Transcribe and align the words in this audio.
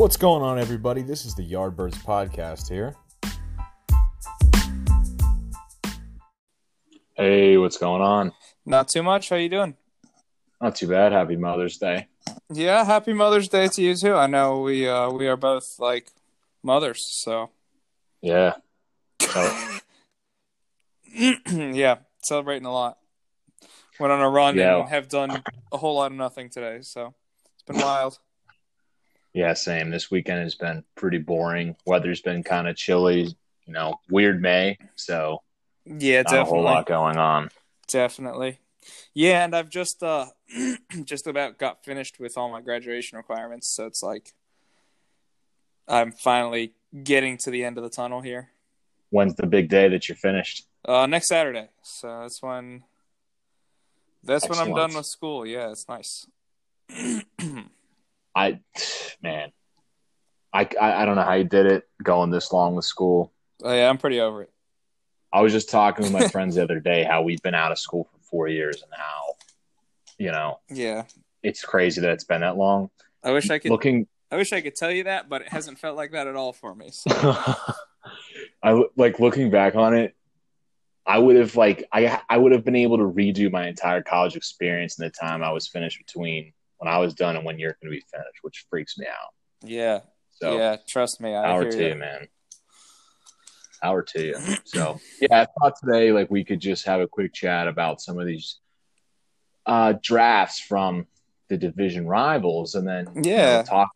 What's 0.00 0.16
going 0.16 0.42
on, 0.42 0.58
everybody? 0.58 1.02
This 1.02 1.26
is 1.26 1.34
the 1.34 1.42
Yardbirds 1.46 2.02
podcast 2.04 2.70
here. 2.70 2.96
Hey, 7.14 7.58
what's 7.58 7.76
going 7.76 8.00
on? 8.00 8.32
Not 8.64 8.88
too 8.88 9.02
much. 9.02 9.28
How 9.28 9.36
you 9.36 9.50
doing? 9.50 9.76
Not 10.58 10.74
too 10.76 10.88
bad. 10.88 11.12
Happy 11.12 11.36
Mother's 11.36 11.76
Day. 11.76 12.08
Yeah, 12.50 12.82
happy 12.82 13.12
Mother's 13.12 13.48
Day 13.48 13.68
to 13.68 13.82
you 13.82 13.94
too. 13.94 14.14
I 14.14 14.26
know 14.26 14.62
we 14.62 14.88
uh 14.88 15.10
we 15.10 15.28
are 15.28 15.36
both 15.36 15.78
like 15.78 16.10
mothers, 16.62 17.04
so 17.04 17.50
Yeah. 18.22 18.54
So, 19.20 19.68
yeah, 21.46 21.96
celebrating 22.22 22.64
a 22.64 22.72
lot. 22.72 22.96
Went 23.98 24.14
on 24.14 24.22
a 24.22 24.30
run 24.30 24.56
Yeah. 24.56 24.78
and 24.78 24.88
have 24.88 25.10
done 25.10 25.42
a 25.70 25.76
whole 25.76 25.96
lot 25.96 26.10
of 26.10 26.16
nothing 26.16 26.48
today, 26.48 26.78
so 26.80 27.12
it's 27.52 27.64
been 27.64 27.76
wild. 27.76 28.18
Yeah, 29.32 29.54
same. 29.54 29.90
This 29.90 30.10
weekend 30.10 30.42
has 30.42 30.54
been 30.54 30.84
pretty 30.96 31.18
boring. 31.18 31.76
Weather's 31.86 32.20
been 32.20 32.42
kind 32.42 32.68
of 32.68 32.76
chilly. 32.76 33.36
You 33.66 33.72
know, 33.72 33.94
weird 34.08 34.42
May, 34.42 34.76
so 34.96 35.42
Yeah, 35.84 36.22
not 36.22 36.34
a 36.34 36.44
whole 36.44 36.62
lot 36.62 36.86
going 36.86 37.16
on. 37.16 37.50
Definitely. 37.86 38.58
Yeah, 39.14 39.44
and 39.44 39.54
I've 39.54 39.68
just 39.68 40.02
uh 40.02 40.26
just 41.04 41.26
about 41.26 41.58
got 41.58 41.84
finished 41.84 42.18
with 42.18 42.36
all 42.36 42.50
my 42.50 42.60
graduation 42.60 43.16
requirements, 43.16 43.68
so 43.68 43.86
it's 43.86 44.02
like 44.02 44.32
I'm 45.86 46.10
finally 46.12 46.74
getting 47.04 47.38
to 47.38 47.50
the 47.50 47.64
end 47.64 47.78
of 47.78 47.84
the 47.84 47.90
tunnel 47.90 48.20
here. 48.20 48.50
When's 49.10 49.34
the 49.34 49.46
big 49.46 49.68
day 49.68 49.88
that 49.88 50.08
you're 50.08 50.16
finished? 50.16 50.66
Uh 50.84 51.06
next 51.06 51.28
Saturday. 51.28 51.68
So 51.82 52.22
that's 52.22 52.42
when 52.42 52.82
that's 54.24 54.48
when 54.48 54.58
I'm 54.58 54.74
done 54.74 54.94
with 54.94 55.06
school. 55.06 55.46
Yeah, 55.46 55.70
it's 55.70 55.88
nice. 55.88 56.26
I, 58.34 58.60
man, 59.22 59.52
I, 60.52 60.68
I, 60.80 61.02
I 61.02 61.04
don't 61.04 61.16
know 61.16 61.22
how 61.24 61.34
you 61.34 61.44
did 61.44 61.66
it 61.66 61.88
going 62.02 62.30
this 62.30 62.52
long 62.52 62.74
with 62.74 62.84
school. 62.84 63.32
Oh, 63.62 63.72
yeah, 63.72 63.88
I'm 63.88 63.98
pretty 63.98 64.20
over 64.20 64.42
it. 64.42 64.50
I 65.32 65.42
was 65.42 65.52
just 65.52 65.70
talking 65.70 66.04
with 66.04 66.12
my 66.12 66.28
friends 66.32 66.54
the 66.56 66.62
other 66.62 66.80
day 66.80 67.04
how 67.04 67.22
we've 67.22 67.42
been 67.42 67.54
out 67.54 67.72
of 67.72 67.78
school 67.78 68.04
for 68.12 68.18
four 68.22 68.48
years 68.48 68.82
and 68.82 68.92
how, 68.96 69.34
you 70.18 70.32
know, 70.32 70.60
Yeah. 70.68 71.04
it's 71.42 71.62
crazy 71.62 72.00
that 72.00 72.10
it's 72.10 72.24
been 72.24 72.40
that 72.40 72.56
long. 72.56 72.90
I 73.22 73.32
wish 73.32 73.50
I 73.50 73.58
could 73.58 73.70
Looking 73.70 74.06
I 74.32 74.36
wish 74.36 74.52
I 74.52 74.60
could 74.60 74.76
tell 74.76 74.92
you 74.92 75.04
that, 75.04 75.28
but 75.28 75.42
it 75.42 75.48
hasn't 75.48 75.78
felt 75.78 75.96
like 75.96 76.12
that 76.12 76.28
at 76.28 76.36
all 76.36 76.52
for 76.52 76.74
me. 76.74 76.90
So 76.92 77.10
I 78.62 78.84
like 78.96 79.18
looking 79.18 79.50
back 79.50 79.74
on 79.74 79.94
it. 79.94 80.14
I 81.06 81.18
would 81.18 81.36
have 81.36 81.56
like 81.56 81.84
I 81.92 82.20
I 82.28 82.36
would 82.38 82.52
have 82.52 82.64
been 82.64 82.76
able 82.76 82.98
to 82.98 83.04
redo 83.04 83.50
my 83.50 83.66
entire 83.68 84.02
college 84.02 84.36
experience 84.36 84.98
in 84.98 85.04
the 85.04 85.10
time 85.10 85.42
I 85.42 85.50
was 85.50 85.66
finished 85.66 85.98
between 85.98 86.52
when 86.80 86.92
I 86.92 86.98
was 86.98 87.14
done 87.14 87.36
and 87.36 87.44
when 87.44 87.58
you're 87.58 87.76
going 87.82 87.92
to 87.92 87.96
be 87.96 88.04
finished, 88.10 88.38
which 88.42 88.64
freaks 88.70 88.98
me 88.98 89.06
out. 89.06 89.32
yeah. 89.62 90.00
So 90.32 90.56
yeah, 90.56 90.76
trust 90.88 91.20
me, 91.20 91.34
I 91.34 91.52
hear 91.52 91.70
to 91.70 91.88
you, 91.88 91.94
man. 91.96 92.28
To 93.82 94.22
you. 94.22 94.34
So 94.64 94.98
yeah, 95.20 95.42
I 95.42 95.46
thought 95.58 95.74
today 95.82 96.12
like 96.12 96.30
we 96.30 96.44
could 96.44 96.60
just 96.60 96.86
have 96.86 97.00
a 97.00 97.06
quick 97.08 97.32
chat 97.34 97.66
about 97.68 98.00
some 98.00 98.18
of 98.18 98.26
these 98.26 98.58
uh 99.66 99.94
drafts 100.02 100.60
from 100.60 101.06
the 101.48 101.56
division 101.58 102.06
rivals, 102.06 102.74
and 102.74 102.86
then 102.88 103.06
you 103.14 103.20
know, 103.22 103.28
Yeah. 103.36 103.62
talk 103.62 103.90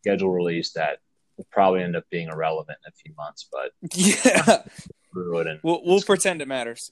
schedule 0.00 0.30
release 0.30 0.72
that 0.72 0.98
will 1.36 1.46
probably 1.50 1.82
end 1.82 1.96
up 1.96 2.04
being 2.10 2.28
irrelevant 2.28 2.78
in 2.86 2.90
a 2.90 2.94
few 2.94 3.14
months, 3.16 3.48
but 3.52 3.72
Yeah. 3.94 4.62
We'll 5.62 5.82
we'll 5.84 6.00
pretend 6.00 6.40
it 6.40 6.48
matters. 6.48 6.90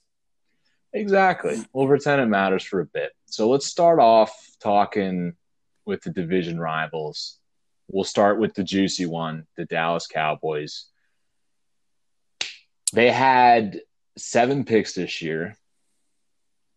Exactly. 0.93 1.63
We'll 1.73 1.87
pretend 1.87 2.21
it 2.21 2.27
matters 2.27 2.65
for 2.65 2.81
a 2.81 2.87
bit. 2.87 3.13
So 3.27 3.49
let's 3.49 3.67
start 3.67 4.01
off 4.01 4.33
talking 4.61 5.35
with 5.85 6.03
the 6.03 6.11
division 6.11 6.59
rivals. 6.59 7.39
We'll 7.89 8.05
start 8.05 8.39
with 8.39 8.55
the 8.55 8.65
juicy 8.65 9.07
one, 9.07 9.47
the 9.57 9.65
Dallas 9.65 10.07
Cowboys. 10.07 10.87
They 12.93 13.11
had 13.11 13.81
seven 14.17 14.65
picks 14.65 14.95
this 14.95 15.23
year. 15.23 15.57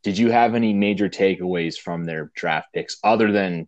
Did 0.04 0.18
you 0.18 0.32
have 0.32 0.54
any 0.54 0.74
major 0.74 1.10
takeaways 1.10 1.78
from 1.78 2.04
their 2.04 2.32
draft 2.36 2.74
picks 2.74 2.98
other 3.04 3.32
than 3.32 3.68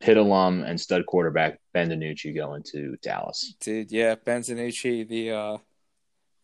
Pitt 0.00 0.16
alum 0.16 0.62
and 0.62 0.80
stud 0.80 1.06
quarterback 1.06 1.58
Ben 1.74 1.90
DiNucci 1.90 2.34
going 2.34 2.62
to 2.70 2.96
Dallas? 3.02 3.54
Dude, 3.60 3.90
yeah, 3.90 4.14
Ben 4.14 4.42
DiNucci, 4.42 5.08
the 5.08 5.30
uh 5.32 5.58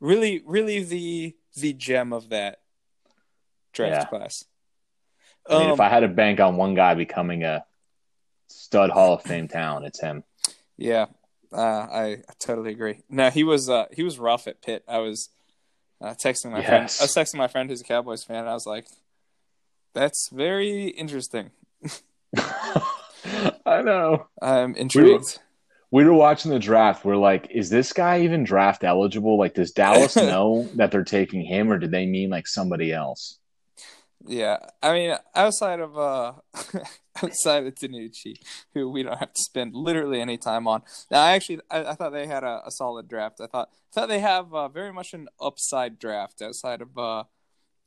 really 0.01 0.43
really 0.45 0.83
the 0.83 1.37
the 1.55 1.73
gem 1.73 2.13
of 2.13 2.31
that 2.31 2.59
draft 3.75 3.93
Yeah. 4.13 4.19
class. 4.19 4.45
I 5.49 5.59
mean, 5.59 5.67
Um, 5.69 5.73
if 5.75 5.81
I 5.81 5.89
had 5.91 6.01
to 6.01 6.09
bank 6.09 6.41
on 6.41 6.57
one 6.57 6.75
guy 6.75 6.95
becoming 6.95 7.45
a 7.45 7.65
stud 8.49 8.91
Hall 8.91 9.15
of 9.15 9.23
Fame 9.23 9.47
talent, 9.49 9.85
it's 9.87 10.01
him. 10.01 10.25
Yeah, 10.79 11.07
uh, 11.53 11.57
I, 11.59 12.05
I 12.05 12.33
totally 12.39 12.73
agree. 12.73 13.01
No, 13.11 13.29
he 13.31 13.45
was 13.45 13.69
uh, 13.69 13.87
he 13.93 14.03
was 14.03 14.19
rough 14.19 14.47
at 14.47 14.63
Pitt. 14.63 14.85
I 14.89 14.99
was 14.99 15.29
uh, 16.01 16.15
texting 16.15 16.51
my 16.51 16.63
friend. 16.63 16.83
I 16.83 17.05
was 17.05 17.15
texting 17.15 17.37
my 17.37 17.49
friend 17.49 17.69
who's 17.69 17.83
a 17.83 17.85
Cowboys 17.85 18.25
fan. 18.25 18.39
And 18.39 18.49
I 18.49 18.55
was 18.55 18.67
like, 18.67 18.87
"That's 19.93 20.31
very 20.33 20.89
interesting. 20.89 21.51
I 23.67 23.83
know. 23.83 24.27
I'm 24.41 24.75
intrigued." 24.77 25.39
We 25.91 26.05
were 26.05 26.13
watching 26.15 26.51
the 26.51 26.59
draft. 26.59 27.05
We're 27.05 27.17
like, 27.17 27.49
is 27.53 27.71
this 27.71 27.93
guy 27.93 28.23
even 28.23 28.43
draft 28.43 28.83
eligible? 28.83 29.39
Like, 29.39 29.55
does 29.55 29.71
Dallas 29.71 30.17
know 30.33 30.69
that 30.75 30.91
they're 30.91 31.05
taking 31.05 31.43
him, 31.45 31.71
or 31.71 31.79
did 31.79 31.93
they 31.93 32.05
mean 32.05 32.31
like 32.31 32.49
somebody 32.49 32.93
else? 32.93 33.39
Yeah, 34.27 34.59
I 34.83 34.93
mean, 34.95 35.17
outside 35.35 35.81
of 35.81 35.99
uh, 35.99 36.33
outside 37.23 37.67
of 37.67 37.75
DiNucci, 37.75 38.37
who 38.73 38.89
we 38.89 39.03
don't 39.03 39.19
have 39.19 39.35
to 39.35 39.41
spend 39.43 39.75
literally 39.75 40.21
any 40.21 40.39
time 40.39 40.67
on. 40.67 40.83
Now, 41.11 41.21
I 41.23 41.33
actually 41.33 41.61
I, 41.71 41.85
I 41.85 41.95
thought 41.95 42.11
they 42.11 42.27
had 42.27 42.43
a, 42.43 42.63
a 42.65 42.71
solid 42.71 43.07
draft. 43.07 43.41
I 43.43 43.47
thought 43.47 43.69
thought 43.93 44.09
they 44.09 44.21
have 44.21 44.55
uh, 44.55 44.69
very 44.69 44.93
much 44.93 45.13
an 45.13 45.29
upside 45.41 45.99
draft 45.99 46.41
outside 46.41 46.81
of 46.81 46.97
uh, 46.97 47.25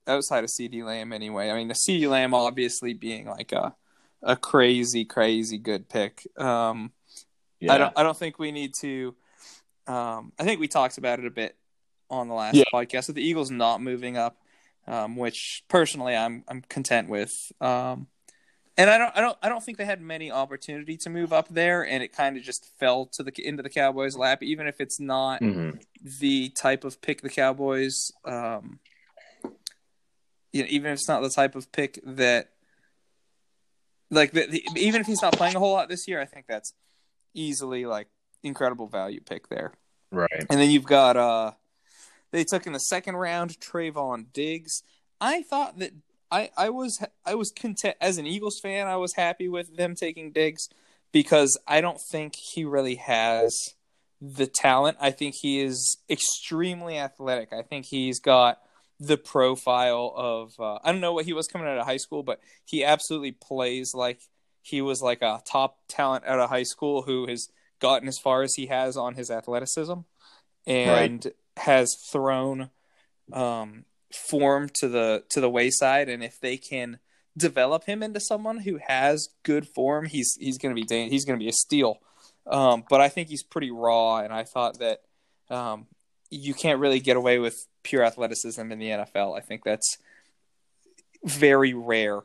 outside 0.08 0.44
of 0.44 0.52
CeeDee 0.52 0.84
Lamb. 0.84 1.14
Anyway, 1.14 1.50
I 1.50 1.56
mean, 1.56 1.70
the 1.70 1.74
CeeDee 1.76 2.09
Lamb 2.09 2.34
obviously 2.36 2.94
being 2.94 3.26
like 3.28 3.52
a 3.52 3.76
a 4.24 4.36
crazy 4.36 5.06
crazy 5.06 5.58
good 5.58 5.90
pick. 5.90 6.28
Um, 6.40 6.92
Yeah, 7.59 7.74
I 7.74 7.78
don't 7.80 7.94
I 7.97 8.03
don't 8.03 8.18
think 8.18 8.40
we 8.40 8.52
need 8.52 8.74
to. 8.81 9.16
Um, 9.88 10.34
I 10.38 10.44
think 10.44 10.59
we 10.59 10.68
talked 10.68 10.97
about 10.97 11.20
it 11.20 11.26
a 11.26 11.31
bit 11.31 11.56
on 12.09 12.28
the 12.28 12.34
last 12.36 12.58
Yeah. 12.58 12.64
podcast 12.74 13.08
with 13.08 13.16
the 13.16 13.24
Eagles 13.24 13.52
not 13.52 13.81
moving 13.81 14.18
up, 14.18 14.38
um, 14.88 15.16
which 15.16 15.64
personally 15.68 16.16
I'm 16.16 16.44
I'm 16.48 16.62
content 16.62 17.09
with. 17.09 17.52
Um, 17.62 18.08
and 18.78 18.90
I 18.90 18.98
don't 18.98 19.12
I 19.16 19.22
don't 19.22 19.38
I 19.42 19.50
don't 19.50 19.64
think 19.64 19.78
they 19.78 19.86
had 19.86 20.02
many 20.02 20.31
opportunity 20.31 20.98
to 20.98 21.09
move 21.09 21.34
up 21.34 21.48
there, 21.50 21.86
and 21.86 22.03
it 22.03 22.14
kind 22.14 22.38
of 22.38 22.44
just 22.44 22.66
fell 22.80 23.08
to 23.14 23.24
the 23.24 23.31
into 23.38 23.64
the 23.64 23.70
Cowboys' 23.70 24.16
lap, 24.16 24.44
even 24.44 24.68
if 24.68 24.80
it's 24.80 25.00
not 25.00 25.42
Mhm. 25.42 25.81
the 26.20 26.50
type 26.50 26.84
of 26.84 27.02
pick 27.02 27.22
the 27.22 27.30
Cowboys. 27.30 28.12
Um, 28.24 28.80
you 30.53 30.64
know, 30.64 30.68
even 30.70 30.92
if 30.92 31.00
it's 31.00 31.08
not 31.08 31.22
the 31.22 31.30
type 31.30 31.56
of 31.56 31.72
pick 31.72 32.00
that, 32.06 32.50
like, 34.09 34.31
the, 34.31 34.47
the, 34.47 34.64
even 34.78 35.02
if 35.02 35.08
he's 35.08 35.22
not 35.22 35.34
playing 35.34 35.56
a 35.56 35.59
whole 35.59 35.74
lot 35.74 35.90
this 35.90 36.08
year, 36.08 36.22
I 36.22 36.26
think 36.26 36.46
that's 36.47 36.74
easily 37.34 37.86
like 37.86 38.08
incredible 38.44 38.88
value 38.88 39.20
pick 39.22 39.50
there. 39.50 39.74
right. 40.12 40.46
And 40.50 40.59
then 40.59 40.70
you've 40.70 40.86
got 40.86 41.18
uh, 41.18 41.52
they 42.32 42.44
took 42.44 42.68
in 42.68 42.74
the 42.74 42.80
second 42.80 43.16
round 43.16 43.60
Trevon 43.60 44.26
Diggs. 44.34 44.84
I 45.20 45.42
thought 45.44 45.80
that 45.80 45.94
I 46.32 46.50
I 46.58 46.70
was 46.70 47.04
I 47.26 47.36
was 47.36 47.52
content 47.52 47.96
as 48.02 48.18
an 48.18 48.28
Eagles 48.28 48.60
fan. 48.62 48.88
I 48.88 48.98
was 48.98 49.14
happy 49.16 49.48
with 49.48 49.78
them 49.78 49.96
taking 49.96 50.32
Diggs 50.32 50.70
because 51.12 51.58
I 51.68 51.82
don't 51.82 52.02
think 52.12 52.36
he 52.36 52.66
really 52.66 52.96
has 52.96 53.56
the 54.22 54.48
talent. 54.48 54.98
I 55.00 55.12
think 55.12 55.36
he 55.36 55.62
is 55.62 55.98
extremely 56.10 56.98
athletic. 56.98 57.54
I 57.54 57.62
think 57.62 57.86
he's 57.86 58.20
got 58.20 58.59
the 59.00 59.18
profile 59.18 60.14
of 60.16 60.54
uh, 60.59 60.80
I 60.84 60.92
don't 60.92 61.02
know 61.02 61.14
what 61.14 61.26
he 61.26 61.34
was 61.34 61.48
coming 61.48 61.68
out 61.68 61.78
of 61.78 61.86
high 61.86 61.98
school, 61.98 62.24
but 62.24 62.40
he 62.66 62.84
absolutely 62.84 63.32
plays 63.32 63.94
like 63.94 64.20
he 64.62 64.82
was 64.82 65.02
like 65.02 65.22
a 65.22 65.41
top 65.46 65.78
talent 65.88 66.26
out 66.26 66.40
of 66.40 66.50
high 66.50 66.64
school 66.64 67.03
who 67.03 67.28
has 67.28 67.47
gotten 67.80 68.08
as 68.08 68.18
far 68.18 68.41
as 68.41 68.56
he 68.56 68.66
has 68.66 68.97
on 68.97 69.14
his 69.14 69.30
athleticism 69.30 69.94
and 70.66 71.32
has 71.58 71.96
thrown 72.12 72.70
um, 73.34 73.86
form 74.14 74.70
to 74.76 74.88
the 74.88 75.24
to 75.30 75.42
the 75.42 75.50
wayside. 75.50 76.09
And 76.09 76.24
if 76.24 76.40
they 76.40 76.58
can 76.58 77.00
develop 77.36 77.84
him 77.86 78.02
into 78.02 78.20
someone 78.20 78.59
who 78.59 78.80
has 78.88 79.30
good 79.44 79.68
form, 79.68 80.06
he's 80.06 80.38
he's 80.40 80.58
going 80.58 80.76
to 80.76 80.82
be 80.82 81.09
he's 81.09 81.26
going 81.26 81.40
to 81.40 81.44
be 81.44 81.50
a 81.50 81.54
steal. 81.54 82.00
Um, 82.46 82.84
but 82.90 83.02
I 83.02 83.09
think 83.09 83.28
he's 83.28 83.44
pretty 83.44 83.72
raw, 83.72 84.20
and 84.20 84.34
I 84.34 84.44
thought 84.44 84.80
that 84.80 85.02
um, 85.50 85.88
you 86.30 86.54
can't 86.54 86.80
really 86.80 87.00
get 87.00 87.18
away 87.18 87.40
with 87.40 87.56
pure 87.84 88.04
athleticism 88.04 88.72
in 88.72 88.80
the 88.80 88.90
NFL. 88.90 89.38
I 89.38 89.42
think 89.42 89.64
that's 89.64 89.98
very 91.24 91.74
rare. 91.74 92.22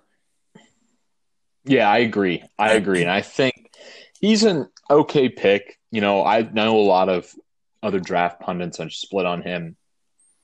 Yeah, 1.64 1.88
I 1.90 1.98
agree. 1.98 2.44
I 2.58 2.72
agree, 2.72 3.02
and 3.02 3.10
I 3.10 3.20
think 3.20 3.72
he's 4.20 4.44
an 4.44 4.68
okay 4.90 5.28
pick. 5.28 5.78
You 5.90 6.00
know, 6.00 6.24
I 6.24 6.42
know 6.42 6.78
a 6.78 6.82
lot 6.82 7.08
of 7.08 7.32
other 7.82 8.00
draft 8.00 8.40
pundits 8.40 8.80
are 8.80 8.90
split 8.90 9.26
on 9.26 9.42
him. 9.42 9.76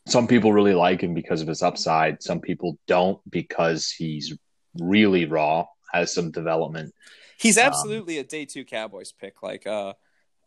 Some 0.06 0.26
people 0.26 0.52
really 0.52 0.74
like 0.74 1.02
him 1.02 1.14
because 1.14 1.42
of 1.42 1.48
his 1.48 1.62
upside. 1.62 2.22
Some 2.22 2.40
people 2.40 2.78
don't 2.86 3.20
because 3.30 3.90
he's 3.90 4.36
really 4.78 5.26
raw, 5.26 5.66
has 5.92 6.12
some 6.14 6.30
development. 6.30 6.94
He's 7.38 7.58
Um, 7.58 7.66
absolutely 7.66 8.18
a 8.18 8.24
day 8.24 8.44
two 8.44 8.64
Cowboys 8.64 9.12
pick. 9.12 9.42
Like, 9.42 9.66
uh, 9.66 9.94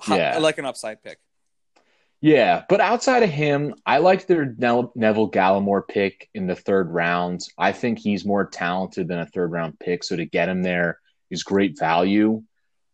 Yeah. 0.10 0.38
like 0.40 0.58
an 0.58 0.66
upside 0.66 1.04
pick. 1.04 1.20
Yeah, 2.24 2.66
but 2.70 2.82
outside 2.82 3.24
of 3.24 3.32
him, 3.32 3.74
I 3.84 3.98
like 3.98 4.28
their 4.28 4.46
Neville 4.46 5.32
Gallimore 5.32 5.88
pick 5.88 6.30
in 6.36 6.46
the 6.46 6.56
third 6.56 6.92
round. 6.92 7.42
I 7.58 7.72
think 7.72 7.98
he's 7.98 8.26
more 8.26 8.46
talented 8.46 9.08
than 9.08 9.18
a 9.20 9.26
third 9.26 9.52
round 9.52 9.80
pick, 9.80 10.04
so 10.04 10.16
to 10.16 10.26
get 10.26 10.48
him 10.50 10.62
there 10.62 11.00
is 11.32 11.42
great 11.44 11.80
value. 11.80 12.44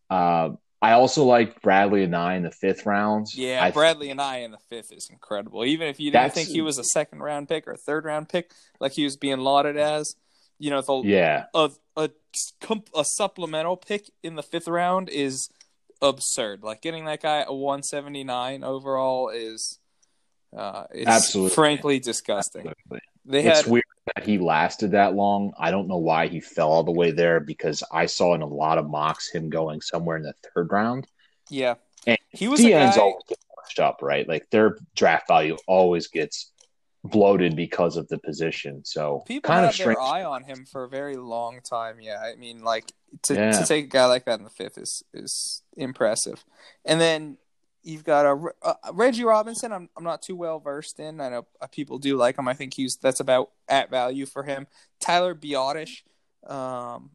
Uh, 0.08 0.52
I 0.80 0.92
also 0.92 1.24
like 1.24 1.60
Bradlee 1.60 2.08
Anae 2.08 2.36
in 2.36 2.44
the 2.44 2.52
fifth 2.52 2.86
round. 2.86 3.26
Yeah, 3.34 3.64
I, 3.64 3.70
Bradley 3.72 4.10
and 4.10 4.20
I 4.20 4.38
in 4.38 4.52
the 4.52 4.58
fifth 4.70 4.92
is 4.92 5.08
incredible. 5.10 5.64
Even 5.64 5.88
if 5.88 5.98
you 5.98 6.12
didn't 6.12 6.32
think 6.32 6.48
he 6.48 6.60
was 6.60 6.78
a 6.78 6.84
second 6.84 7.18
round 7.20 7.48
pick 7.48 7.66
or 7.66 7.72
a 7.72 7.76
third 7.76 8.04
round 8.04 8.28
pick, 8.28 8.52
like 8.78 8.92
he 8.92 9.02
was 9.02 9.16
being 9.16 9.38
lauded 9.38 9.76
as, 9.76 10.14
you 10.58 10.70
know, 10.70 10.80
the 10.80 11.02
Yeah, 11.04 11.46
a 11.52 11.70
a 11.96 12.10
a 12.94 13.04
supplemental 13.04 13.76
pick 13.76 14.10
in 14.22 14.36
the 14.36 14.42
fifth 14.42 14.68
round 14.68 15.08
is 15.08 15.48
absurd. 16.00 16.62
Like 16.62 16.80
getting 16.80 17.06
that 17.06 17.22
guy 17.22 17.44
a 17.46 17.52
179 17.52 18.62
overall 18.62 19.30
is 19.30 19.80
uh, 20.56 20.84
it's 20.92 21.08
Absolutely. 21.08 21.54
frankly 21.54 21.98
disgusting. 21.98 22.66
absolutely. 22.68 23.00
They 23.28 23.44
it's 23.44 23.62
had 23.62 23.70
weird 23.70 23.84
that 24.16 24.24
he 24.24 24.38
lasted 24.38 24.92
that 24.92 25.14
long. 25.14 25.52
I 25.58 25.70
don't 25.70 25.86
know 25.86 25.98
why 25.98 26.28
he 26.28 26.40
fell 26.40 26.70
all 26.70 26.82
the 26.82 26.92
way 26.92 27.10
there 27.10 27.40
because 27.40 27.82
I 27.92 28.06
saw 28.06 28.34
in 28.34 28.42
a 28.42 28.46
lot 28.46 28.78
of 28.78 28.88
mocks 28.88 29.30
him 29.30 29.50
going 29.50 29.80
somewhere 29.82 30.16
in 30.16 30.22
the 30.22 30.34
third 30.54 30.72
round. 30.72 31.06
yeah, 31.50 31.74
And 32.06 32.18
he 32.30 32.48
was 32.48 32.60
DNs 32.60 32.94
guy. 32.94 33.00
always 33.00 33.22
get 33.28 33.38
pushed 33.62 33.78
up, 33.80 33.98
right? 34.02 34.26
Like 34.26 34.48
their 34.50 34.78
draft 34.96 35.28
value 35.28 35.56
always 35.66 36.06
gets 36.08 36.52
bloated 37.04 37.54
because 37.54 37.96
of 37.96 38.08
the 38.08 38.18
position. 38.18 38.82
So 38.84 39.22
People 39.26 39.48
kind 39.48 39.60
had 39.60 39.68
of 39.68 39.74
strange. 39.74 39.96
their 39.96 40.00
eye 40.02 40.24
on 40.24 40.42
him 40.44 40.64
for 40.64 40.84
a 40.84 40.88
very 40.88 41.16
long 41.16 41.60
time. 41.60 42.00
Yeah, 42.00 42.18
I 42.20 42.34
mean, 42.36 42.62
like 42.64 42.92
to 43.24 43.34
Yeah. 43.34 43.52
to 43.52 43.66
take 43.66 43.84
a 43.84 43.88
guy 43.88 44.06
like 44.06 44.24
that 44.24 44.38
in 44.38 44.44
the 44.44 44.50
fifth 44.50 44.78
is 44.78 45.02
is 45.14 45.62
impressive. 45.76 46.44
And 46.84 47.00
then 47.00 47.36
you've 47.88 48.04
got 48.04 48.26
a, 48.26 48.38
uh 48.62 48.74
Reggie 48.92 49.24
Robinson. 49.24 49.72
I'm 49.72 49.88
I'm 49.96 50.04
not 50.04 50.22
too 50.22 50.36
well 50.36 50.60
versed 50.60 51.00
in. 51.00 51.20
I 51.20 51.28
know 51.30 51.46
uh, 51.60 51.66
people 51.66 51.98
do 51.98 52.16
like 52.16 52.38
him. 52.38 52.46
I 52.46 52.54
think 52.54 52.74
he's 52.74 52.96
that's 52.96 53.20
about 53.20 53.50
at 53.68 53.90
value 53.90 54.26
for 54.26 54.42
him. 54.42 54.66
Tyler 55.00 55.34
Biadasz, 55.34 56.02
um, 56.46 57.10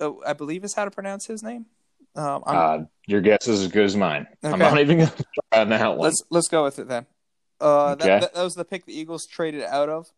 oh, 0.00 0.22
I 0.26 0.32
believe 0.32 0.64
is 0.64 0.74
how 0.74 0.84
to 0.84 0.90
pronounce 0.90 1.26
his 1.26 1.42
name. 1.42 1.66
Um, 2.14 2.42
I'm, 2.46 2.56
Uh, 2.56 2.84
your 3.06 3.20
guess 3.20 3.46
is 3.46 3.60
as 3.62 3.68
good 3.68 3.84
as 3.84 3.94
mine. 3.96 4.26
I'm 4.42 4.58
not 4.58 4.80
even 4.80 4.98
going 4.98 5.10
to 5.10 5.24
try 5.52 5.60
on 5.60 5.68
that 5.68 5.90
one. 5.90 6.00
let's 6.00 6.22
let's 6.30 6.48
go 6.48 6.64
with 6.64 6.78
it 6.78 6.88
then. 6.88 7.06
Uh, 7.60 7.92
Okay. 7.92 8.06
that, 8.06 8.20
that, 8.20 8.34
that 8.34 8.42
was 8.42 8.54
the 8.54 8.64
pick 8.64 8.86
the 8.86 8.98
Eagles 8.98 9.26
traded 9.26 9.62
out 9.62 9.88
of 9.88 10.10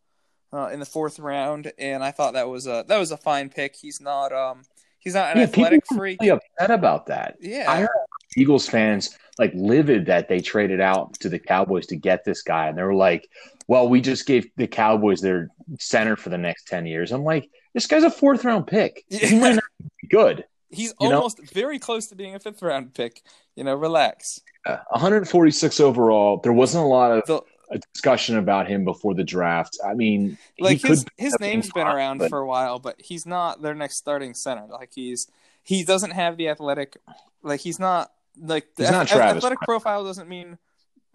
uh, 0.52 0.68
in 0.72 0.80
the 0.80 0.86
fourth 0.86 1.18
round, 1.18 1.72
and 1.78 2.04
I 2.04 2.12
thought 2.12 2.34
that 2.34 2.48
was 2.48 2.66
a 2.66 2.84
that 2.88 2.98
was 2.98 3.10
a 3.10 3.16
fine 3.16 3.48
pick. 3.48 3.74
He's 3.80 4.00
not 4.00 4.32
um 4.32 4.62
he's 4.98 5.14
not 5.14 5.32
an 5.32 5.38
Yeah, 5.38 5.44
athletic 5.44 5.80
people 5.84 5.96
freak. 5.98 6.20
really 6.20 6.30
upset 6.30 6.70
about 6.70 7.06
that. 7.06 7.36
Yeah, 7.40 7.66
I 7.68 7.80
heard 7.80 7.88
Eagles 8.36 8.68
fans 8.68 9.16
like 9.38 9.52
livid 9.54 10.06
that 10.06 10.28
they 10.28 10.40
traded 10.40 10.80
out 10.80 11.14
to 11.20 11.28
the 11.28 11.38
Cowboys 11.38 11.86
to 11.86 11.96
get 11.96 12.24
this 12.24 12.42
guy, 12.42 12.68
and 12.68 12.76
they 12.76 12.82
were 12.82 12.94
like, 12.94 13.28
"Well, 13.68 13.88
we 13.88 14.00
just 14.00 14.26
gave 14.26 14.50
the 14.56 14.66
Cowboys 14.66 15.20
their 15.20 15.48
center 15.78 16.16
for 16.16 16.28
the 16.30 16.38
next 16.38 16.66
ten 16.66 16.86
years." 16.86 17.12
I'm 17.12 17.24
like, 17.24 17.48
"This 17.74 17.86
guy's 17.86 18.02
a 18.04 18.10
fourth 18.10 18.44
round 18.44 18.66
pick. 18.66 19.04
He 19.08 19.38
might 19.38 19.54
not 19.54 19.64
be 20.00 20.08
good." 20.08 20.44
he's 20.70 20.92
you 21.00 21.08
know- 21.08 21.16
almost 21.16 21.40
very 21.52 21.78
close 21.78 22.08
to 22.08 22.14
being 22.14 22.34
a 22.34 22.40
fifth 22.40 22.62
round 22.62 22.94
pick. 22.94 23.22
You 23.54 23.64
know, 23.64 23.74
relax. 23.74 24.40
Uh, 24.66 24.78
146 24.90 25.80
overall. 25.80 26.38
There 26.42 26.52
wasn't 26.52 26.84
a 26.84 26.86
lot 26.86 27.10
of 27.12 27.26
The, 27.26 27.80
discussion 27.92 28.36
about 28.38 28.68
him 28.68 28.84
before 28.84 29.14
the 29.14 29.24
draft. 29.24 29.78
I 29.84 29.94
mean, 29.94 30.38
like 30.58 30.80
his 30.80 31.04
his 31.16 31.38
name's 31.40 31.70
been 31.70 31.84
fine, 31.86 31.96
around 31.96 32.18
but- 32.18 32.30
for 32.30 32.38
a 32.38 32.46
while, 32.46 32.78
but 32.78 33.00
he's 33.00 33.26
not 33.26 33.62
their 33.62 33.74
next 33.74 33.96
starting 33.96 34.34
center. 34.34 34.66
Like 34.70 34.90
he's 34.94 35.28
he 35.62 35.84
doesn't 35.84 36.12
have 36.12 36.36
the 36.36 36.48
athletic. 36.48 36.96
Like 37.42 37.60
he's 37.60 37.78
not 37.78 38.10
like 38.40 38.74
the 38.76 38.90
not 38.90 39.10
ath- 39.10 39.36
athletic 39.36 39.60
profile 39.60 40.04
doesn't 40.04 40.28
mean 40.28 40.58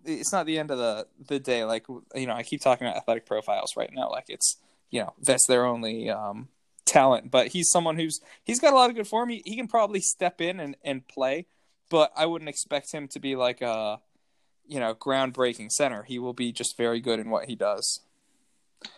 it's 0.05 0.31
not 0.31 0.45
the 0.45 0.59
end 0.59 0.71
of 0.71 0.77
the 0.77 1.07
the 1.27 1.39
day. 1.39 1.63
Like 1.63 1.85
you 2.15 2.27
know, 2.27 2.33
I 2.33 2.43
keep 2.43 2.61
talking 2.61 2.87
about 2.87 2.97
athletic 2.97 3.25
profiles 3.25 3.75
right 3.77 3.91
now. 3.93 4.09
Like 4.09 4.25
it's 4.27 4.57
you 4.89 5.01
know 5.01 5.13
that's 5.21 5.47
their 5.47 5.65
only 5.65 6.09
um, 6.09 6.49
talent. 6.85 7.31
But 7.31 7.47
he's 7.47 7.69
someone 7.69 7.97
who's 7.97 8.19
he's 8.43 8.59
got 8.59 8.73
a 8.73 8.75
lot 8.75 8.89
of 8.89 8.95
good 8.95 9.07
form. 9.07 9.29
He, 9.29 9.41
he 9.45 9.55
can 9.55 9.67
probably 9.67 10.01
step 10.01 10.41
in 10.41 10.59
and, 10.59 10.75
and 10.83 11.07
play, 11.07 11.45
but 11.89 12.11
I 12.15 12.25
wouldn't 12.25 12.49
expect 12.49 12.91
him 12.91 13.07
to 13.09 13.19
be 13.19 13.35
like 13.35 13.61
a 13.61 13.99
you 14.67 14.79
know 14.79 14.93
groundbreaking 14.93 15.71
center. 15.71 16.03
He 16.03 16.19
will 16.19 16.33
be 16.33 16.51
just 16.51 16.77
very 16.77 16.99
good 16.99 17.19
in 17.19 17.29
what 17.29 17.45
he 17.45 17.55
does. 17.55 18.01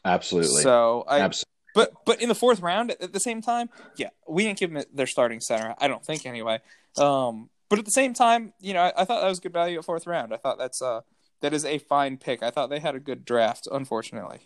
absolutely, 0.03 0.61
So 0.61 1.03
I 1.07 1.19
absolutely. 1.19 1.51
but 1.73 2.05
but 2.05 2.21
in 2.21 2.29
the 2.29 2.35
fourth 2.35 2.61
round 2.61 2.91
at 2.99 3.13
the 3.13 3.19
same 3.19 3.41
time, 3.41 3.69
yeah, 3.97 4.09
we 4.27 4.43
didn't 4.43 4.59
give 4.59 4.73
them 4.73 4.83
their 4.93 5.07
starting 5.07 5.39
center. 5.39 5.75
I 5.77 5.87
don't 5.87 6.03
think 6.03 6.25
anyway. 6.25 6.59
Um, 6.97 7.49
but 7.69 7.79
at 7.79 7.85
the 7.85 7.91
same 7.91 8.13
time, 8.13 8.53
you 8.59 8.73
know, 8.73 8.81
I, 8.81 8.93
I 8.97 9.05
thought 9.05 9.21
that 9.21 9.29
was 9.29 9.39
good 9.39 9.53
value 9.53 9.79
at 9.79 9.85
fourth 9.85 10.07
round. 10.07 10.33
I 10.33 10.37
thought 10.37 10.57
that's 10.57 10.81
uh 10.81 11.01
that 11.41 11.53
is 11.53 11.65
a 11.65 11.77
fine 11.77 12.17
pick. 12.17 12.41
I 12.41 12.49
thought 12.51 12.69
they 12.69 12.79
had 12.79 12.95
a 12.95 12.99
good 12.99 13.25
draft. 13.25 13.67
Unfortunately, 13.71 14.39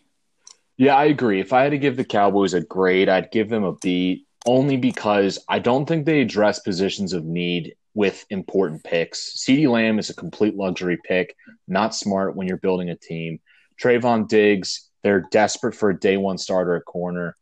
Yeah, 0.77 0.95
I 0.95 1.05
agree. 1.05 1.39
If 1.39 1.53
I 1.53 1.63
had 1.63 1.71
to 1.71 1.77
give 1.77 1.97
the 1.97 2.03
Cowboys 2.03 2.53
a 2.53 2.61
grade, 2.61 3.09
I'd 3.09 3.31
give 3.31 3.49
them 3.49 3.63
a 3.63 3.75
B 3.75 4.25
only 4.45 4.77
because 4.77 5.39
I 5.47 5.59
don't 5.59 5.85
think 5.85 6.05
they 6.05 6.21
address 6.21 6.59
positions 6.59 7.13
of 7.13 7.25
need 7.25 7.75
with 7.93 8.25
important 8.29 8.83
picks. 8.83 9.37
CeeDee 9.37 9.69
Lamb 9.69 9.99
is 9.99 10.09
a 10.09 10.15
complete 10.15 10.55
luxury 10.55 10.97
pick, 11.03 11.35
not 11.67 11.95
smart 11.95 12.35
when 12.35 12.47
you're 12.47 12.57
building 12.57 12.89
a 12.89 12.95
team. 12.95 13.39
Trevon 13.81 14.27
Diggs, 14.27 14.89
they're 15.03 15.27
desperate 15.31 15.75
for 15.75 15.89
a 15.89 15.99
day 15.99 16.17
one 16.17 16.37
starter 16.37 16.75
at 16.75 16.85
corner. 16.85 17.35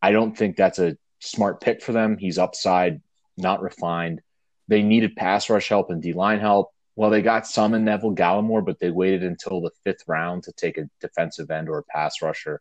I 0.00 0.12
don't 0.12 0.36
think 0.36 0.56
that's 0.56 0.78
a 0.78 0.96
smart 1.20 1.60
pick 1.60 1.82
for 1.82 1.92
them. 1.92 2.16
He's 2.16 2.38
upside, 2.38 3.00
not 3.36 3.60
refined. 3.62 4.20
They 4.68 4.82
needed 4.82 5.16
pass 5.16 5.48
rush 5.50 5.68
help 5.68 5.90
and 5.90 6.02
D 6.02 6.12
line 6.12 6.40
help. 6.40 6.70
Well, 6.96 7.10
they 7.10 7.22
got 7.22 7.46
some 7.46 7.74
in 7.74 7.84
Neville 7.84 8.14
Gallimore, 8.14 8.64
but 8.64 8.80
they 8.80 8.90
waited 8.90 9.22
until 9.22 9.60
the 9.60 9.70
fifth 9.84 10.02
round 10.06 10.42
to 10.44 10.52
take 10.52 10.78
a 10.78 10.88
defensive 11.00 11.50
end 11.50 11.68
or 11.68 11.78
a 11.78 11.82
pass 11.84 12.20
rusher. 12.22 12.60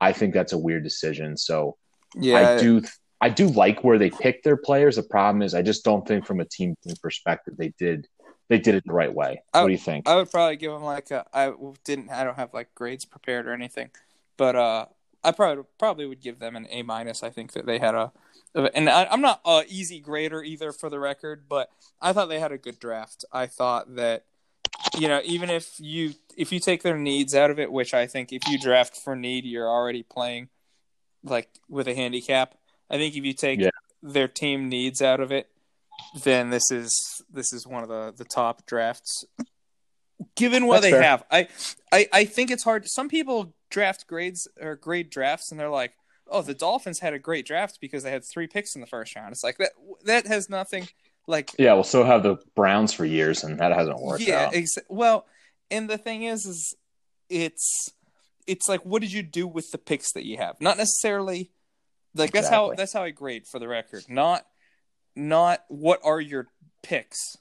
I 0.00 0.12
think 0.12 0.34
that's 0.34 0.52
a 0.52 0.58
weird 0.58 0.82
decision. 0.84 1.36
So 1.36 1.76
yeah, 2.14 2.56
I 2.56 2.60
do 2.60 2.82
I 3.20 3.28
do 3.30 3.46
like 3.48 3.82
where 3.84 3.98
they 3.98 4.10
picked 4.10 4.44
their 4.44 4.56
players. 4.56 4.96
The 4.96 5.02
problem 5.02 5.42
is 5.42 5.54
I 5.54 5.62
just 5.62 5.84
don't 5.84 6.06
think 6.06 6.26
from 6.26 6.40
a 6.40 6.44
team 6.44 6.74
perspective 7.00 7.54
they 7.56 7.72
did 7.78 8.06
they 8.48 8.58
did 8.58 8.74
it 8.74 8.84
the 8.86 8.92
right 8.92 9.12
way. 9.12 9.42
I- 9.54 9.62
what 9.62 9.68
do 9.68 9.72
you 9.72 9.78
think? 9.78 10.08
I 10.08 10.16
would 10.16 10.30
probably 10.30 10.56
give 10.56 10.72
them 10.72 10.82
like 10.84 11.10
a. 11.10 11.24
I 11.32 11.52
didn't. 11.84 12.10
I 12.10 12.24
don't 12.24 12.36
have 12.36 12.52
like 12.52 12.74
grades 12.74 13.04
prepared 13.04 13.46
or 13.46 13.52
anything, 13.52 13.90
but 14.36 14.54
uh, 14.56 14.86
I 15.26 15.32
probably 15.32 15.64
probably 15.78 16.06
would 16.06 16.20
give 16.20 16.38
them 16.38 16.56
an 16.56 16.66
A 16.70 16.82
minus. 16.82 17.22
I 17.22 17.30
think 17.30 17.52
that 17.52 17.66
they 17.66 17.78
had 17.78 17.94
a, 17.94 18.12
and 18.74 18.88
I, 18.88 19.06
I'm 19.06 19.20
not 19.20 19.40
a 19.44 19.64
easy 19.68 20.00
grader 20.00 20.42
either 20.42 20.72
for 20.72 20.88
the 20.88 21.00
record, 21.00 21.44
but 21.48 21.68
I 22.00 22.12
thought 22.12 22.28
they 22.28 22.40
had 22.40 22.52
a 22.52 22.58
good 22.58 22.78
draft. 22.78 23.24
I 23.32 23.46
thought 23.46 23.96
that, 23.96 24.24
you 24.98 25.08
know, 25.08 25.20
even 25.24 25.50
if 25.50 25.74
you 25.78 26.14
if 26.36 26.52
you 26.52 26.60
take 26.60 26.82
their 26.82 26.96
needs 26.98 27.34
out 27.34 27.50
of 27.50 27.58
it, 27.58 27.72
which 27.72 27.92
I 27.94 28.06
think 28.06 28.32
if 28.32 28.42
you 28.48 28.58
draft 28.58 28.96
for 28.96 29.16
need, 29.16 29.44
you're 29.44 29.68
already 29.68 30.02
playing 30.02 30.48
like 31.22 31.48
with 31.68 31.88
a 31.88 31.94
handicap. 31.94 32.54
I 32.88 32.96
think 32.98 33.16
if 33.16 33.24
you 33.24 33.32
take 33.32 33.60
Yeah. 33.60 33.70
their 34.02 34.28
team 34.28 34.68
needs 34.68 35.02
out 35.02 35.20
of 35.20 35.32
it, 35.32 35.48
then 36.22 36.50
this 36.50 36.70
is 36.70 37.22
this 37.30 37.52
is 37.52 37.66
one 37.66 37.82
of 37.82 37.88
the 37.88 38.14
the 38.16 38.24
top 38.24 38.64
drafts 38.66 39.24
given 40.34 40.66
what 40.66 40.82
That's 40.82 40.84
they 40.86 40.90
fair. 40.92 41.02
have. 41.02 41.24
I, 41.30 41.48
I 41.92 42.08
I 42.12 42.24
think 42.24 42.50
it's 42.50 42.62
hard. 42.64 42.86
Some 42.88 43.08
people 43.08 43.54
draft 43.70 44.06
grades 44.06 44.48
or 44.60 44.76
grade 44.76 45.10
drafts, 45.10 45.50
and 45.50 45.58
they're 45.60 45.68
like, 45.70 45.94
"Oh, 46.28 46.42
the 46.42 46.54
Dolphins 46.54 47.00
had 47.00 47.14
a 47.14 47.18
great 47.18 47.46
draft 47.46 47.78
because 47.80 48.02
they 48.02 48.10
had 48.10 48.24
three 48.24 48.46
picks 48.46 48.74
in 48.74 48.80
the 48.80 48.86
first 48.86 49.14
round." 49.16 49.32
It's 49.32 49.44
like 49.44 49.58
that. 49.58 49.72
That 50.04 50.26
has 50.26 50.48
nothing. 50.48 50.88
Like, 51.28 51.50
yeah, 51.58 51.72
well, 51.74 51.84
so 51.84 52.04
have 52.04 52.22
the 52.22 52.36
Browns 52.54 52.92
for 52.92 53.04
years, 53.04 53.42
and 53.42 53.58
that 53.58 53.72
hasn't 53.72 54.00
worked 54.00 54.22
yeah, 54.22 54.46
out. 54.46 54.54
ex- 54.54 54.78
well, 54.88 55.26
and 55.72 55.90
the 55.90 55.98
thing 55.98 56.22
is, 56.22 56.46
is 56.46 56.76
it's 57.28 57.88
it's 58.46 58.68
like, 58.68 58.84
what 58.84 59.02
did 59.02 59.12
you 59.12 59.22
do 59.24 59.46
with 59.46 59.70
the 59.72 59.78
picks 59.78 60.12
that 60.12 60.24
you 60.24 60.36
have? 60.36 60.60
Not 60.60 60.76
necessarily. 60.76 61.50
Like 62.14 62.32
that's 62.32 62.48
how 62.48 62.72
that's 62.74 62.92
how 62.92 63.02
I 63.02 63.10
grade 63.10 63.46
for 63.46 63.58
the 63.58 63.68
record. 63.68 64.04
Not 64.08 64.46
not 65.16 65.64
what 65.68 66.00
are 66.04 66.20
your 66.20 66.46
picks 66.82 67.36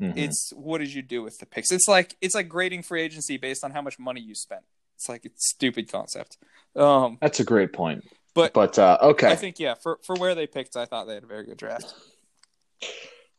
Mhm. 0.00 0.16
it's 0.16 0.50
what 0.56 0.78
did 0.78 0.92
you 0.92 1.02
do 1.02 1.22
with 1.22 1.38
the 1.38 1.46
picks 1.46 1.70
it's 1.70 1.86
like 1.86 2.16
it's 2.20 2.34
like 2.34 2.48
grading 2.48 2.82
free 2.82 3.02
agency 3.02 3.36
based 3.36 3.62
on 3.62 3.70
how 3.70 3.80
much 3.82 3.98
money 3.98 4.20
you 4.20 4.34
spent 4.34 4.62
it's 5.02 5.08
like 5.08 5.24
it's 5.24 5.46
a 5.46 5.48
stupid 5.48 5.90
concept 5.90 6.38
um 6.76 7.18
That's 7.20 7.40
a 7.40 7.44
great 7.44 7.72
point. 7.72 8.04
but 8.34 8.54
But 8.54 8.78
uh, 8.78 8.98
okay, 9.02 9.32
i 9.32 9.36
think 9.36 9.58
yeah 9.58 9.74
for 9.74 9.98
for 10.04 10.14
where 10.16 10.34
they 10.34 10.46
picked 10.46 10.76
i 10.76 10.86
thought 10.86 11.06
they 11.06 11.14
had 11.14 11.24
a 11.24 11.26
very 11.26 11.44
good 11.44 11.58
draft 11.58 11.94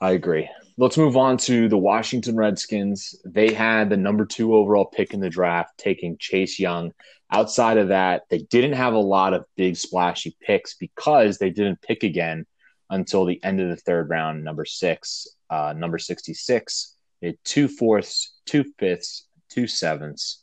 I 0.01 0.11
agree. 0.11 0.49
Let's 0.77 0.97
move 0.97 1.15
on 1.15 1.37
to 1.37 1.69
the 1.69 1.77
Washington 1.77 2.35
Redskins. 2.35 3.15
They 3.23 3.53
had 3.53 3.89
the 3.89 3.95
number 3.95 4.25
two 4.25 4.53
overall 4.53 4.83
pick 4.83 5.13
in 5.13 5.21
the 5.21 5.29
draft, 5.29 5.77
taking 5.77 6.17
Chase 6.17 6.59
Young. 6.59 6.91
Outside 7.31 7.77
of 7.77 7.87
that, 7.87 8.23
they 8.29 8.39
didn't 8.39 8.73
have 8.73 8.95
a 8.95 8.99
lot 8.99 9.33
of 9.33 9.45
big 9.55 9.77
splashy 9.77 10.35
picks 10.41 10.75
because 10.75 11.37
they 11.37 11.51
didn't 11.51 11.81
pick 11.81 12.03
again 12.03 12.45
until 12.89 13.23
the 13.23 13.41
end 13.45 13.61
of 13.61 13.69
the 13.69 13.77
third 13.77 14.09
round, 14.09 14.43
number 14.43 14.65
six, 14.65 15.25
uh, 15.49 15.73
number 15.73 15.97
66. 15.97 16.95
They 17.21 17.27
had 17.27 17.37
two 17.45 17.69
fourths, 17.69 18.33
two 18.45 18.65
fifths, 18.77 19.25
two 19.49 19.67
sevenths. 19.67 20.42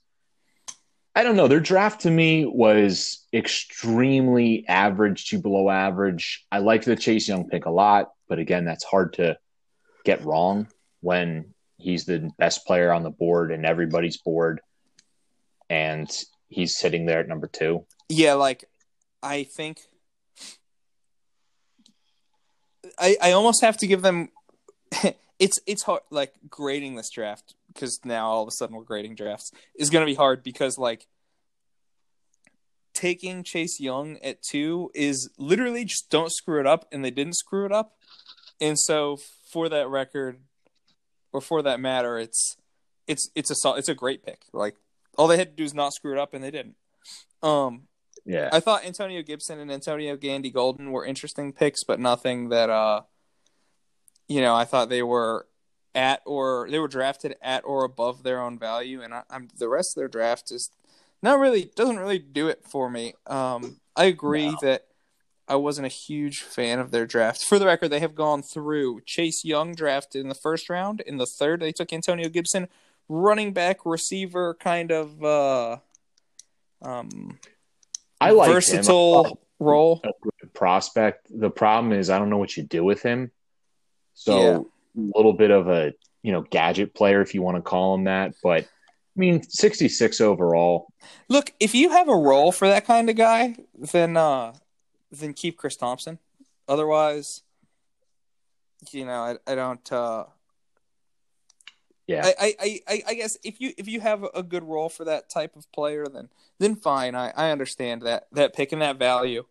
I 1.15 1.25
don't 1.25 1.37
know. 1.37 1.49
Their 1.49 1.61
draft 1.61 2.03
to 2.03 2.11
me 2.11 2.45
was 2.47 3.27
extremely 3.33 4.65
average 4.69 5.27
to 5.29 5.39
below 5.39 5.69
average. 5.69 6.47
I 6.53 6.59
liked 6.59 6.85
the 6.85 6.97
Chase 6.97 7.29
Young 7.29 7.49
pick 7.49 7.67
a 7.67 7.71
lot, 7.71 8.13
but 8.29 8.39
again, 8.39 8.65
that's 8.65 8.85
hard 8.85 9.15
to 9.15 9.37
get 10.05 10.25
wrong 10.25 10.69
when 11.01 11.55
he's 11.79 12.05
the 12.05 12.31
best 12.39 12.65
player 12.67 12.93
on 12.93 13.03
the 13.03 13.11
board 13.11 13.51
and 13.51 13.67
everybody's 13.67 14.19
board, 14.19 14.61
and 15.69 16.09
he's 16.49 16.77
sitting 16.77 17.07
there 17.07 17.21
at 17.21 17.29
number 17.29 17.49
two. 17.49 17.85
Yeah, 18.09 18.35
like 18.35 18.65
I 19.23 19.45
think 19.45 19.81
I 22.99 23.17
I 23.21 23.33
almost 23.33 23.63
have 23.63 23.77
to 23.79 23.87
give 23.87 24.03
them 24.03 24.29
it's 25.39 25.59
it's 25.67 25.83
hard 25.83 26.03
like 26.11 26.35
grading 26.49 26.95
this 26.95 27.11
draft 27.11 27.55
because 27.73 28.01
now 28.05 28.29
all 28.29 28.43
of 28.43 28.49
a 28.49 28.53
sudden 28.53 28.77
we're 28.77 28.85
grading 28.85 29.15
drafts 29.15 29.53
is 29.75 29.91
going 29.91 30.03
to 30.03 30.11
be 30.11 30.15
hard 30.15 30.43
because 30.43 30.79
like 30.79 31.07
taking 32.95 33.43
Chase 33.43 33.81
Young 33.81 34.19
at 34.19 34.43
2 34.43 34.91
is 34.95 35.31
literally 35.39 35.85
just 35.85 36.11
don't 36.11 36.33
screw 36.33 36.61
it 36.61 36.67
up 36.67 36.87
and 36.93 37.05
they 37.05 37.11
didn't 37.11 37.37
screw 37.37 37.65
it 37.65 37.73
up. 37.73 37.95
And 38.61 38.79
so 38.79 39.19
for 39.51 39.69
that 39.69 39.89
record 39.89 40.39
or 41.33 41.41
for 41.41 41.63
that 41.63 41.81
matter 41.81 42.19
it's 42.19 42.57
it's 43.07 43.31
it's 43.35 43.51
a 43.51 43.75
it's 43.75 43.89
a 43.89 43.95
great 43.95 44.25
pick. 44.25 44.43
Like 44.53 44.77
all 45.17 45.27
they 45.27 45.37
had 45.39 45.51
to 45.51 45.57
do 45.57 45.65
is 45.65 45.75
not 45.75 45.93
screw 45.93 46.13
it 46.13 46.19
up 46.19 46.35
and 46.35 46.43
they 46.43 46.51
didn't. 46.51 46.77
Um 47.43 47.89
Yeah. 48.25 48.51
I 48.53 48.61
thought 48.61 48.85
Antonio 48.85 49.23
Gibson 49.23 49.59
and 49.59 49.71
Antonio 49.71 50.17
Gandy 50.17 50.51
Golden 50.51 50.93
were 50.93 51.05
interesting 51.05 51.53
picks, 51.53 51.85
but 51.85 52.01
nothing 52.01 52.51
that 52.51 52.71
uh 52.71 53.03
you 54.29 54.41
know, 54.41 54.55
I 54.55 54.65
thought 54.65 54.89
they 54.89 55.03
were 55.03 55.47
at 55.95 56.23
or 56.25 56.69
they 56.71 56.79
were 56.79 56.89
drafted 56.89 57.37
at 57.43 57.65
or 57.65 57.85
above 57.85 58.23
their 58.23 58.41
own 58.41 58.59
value, 58.59 59.03
and 59.03 59.15
I, 59.15 59.23
I'm 59.31 59.49
the 59.59 59.69
rest 59.69 59.97
of 59.97 60.01
their 60.01 60.09
draft 60.09 60.51
is 60.51 60.71
not 61.23 61.39
really 61.39 61.71
doesn't 61.75 61.99
really 61.99 62.19
do 62.19 62.49
it 62.49 62.65
for 62.69 62.91
me. 62.91 63.15
Um, 63.27 63.81
I 63.97 64.05
agree 64.05 64.57
that 64.63 64.87
I 65.49 65.57
wasn't 65.57 65.87
a 65.87 65.91
huge 65.91 66.43
fan 66.43 66.79
of 66.79 66.91
their 66.91 67.07
draft. 67.07 67.45
For 67.45 67.59
the 67.59 67.67
record, 67.67 67.89
they 67.89 68.01
have 68.01 68.15
gone 68.15 68.43
through 68.43 69.03
Chase 69.05 69.45
Young 69.45 69.75
drafted 69.75 70.21
in 70.21 70.29
the 70.29 70.35
first 70.35 70.71
round. 70.71 71.01
In 71.01 71.17
the 71.17 71.27
third, 71.27 71.61
they 71.61 71.73
took 71.73 71.93
Antonio 71.93 72.29
Gibson, 72.29 72.69
running 73.09 73.53
back, 73.53 73.85
receiver, 73.85 74.55
kind 74.55 74.93
of 74.93 75.25
uh, 75.25 75.79
um, 76.83 77.39
I 78.21 78.31
like 78.31 78.49
him. 78.49 78.55
versatile 78.55 79.41
role. 79.59 80.01
a 80.05 80.13
good 80.23 80.55
prospect. 80.55 81.27
The 81.31 81.51
problem 81.51 81.93
is 81.93 82.11
I 82.11 82.19
don't 82.19 82.31
know 82.31 82.39
what 82.39 82.57
you 82.57 82.63
do 82.63 82.85
with 82.85 83.03
him. 83.03 83.31
So 84.15 84.39
Yeah. 84.39 84.59
A 84.97 85.01
little 85.17 85.33
bit 85.33 85.51
of 85.51 85.69
a 85.69 85.93
you 86.23 86.33
know 86.33 86.43
gadget 86.51 86.95
player 86.95 87.21
if 87.23 87.35
you 87.35 87.43
want 87.43 87.57
to 87.57 87.63
call 87.63 87.95
him 87.95 88.05
that. 88.05 88.35
But 88.43 88.65
I 88.65 88.67
mean, 89.17 89.43
sixty 89.43 89.89
six 89.89 90.21
overall. 90.21 90.93
Look, 91.29 91.53
if 91.61 91.75
you 91.75 91.91
have 91.91 92.09
a 92.09 92.17
role 92.17 92.53
for 92.53 92.69
that 92.69 92.87
kind 92.87 93.11
of 93.11 93.17
guy, 93.17 93.57
then 93.75 94.17
uh 94.17 94.55
then 95.11 95.35
keep 95.35 95.57
Chris 95.57 95.77
Thompson. 95.77 96.19
Otherwise, 96.69 97.43
you 98.91 99.05
know, 99.05 99.13
I 99.13 99.37
I 99.51 99.55
don't 99.55 99.93
uh 99.93 100.25
Yeah, 102.07 102.27
I, 102.27 102.35
I, 102.39 102.55
I- 102.61 102.81
I, 102.89 103.03
I 103.09 103.15
guess 103.15 103.37
if 103.45 103.61
you 103.61 103.73
if 103.79 103.89
you 103.89 104.01
have 104.01 104.25
a 104.35 104.43
good 104.43 104.65
role 104.65 104.89
for 104.89 105.05
that 105.05 105.29
type 105.31 105.57
of 105.57 105.71
player, 105.73 106.07
then 106.07 106.29
then 106.59 106.77
fine. 106.77 107.15
I, 107.15 107.33
I 107.37 107.51
understand 107.51 108.03
that 108.03 108.27
that 108.33 108.55
pick 108.55 108.73
and 108.73 108.83
that 108.83 108.99
value. 108.99 109.45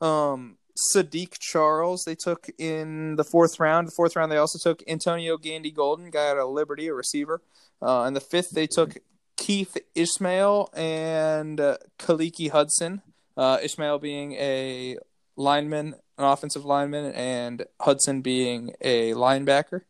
Um, 0.00 0.56
Saahdiq 0.94 1.38
Charles 1.38 2.04
they 2.04 2.14
took 2.14 2.48
in 2.58 3.16
the 3.16 3.24
fourth 3.24 3.60
round. 3.60 3.88
The 3.88 3.92
fourth 3.92 4.16
round 4.16 4.30
they 4.32 4.36
also 4.36 4.58
took 4.58 4.82
Antonio 4.88 5.36
Gandy 5.36 5.70
Golden, 5.70 6.10
guy 6.10 6.30
out 6.30 6.38
of 6.38 6.50
Liberty, 6.50 6.88
a 6.88 6.94
receiver. 6.94 7.42
Uh, 7.82 8.04
in 8.06 8.14
the 8.14 8.20
fifth 8.20 8.50
they 8.50 8.66
took 8.66 8.98
Keith 9.36 9.76
Ismael 9.94 10.70
and 10.74 11.60
uh, 11.60 11.78
Khaleke 11.98 12.50
Hudson. 12.50 13.02
Uh, 13.36 13.58
Ismael 13.62 13.98
being 13.98 14.32
a 14.32 14.98
lineman, 15.36 15.94
an 16.18 16.24
offensive 16.24 16.64
lineman, 16.64 17.12
and 17.12 17.64
Hudson 17.80 18.20
being 18.20 18.74
a 18.80 19.12
linebacker. 19.12 19.82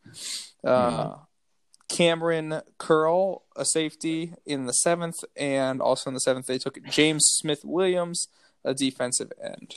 Uh, 0.62 1.16
Kamren 1.90 2.62
Curl, 2.78 3.42
a 3.56 3.64
safety, 3.64 4.34
in 4.46 4.66
the 4.66 4.72
seventh, 4.72 5.24
and 5.36 5.82
also 5.82 6.08
in 6.08 6.14
the 6.14 6.20
seventh 6.20 6.46
they 6.46 6.58
took 6.58 6.82
James 6.84 7.24
Smith 7.26 7.64
Williams, 7.64 8.28
a 8.64 8.72
defensive 8.72 9.32
end. 9.42 9.76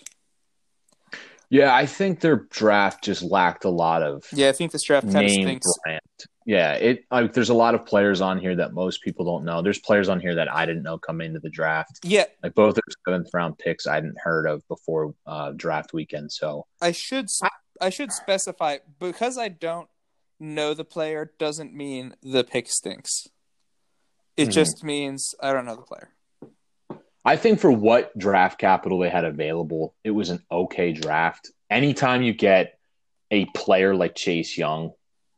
Yeah. 1.54 1.74
I 1.76 1.86
think 1.86 2.20
their 2.20 2.48
draft 2.50 3.04
just 3.04 3.22
lacked 3.22 3.64
a 3.66 3.70
lot 3.70 4.02
of 4.02 4.24
Yeah, 4.34 4.50
I 4.50 4.52
think 4.54 4.72
this 4.72 4.84
draft 4.84 5.12
kind 5.12 5.26
of 5.26 5.32
stinks. 5.32 5.68
brand. 5.84 6.00
Yeah, 6.46 6.74
it 6.74 7.06
like 7.10 7.32
there's 7.34 7.50
a 7.50 7.54
lot 7.54 7.74
of 7.74 7.86
players 7.86 8.20
on 8.20 8.38
here 8.38 8.56
that 8.58 8.74
most 8.74 9.02
people 9.02 9.24
don't 9.24 9.46
know. 9.46 9.62
There's 9.62 9.80
players 9.80 10.10
on 10.10 10.20
here 10.20 10.36
that 10.36 10.52
I 10.52 10.66
didn't 10.66 10.84
know 10.84 10.98
coming 10.98 11.28
into 11.28 11.40
the 11.40 11.50
draft. 11.50 12.00
Yeah, 12.04 12.26
Like 12.44 12.54
both 12.54 12.76
their 12.76 12.84
seventh 13.08 13.30
round 13.34 13.58
picks, 13.60 13.88
I 13.88 13.96
hadn't 13.96 14.18
heard 14.20 14.46
of 14.46 14.62
before 14.68 15.14
uh, 15.26 15.52
draft 15.56 15.94
weekend. 15.94 16.32
So 16.34 16.66
I 16.82 16.92
should 16.92 17.28
I 17.80 17.90
should 17.90 18.12
specify 18.12 18.80
because 19.00 19.38
I 19.38 19.48
don't 19.48 19.88
know 20.40 20.74
the 20.74 20.84
player 20.84 21.32
doesn't 21.40 21.74
mean 21.74 22.16
the 22.22 22.44
pick 22.44 22.68
stinks. 22.70 23.26
It 24.36 24.50
Mhm. 24.50 24.52
just 24.52 24.84
means 24.84 25.34
I 25.42 25.54
don't 25.54 25.66
know 25.66 25.76
the 25.78 25.82
player. 25.84 26.10
I 27.26 27.38
think 27.38 27.60
for 27.60 27.72
what 27.72 28.18
draft 28.18 28.60
capital 28.60 29.00
they 29.00 29.10
had 29.10 29.26
available, 29.26 29.96
it 30.04 30.12
was 30.12 30.30
an 30.30 30.44
okay 30.52 30.92
draft. 30.92 31.52
Anytime 31.70 32.22
you 32.22 32.34
get 32.34 32.78
a 33.32 33.46
player 33.46 33.96
like 33.96 34.16
Chase 34.16 34.58
Young 34.58 34.92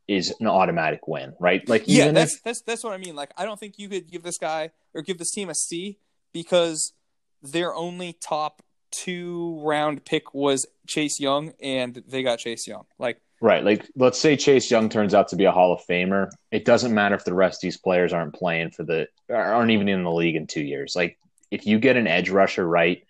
is 0.08 0.34
an 0.40 0.48
automatic 0.48 1.08
win, 1.08 1.34
right? 1.40 1.68
Like 1.68 1.84
Yeah, 1.86 2.12
that's 2.12 2.36
if 2.36 2.44
that's 2.44 2.62
that's 2.62 2.84
what 2.84 2.94
I 2.94 2.98
mean. 2.98 3.16
Like 3.16 3.32
I 3.38 3.46
don't 3.46 3.60
think 3.60 3.78
you 3.78 3.90
could 3.90 4.10
give 4.10 4.24
this 4.24 4.38
guy 4.38 4.72
or 4.94 5.02
give 5.02 5.18
this 5.18 5.32
team 5.32 5.50
a 5.50 5.56
C 5.56 6.00
because 6.34 6.94
their 7.42 7.74
only 7.74 8.14
top 8.14 8.62
two 8.92 9.60
round 9.64 10.06
pick 10.06 10.34
was 10.34 10.66
Chase 10.88 11.20
Young 11.20 11.54
and 11.62 12.04
they 12.08 12.24
got 12.24 12.40
Chase 12.40 12.68
Young. 12.68 12.86
Like 13.00 13.22
right, 13.42 13.64
like 13.64 13.90
let's 13.96 14.20
say 14.20 14.36
Chase 14.36 14.70
Young 14.70 14.90
turns 14.90 15.14
out 15.14 15.30
to 15.30 15.36
be 15.36 15.46
a 15.46 15.52
Hall 15.52 15.74
of 15.74 15.82
Famer, 15.88 16.30
it 16.52 16.66
doesn't 16.66 16.94
matter 16.94 17.16
if 17.16 17.26
the 17.26 17.34
rest 17.34 17.58
of 17.58 17.68
these 17.68 17.78
players 17.78 18.14
aren't 18.14 18.34
playing 18.34 18.72
for 18.72 18.84
the 18.84 19.08
aren't 19.30 19.72
even 19.72 19.88
in 19.88 20.04
the 20.04 20.12
league 20.12 20.36
in 20.36 20.48
two 20.48 20.64
years. 20.64 20.94
Like 20.96 21.18
if 21.52 21.66
you 21.66 21.80
get 21.80 21.96
an 21.98 22.08
edge 22.08 22.30
rusher 22.30 22.68
right, 22.68 23.06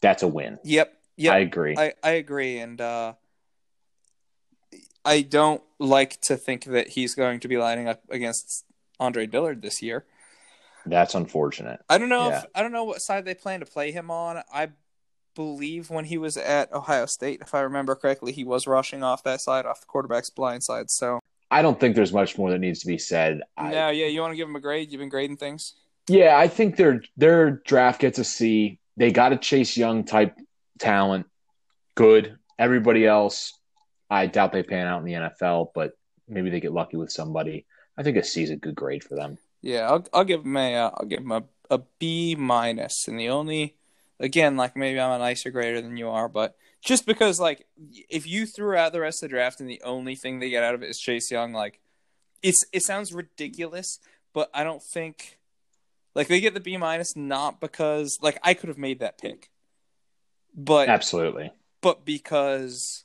that's 0.00 0.22
a 0.22 0.28
win. 0.28 0.58
yep, 0.64 0.92
yep. 1.16 1.32
I 1.34 1.38
agree. 1.38 1.74
I, 1.76 1.94
I 2.02 2.10
agree, 2.12 2.58
and 2.58 2.80
uh, 2.80 3.14
I 5.04 5.22
don't 5.22 5.62
like 5.78 6.20
to 6.22 6.36
think 6.36 6.64
that 6.64 6.88
he's 6.88 7.14
going 7.14 7.40
to 7.40 7.48
be 7.48 7.56
lining 7.58 7.88
up 7.88 8.02
against 8.10 8.64
Andre 9.00 9.26
Dillard 9.26 9.62
this 9.62 9.82
year. 9.82 10.04
that's 10.86 11.14
unfortunate. 11.14 11.80
I 11.88 11.98
don't 11.98 12.08
know 12.08 12.28
Yeah. 12.28 12.38
if 12.40 12.46
I 12.54 12.62
don't 12.62 12.72
know 12.72 12.84
what 12.84 12.98
side 12.98 13.24
they 13.24 13.34
plan 13.34 13.60
to 13.60 13.66
play 13.66 13.90
him 13.92 14.10
on. 14.10 14.42
I 14.52 14.68
believe 15.34 15.90
when 15.90 16.04
he 16.04 16.18
was 16.18 16.36
at 16.36 16.72
Ohio 16.72 17.06
State, 17.06 17.40
if 17.40 17.54
I 17.54 17.60
remember 17.60 17.94
correctly, 17.94 18.32
he 18.32 18.44
was 18.44 18.66
rushing 18.66 19.02
off 19.02 19.22
that 19.24 19.40
side, 19.40 19.66
off 19.66 19.80
the 19.80 19.86
quarterback's 19.86 20.30
blind 20.30 20.62
side. 20.62 20.90
So 20.90 21.20
I 21.50 21.62
don't 21.62 21.78
think 21.80 21.96
there's 21.96 22.12
much 22.12 22.36
more 22.38 22.50
that 22.50 22.58
needs 22.58 22.80
to 22.80 22.86
be 22.86 22.98
said. 22.98 23.40
I, 23.56 23.70
now, 23.70 23.88
yeah, 23.90 24.06
you 24.06 24.20
want 24.20 24.32
to 24.32 24.36
give 24.36 24.48
him 24.48 24.56
a 24.56 24.60
grade? 24.60 24.90
You've 24.92 25.00
been 25.00 25.08
grading 25.08 25.38
things. 25.38 25.74
Yeah, 26.08 26.36
I 26.36 26.48
think 26.48 26.76
their 26.76 27.02
their 27.16 27.50
draft 27.50 28.00
gets 28.00 28.18
a 28.18 28.24
C. 28.24 28.78
They 28.96 29.10
got 29.10 29.32
a 29.32 29.36
Chase 29.36 29.76
Young 29.76 30.04
type 30.04 30.36
talent. 30.78 31.26
Good. 31.94 32.36
Everybody 32.58 33.06
else, 33.06 33.52
I 34.10 34.26
doubt 34.26 34.52
they 34.52 34.62
pan 34.62 34.86
out 34.86 34.98
in 34.98 35.04
the 35.04 35.12
NFL, 35.12 35.68
but 35.74 35.92
maybe 36.28 36.50
they 36.50 36.60
get 36.60 36.72
lucky 36.72 36.96
with 36.96 37.10
somebody. 37.10 37.66
I 37.96 38.02
think 38.02 38.16
a 38.16 38.24
C 38.24 38.42
is 38.42 38.50
a 38.50 38.56
good 38.56 38.74
grade 38.74 39.04
for 39.04 39.14
them. 39.14 39.38
Yeah, 39.62 39.88
I'll 39.88 40.06
I'll 40.12 40.24
give 40.24 40.44
him 40.44 40.56
a 40.56 40.76
uh, 40.76 40.90
I'll 40.94 41.06
give 41.06 41.20
him 41.20 41.32
a, 41.32 41.44
a 41.70 41.80
B 41.98 42.34
minus, 42.34 43.08
and 43.08 43.18
the 43.18 43.30
only 43.30 43.76
again 44.20 44.56
like 44.56 44.76
maybe 44.76 45.00
I'm 45.00 45.12
a 45.12 45.18
nicer 45.18 45.50
grader 45.50 45.80
than 45.80 45.96
you 45.96 46.10
are, 46.10 46.28
but 46.28 46.54
just 46.84 47.06
because 47.06 47.40
like 47.40 47.66
if 47.76 48.26
you 48.26 48.46
threw 48.46 48.76
out 48.76 48.92
the 48.92 49.00
rest 49.00 49.22
of 49.22 49.30
the 49.30 49.34
draft 49.34 49.60
and 49.60 49.68
the 49.68 49.80
only 49.84 50.16
thing 50.16 50.38
they 50.38 50.50
get 50.50 50.62
out 50.62 50.74
of 50.74 50.82
it 50.82 50.90
is 50.90 50.98
Chase 50.98 51.30
Young, 51.30 51.52
like 51.52 51.80
it's 52.42 52.62
it 52.72 52.82
sounds 52.82 53.12
ridiculous, 53.12 53.98
but 54.34 54.50
I 54.52 54.64
don't 54.64 54.82
think 54.82 55.38
like 56.14 56.28
they 56.28 56.40
get 56.40 56.54
the 56.54 56.60
B 56.60 56.76
minus 56.76 57.16
not 57.16 57.60
because 57.60 58.18
like 58.22 58.38
I 58.42 58.54
could 58.54 58.68
have 58.68 58.78
made 58.78 59.00
that 59.00 59.18
pick, 59.18 59.50
but 60.54 60.88
Absolutely. 60.88 61.52
but 61.80 62.04
because 62.04 63.04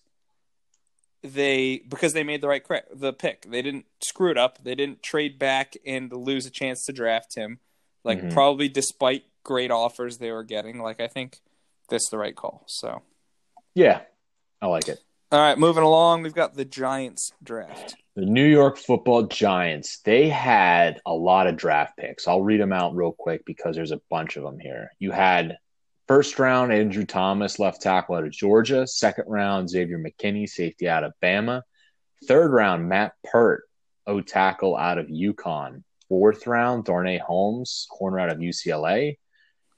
they 1.21 1.81
because 1.89 2.13
they 2.13 2.23
made 2.23 2.41
the 2.41 2.47
right 2.47 2.63
cra- 2.63 2.83
the 2.93 3.11
pick. 3.11 3.41
They 3.49 3.61
didn't 3.61 3.85
screw 4.01 4.31
it 4.31 4.37
up. 4.37 4.63
They 4.63 4.75
didn't 4.75 5.03
trade 5.03 5.37
back 5.37 5.75
and 5.85 6.11
lose 6.13 6.45
a 6.45 6.49
chance 6.49 6.85
to 6.85 6.93
draft 6.93 7.35
him. 7.35 7.59
Like 8.03 8.21
Mhm. 8.21 8.31
probably 8.31 8.69
despite 8.69 9.25
great 9.43 9.71
offers 9.71 10.17
they 10.17 10.31
were 10.31 10.43
getting. 10.43 10.79
Like 10.79 11.01
I 11.01 11.07
think 11.07 11.39
that's 11.89 12.09
the 12.09 12.17
right 12.17 12.35
call. 12.35 12.63
So 12.67 13.01
Yeah, 13.75 14.01
I 14.61 14.67
like 14.67 14.87
it. 14.87 14.99
All 15.31 15.39
right, 15.39 15.59
moving 15.59 15.83
along, 15.83 16.23
we've 16.23 16.33
got 16.33 16.55
the 16.55 16.65
Giants 16.65 17.33
draft. 17.43 17.95
The 18.15 18.25
New 18.25 18.47
York 18.47 18.79
Football 18.79 19.27
Giants, 19.27 19.99
they 19.99 20.27
had 20.27 20.99
a 21.05 21.13
lot 21.13 21.45
of 21.45 21.55
draft 21.55 21.97
picks. 21.97 22.27
I'll 22.27 22.41
read 22.41 22.59
them 22.59 22.73
out 22.73 22.95
real 22.95 23.11
quick 23.11 23.45
because 23.45 23.75
there's 23.75 23.91
a 23.91 24.01
bunch 24.09 24.37
of 24.37 24.43
them 24.43 24.57
here. 24.57 24.89
You 24.97 25.11
had 25.11 25.59
first 26.07 26.39
round 26.39 26.73
Andrew 26.73 27.05
Thomas, 27.05 27.59
left 27.59 27.83
tackle 27.83 28.15
out 28.15 28.23
of 28.23 28.31
Georgia. 28.31 28.87
Second 28.87 29.25
round 29.27 29.69
Xavier 29.69 29.99
McKinney, 29.99 30.49
safety 30.49 30.89
out 30.89 31.03
of 31.03 31.13
Bama. 31.21 31.61
Third 32.25 32.51
round 32.51 32.89
Matt 32.89 33.13
Peart, 33.23 33.65
O 34.07 34.21
tackle 34.21 34.75
out 34.75 34.97
of 34.97 35.09
UConn. 35.09 35.83
Fourth 36.07 36.47
round 36.47 36.85
Darnay 36.85 37.19
Holmes, 37.19 37.85
corner 37.91 38.19
out 38.19 38.31
of 38.31 38.39
UCLA. 38.39 39.19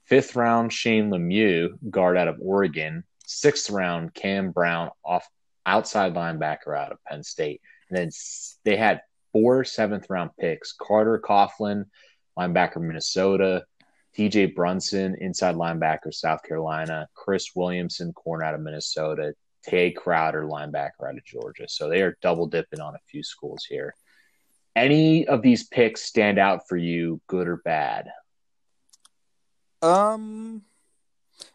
Fifth 0.06 0.34
round 0.34 0.72
Shane 0.72 1.10
Lemieux, 1.10 1.76
guard 1.90 2.16
out 2.16 2.28
of 2.28 2.38
Oregon. 2.40 3.04
Sixth 3.26 3.68
round 3.68 4.14
Cam 4.14 4.50
Brown, 4.50 4.88
off 5.04 5.28
outside 5.66 6.14
linebacker 6.14 6.76
out 6.76 6.92
of 6.92 7.02
Penn 7.04 7.22
State. 7.22 7.60
And 7.88 7.98
then 7.98 8.10
they 8.64 8.76
had 8.76 9.02
four 9.32 9.64
seventh 9.64 10.06
round 10.10 10.30
picks 10.38 10.72
Carter 10.72 11.20
Coughlin, 11.24 11.86
linebacker, 12.38 12.80
Minnesota, 12.80 13.64
TJ 14.16 14.54
Brunson, 14.54 15.16
inside 15.20 15.54
linebacker, 15.54 16.12
South 16.12 16.42
Carolina, 16.42 17.08
Chris 17.14 17.50
Williamson, 17.54 18.12
corner 18.12 18.44
out 18.44 18.54
of 18.54 18.60
Minnesota, 18.60 19.34
Tae 19.64 19.90
Crowder, 19.92 20.44
linebacker 20.44 21.08
out 21.08 21.16
of 21.16 21.24
Georgia. 21.24 21.68
So 21.68 21.88
they 21.88 22.02
are 22.02 22.18
double 22.20 22.46
dipping 22.46 22.80
on 22.80 22.94
a 22.94 23.00
few 23.08 23.22
schools 23.22 23.64
here. 23.68 23.94
Any 24.74 25.26
of 25.26 25.42
these 25.42 25.64
picks 25.64 26.02
stand 26.02 26.38
out 26.38 26.68
for 26.68 26.76
you, 26.76 27.20
good 27.26 27.46
or 27.46 27.58
bad? 27.58 28.10
Um, 29.82 30.62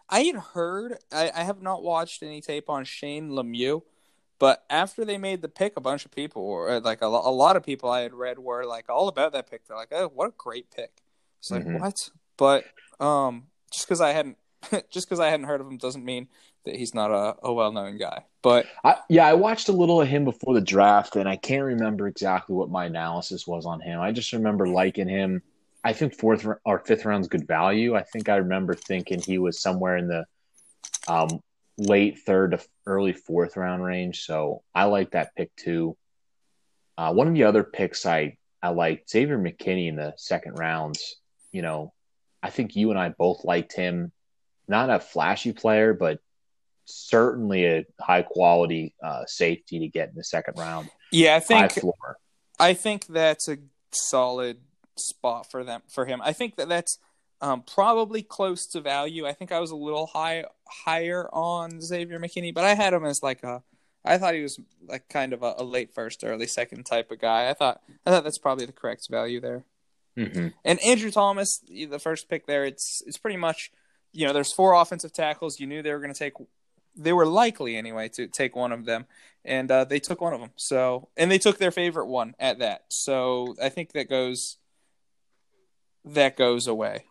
I 0.09 0.21
had 0.21 0.35
heard. 0.35 0.97
I, 1.11 1.31
I 1.33 1.43
have 1.43 1.61
not 1.61 1.83
watched 1.83 2.21
any 2.21 2.41
tape 2.41 2.69
on 2.69 2.83
Shane 2.83 3.29
Lemieux, 3.29 3.81
but 4.39 4.63
after 4.69 5.03
they 5.03 5.17
made 5.17 5.41
the 5.41 5.49
pick, 5.49 5.77
a 5.77 5.81
bunch 5.81 6.05
of 6.05 6.11
people, 6.11 6.43
or 6.43 6.79
like 6.79 7.01
a, 7.01 7.05
a 7.05 7.07
lot 7.07 7.55
of 7.55 7.63
people 7.63 7.89
I 7.89 8.01
had 8.01 8.13
read, 8.13 8.39
were 8.39 8.65
like 8.65 8.89
all 8.89 9.07
about 9.07 9.33
that 9.33 9.49
pick. 9.49 9.65
They're 9.65 9.77
like, 9.77 9.91
"Oh, 9.91 10.09
what 10.13 10.27
a 10.27 10.33
great 10.37 10.69
pick!" 10.71 11.01
It's 11.39 11.51
like 11.51 11.65
Mhm. 11.65 11.79
what? 11.79 12.09
But 12.37 12.65
um, 12.99 13.47
just 13.71 13.87
because 13.87 14.01
I 14.01 14.11
hadn't, 14.11 14.37
just 14.89 15.07
because 15.07 15.19
I 15.19 15.29
hadn't 15.29 15.45
heard 15.45 15.61
of 15.61 15.67
him, 15.67 15.77
doesn't 15.77 16.05
mean 16.05 16.27
that 16.65 16.75
he's 16.75 16.93
not 16.93 17.11
a, 17.11 17.35
a 17.43 17.53
well 17.53 17.71
known 17.71 17.97
guy. 17.97 18.25
But 18.41 18.67
I, 18.83 18.97
yeah, 19.09 19.27
I 19.27 19.33
watched 19.33 19.69
a 19.69 19.73
little 19.73 20.01
of 20.01 20.07
him 20.07 20.23
before 20.23 20.53
the 20.53 20.61
draft, 20.61 21.15
and 21.15 21.27
I 21.27 21.35
can't 21.35 21.63
remember 21.63 22.07
exactly 22.07 22.55
what 22.55 22.69
my 22.69 22.85
analysis 22.85 23.47
was 23.47 23.65
on 23.65 23.79
him. 23.79 23.99
I 23.99 24.11
just 24.11 24.33
remember 24.33 24.67
liking 24.67 25.07
him. 25.07 25.41
I 25.83 25.93
think 25.93 26.15
fourth 26.15 26.45
or 26.65 26.79
fifth 26.79 27.05
round's 27.05 27.27
good 27.27 27.47
value. 27.47 27.95
I 27.95 28.03
think 28.03 28.29
I 28.29 28.37
remember 28.37 28.73
thinking 28.73 29.21
he 29.21 29.37
was 29.37 29.61
somewhere 29.61 29.95
in 29.95 30.07
the 30.07 30.25
um, 31.07 31.39
late 31.77 32.19
third 32.19 32.51
to 32.51 32.59
early 32.85 33.13
fourth 33.13 33.57
round 33.57 33.83
range. 33.83 34.23
So 34.23 34.63
I 34.73 34.85
like 34.85 35.11
that 35.11 35.35
pick 35.35 35.55
too. 35.55 35.97
Uh, 36.97 37.13
one 37.13 37.27
of 37.27 37.33
the 37.33 37.43
other 37.43 37.63
picks 37.63 38.05
I 38.05 38.37
I 38.61 38.69
liked 38.69 39.09
Xavier 39.09 39.37
McKinney 39.37 39.87
in 39.87 39.95
the 39.95 40.13
second 40.17 40.57
rounds. 40.57 41.17
You 41.51 41.61
know, 41.61 41.93
I 42.41 42.49
think 42.49 42.75
you 42.75 42.89
and 42.89 42.99
I 42.99 43.09
both 43.09 43.43
liked 43.43 43.73
him. 43.73 44.11
Not 44.67 44.89
a 44.89 44.99
flashy 44.99 45.53
player, 45.53 45.93
but 45.93 46.19
certainly 46.85 47.65
a 47.65 47.85
high 47.99 48.23
quality 48.23 48.95
uh, 49.03 49.25
safety 49.25 49.79
to 49.79 49.87
get 49.87 50.09
in 50.09 50.15
the 50.15 50.23
second 50.23 50.57
round. 50.57 50.89
yeah, 51.11 51.35
I 51.35 51.39
think. 51.39 51.73
I 52.59 52.73
think 52.73 53.05
that's 53.05 53.47
a 53.47 53.57
solid 53.91 54.57
spot 54.97 55.49
for 55.51 55.63
them 55.63 55.81
for 55.87 56.05
him. 56.05 56.21
I 56.23 56.33
think 56.33 56.55
that 56.55 56.69
that's 56.69 56.97
um, 57.39 57.61
probably 57.61 58.23
close 58.23 58.65
to 58.67 58.81
value. 58.81 59.27
I 59.27 59.33
think 59.33 59.51
I 59.51 59.59
was 59.59 59.71
a 59.71 59.75
little 59.75 60.07
high 60.07 60.45
higher 60.85 61.29
on 61.33 61.81
Xavier 61.81 62.19
McKinney, 62.19 62.53
but 62.53 62.63
I 62.63 62.75
had 62.75 62.93
him 62.93 63.05
as 63.05 63.23
like 63.23 63.43
a. 63.43 63.63
I 64.05 64.17
thought 64.17 64.35
he 64.35 64.41
was 64.41 64.59
like 64.87 65.09
kind 65.09 65.33
of 65.33 65.43
a, 65.43 65.55
a 65.57 65.63
late 65.63 65.93
first, 65.93 66.23
early 66.23 66.47
second 66.47 66.85
type 66.85 67.11
of 67.11 67.19
guy. 67.19 67.49
I 67.49 67.53
thought 67.53 67.81
I 68.05 68.11
thought 68.11 68.23
that's 68.23 68.37
probably 68.37 68.65
the 68.65 68.71
correct 68.71 69.07
value 69.09 69.41
there. 69.41 69.63
hmm 70.15 70.47
And 70.63 70.79
Andrew 70.83 71.11
Thomas, 71.11 71.59
the 71.67 71.99
first 71.99 72.29
pick 72.29 72.47
there, 72.47 72.63
it's 72.65 73.01
it's 73.05 73.17
pretty 73.17 73.37
much, 73.37 73.71
you 74.13 74.25
know, 74.25 74.33
there's 74.33 74.53
four 74.53 74.73
offensive 74.73 75.13
tackles. 75.13 75.59
You 75.59 75.67
knew 75.67 75.81
they 75.81 75.91
were 75.91 75.99
going 75.99 76.13
to 76.13 76.19
take, 76.19 76.33
they 76.95 77.13
were 77.13 77.25
likely 77.25 77.75
anyway 77.75 78.09
to 78.09 78.27
take 78.27 78.55
one 78.55 78.71
of 78.71 78.85
them, 78.85 79.05
and 79.45 79.69
uh, 79.69 79.83
they 79.83 79.99
took 79.99 80.21
one 80.21 80.33
of 80.33 80.39
them. 80.39 80.51
So, 80.55 81.09
and 81.17 81.29
they 81.29 81.37
took 81.37 81.57
their 81.57 81.71
favorite 81.71 82.07
one 82.07 82.33
at 82.39 82.59
that. 82.59 82.85
So 82.89 83.55
I 83.61 83.69
think 83.69 83.91
that 83.91 84.09
goes, 84.09 84.57
that 86.05 86.37
goes 86.37 86.67
away. 86.67 87.05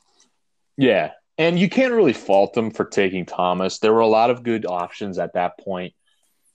Yeah. 0.76 1.12
And 1.38 1.58
you 1.58 1.68
can't 1.68 1.92
really 1.92 2.12
fault 2.12 2.54
them 2.54 2.70
for 2.70 2.84
taking 2.84 3.26
Thomas. 3.26 3.78
There 3.78 3.92
were 3.92 4.00
a 4.00 4.06
lot 4.06 4.30
of 4.30 4.42
good 4.42 4.64
options 4.66 5.18
at 5.18 5.34
that 5.34 5.58
point. 5.58 5.94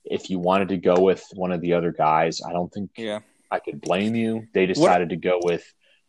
If 0.04 0.30
you 0.30 0.38
wanted 0.38 0.70
to 0.70 0.76
go 0.76 1.00
with 1.00 1.24
one 1.34 1.52
of 1.52 1.60
the 1.60 1.74
other 1.74 1.92
guys, 1.92 2.40
I 2.46 2.52
don't 2.52 2.72
think 2.72 2.90
Yeah. 2.96 3.20
I 3.50 3.60
could 3.60 3.80
blame 3.80 4.16
you. 4.16 4.48
They 4.54 4.66
decided 4.66 5.10
to 5.10 5.16
go 5.16 5.38
with 5.42 5.64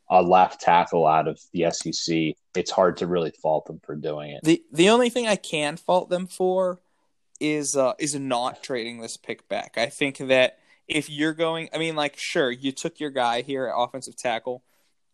a 0.10 0.22
left 0.22 0.62
tackle 0.62 1.06
out 1.06 1.28
of 1.28 1.40
the 1.52 1.70
SEC. 1.72 2.36
It's 2.56 2.72
hard 2.72 2.98
to 2.98 3.08
really 3.08 3.32
fault 3.32 3.66
them 3.66 3.80
for 3.84 3.96
doing 3.96 4.32
it. 4.32 4.42
The 4.44 4.64
the 4.72 4.90
only 4.90 5.10
thing 5.10 5.28
I 5.28 5.36
can 5.36 5.78
fault 5.78 6.10
them 6.10 6.28
for 6.28 6.80
is 7.40 7.76
uh 7.76 7.94
is 8.00 8.16
not 8.16 8.64
trading 8.64 9.02
this 9.02 9.18
pick 9.18 9.48
back. 9.50 9.78
I 9.78 9.88
think 9.88 10.18
that 10.18 10.60
if 10.88 11.10
you're 11.10 11.34
going, 11.34 11.70
I 11.74 11.78
mean, 11.78 11.96
like, 11.96 12.18
sure, 12.18 12.52
you 12.52 12.72
took 12.72 13.00
your 13.00 13.10
guy 13.10 13.42
here 13.42 13.68
at 13.68 13.74
offensive 13.76 14.16
tackle. 14.16 14.64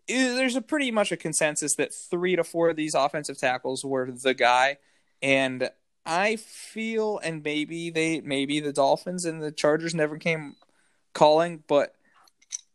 There's 0.09 0.55
a 0.55 0.61
pretty 0.61 0.91
much 0.91 1.11
a 1.11 1.17
consensus 1.17 1.75
that 1.75 1.93
three 1.93 2.35
to 2.35 2.43
four 2.43 2.69
of 2.69 2.75
these 2.75 2.95
offensive 2.95 3.37
tackles 3.37 3.85
were 3.85 4.11
the 4.11 4.33
guy, 4.33 4.77
and 5.21 5.69
I 6.05 6.37
feel, 6.37 7.19
and 7.19 7.43
maybe 7.43 7.91
they, 7.91 8.19
maybe 8.21 8.59
the 8.59 8.73
Dolphins 8.73 9.25
and 9.25 9.41
the 9.41 9.51
Chargers 9.51 9.93
never 9.93 10.17
came 10.17 10.55
calling, 11.13 11.63
but 11.67 11.93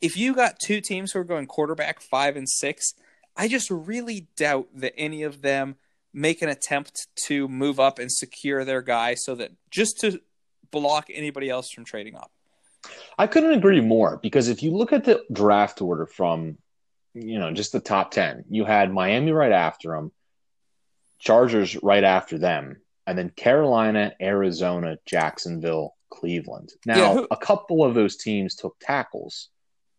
if 0.00 0.16
you 0.16 0.34
got 0.34 0.58
two 0.64 0.80
teams 0.80 1.12
who 1.12 1.18
are 1.18 1.24
going 1.24 1.46
quarterback 1.46 2.00
five 2.00 2.36
and 2.36 2.48
six, 2.48 2.94
I 3.36 3.48
just 3.48 3.70
really 3.70 4.28
doubt 4.36 4.68
that 4.76 4.94
any 4.96 5.22
of 5.22 5.42
them 5.42 5.76
make 6.12 6.42
an 6.42 6.48
attempt 6.48 7.08
to 7.26 7.48
move 7.48 7.80
up 7.80 7.98
and 7.98 8.10
secure 8.10 8.64
their 8.64 8.82
guy 8.82 9.14
so 9.14 9.34
that 9.34 9.50
just 9.70 9.98
to 10.00 10.20
block 10.70 11.08
anybody 11.12 11.50
else 11.50 11.70
from 11.70 11.84
trading 11.84 12.16
up. 12.16 12.30
I 13.18 13.26
couldn't 13.26 13.52
agree 13.52 13.80
more 13.80 14.18
because 14.22 14.48
if 14.48 14.62
you 14.62 14.70
look 14.70 14.92
at 14.92 15.04
the 15.04 15.24
draft 15.32 15.80
order 15.80 16.06
from, 16.06 16.58
you 17.14 17.38
know, 17.38 17.52
just 17.52 17.72
the 17.72 17.80
top 17.80 18.10
10, 18.10 18.44
you 18.50 18.64
had 18.64 18.92
Miami 18.92 19.32
right 19.32 19.52
after 19.52 19.90
them, 19.90 20.12
Chargers 21.18 21.80
right 21.82 22.04
after 22.04 22.38
them, 22.38 22.80
and 23.06 23.16
then 23.16 23.30
Carolina, 23.30 24.14
Arizona, 24.20 24.98
Jacksonville, 25.06 25.94
Cleveland. 26.10 26.72
Now, 26.86 26.96
Yeah, 26.96 27.12
who- 27.14 27.28
a 27.30 27.36
couple 27.36 27.84
of 27.84 27.94
those 27.94 28.16
teams 28.16 28.54
took 28.56 28.76
tackles, 28.80 29.48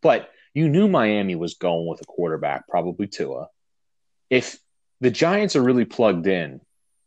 but 0.01 0.29
you 0.53 0.69
knew 0.69 0.87
Miami 0.87 1.35
was 1.35 1.55
going 1.55 1.87
with 1.87 2.01
a 2.01 2.05
quarterback, 2.05 2.67
probably 2.67 3.07
Tua. 3.07 3.49
If 4.29 4.59
the 5.01 5.11
Giants 5.11 5.55
are 5.55 5.63
really 5.63 5.85
plugged 5.85 6.27
in 6.27 6.61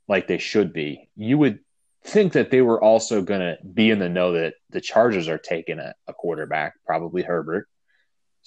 like 0.07 0.27
they 0.27 0.39
should 0.39 0.73
be, 0.73 1.09
you 1.17 1.39
would 1.39 1.61
think 2.05 2.33
that 2.35 2.51
they 2.51 2.61
were 2.63 2.83
also 2.83 3.23
going 3.23 3.41
to 3.41 3.59
be 3.65 3.91
in 3.91 3.99
the 3.99 4.09
know 4.09 4.33
that 4.33 4.55
the 4.71 4.81
Chargers 4.81 5.29
are 5.29 5.39
taking 5.39 5.79
a, 5.79 5.95
a 6.07 6.15
quarterback, 6.15 6.75
probably 6.87 7.23
Herbert. 7.23 7.69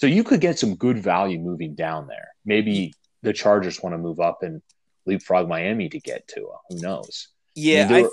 So 0.02 0.08
you 0.08 0.24
could 0.24 0.42
get 0.42 0.58
some 0.58 0.74
good 0.74 0.98
value 0.98 1.38
moving 1.38 1.76
down 1.76 2.08
there. 2.08 2.30
Maybe 2.44 2.96
the 3.22 3.34
Chargers 3.34 3.84
want 3.84 3.94
to 3.94 4.00
move 4.00 4.20
up 4.20 4.42
and 4.42 4.60
leapfrog 5.06 5.48
Miami 5.48 5.90
to 5.90 6.00
get 6.00 6.28
Tua. 6.28 6.54
Uh, 6.54 6.58
who 6.70 6.80
knows? 6.82 7.28
Yeah, 7.54 7.88
I, 7.88 8.02
were- 8.02 8.10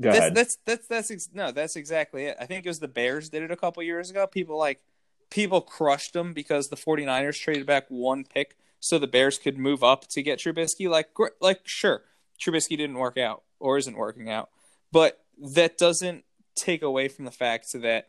Go 0.00 0.12
that's, 0.12 0.34
that's 0.34 0.58
that's 0.64 0.86
that's 0.86 1.10
ex- 1.10 1.28
no, 1.34 1.50
that's 1.50 1.76
exactly 1.76 2.24
it. 2.26 2.36
I 2.40 2.46
think 2.46 2.64
it 2.64 2.68
was 2.68 2.78
the 2.78 2.88
Bears 2.88 3.28
did 3.28 3.42
it 3.42 3.50
a 3.50 3.56
couple 3.56 3.82
years 3.82 4.10
ago. 4.10 4.26
People 4.26 4.56
like 4.56 4.80
people 5.28 5.60
crushed 5.60 6.14
them 6.14 6.32
because 6.32 6.68
the 6.68 6.76
49ers 6.76 7.38
traded 7.38 7.66
back 7.66 7.86
one 7.88 8.24
pick 8.24 8.56
so 8.80 8.98
the 8.98 9.08
Bears 9.08 9.38
could 9.38 9.58
move 9.58 9.82
up 9.82 10.06
to 10.08 10.22
get 10.22 10.38
Trubisky. 10.38 10.88
Like 10.88 11.12
gr- 11.12 11.36
like 11.40 11.60
sure, 11.64 12.04
Trubisky 12.40 12.76
didn't 12.76 12.96
work 12.96 13.18
out 13.18 13.42
or 13.58 13.76
isn't 13.76 13.96
working 13.96 14.30
out, 14.30 14.48
but 14.92 15.20
that 15.54 15.76
doesn't 15.76 16.24
take 16.54 16.82
away 16.82 17.08
from 17.08 17.24
the 17.24 17.30
fact 17.32 17.72
that 17.72 18.06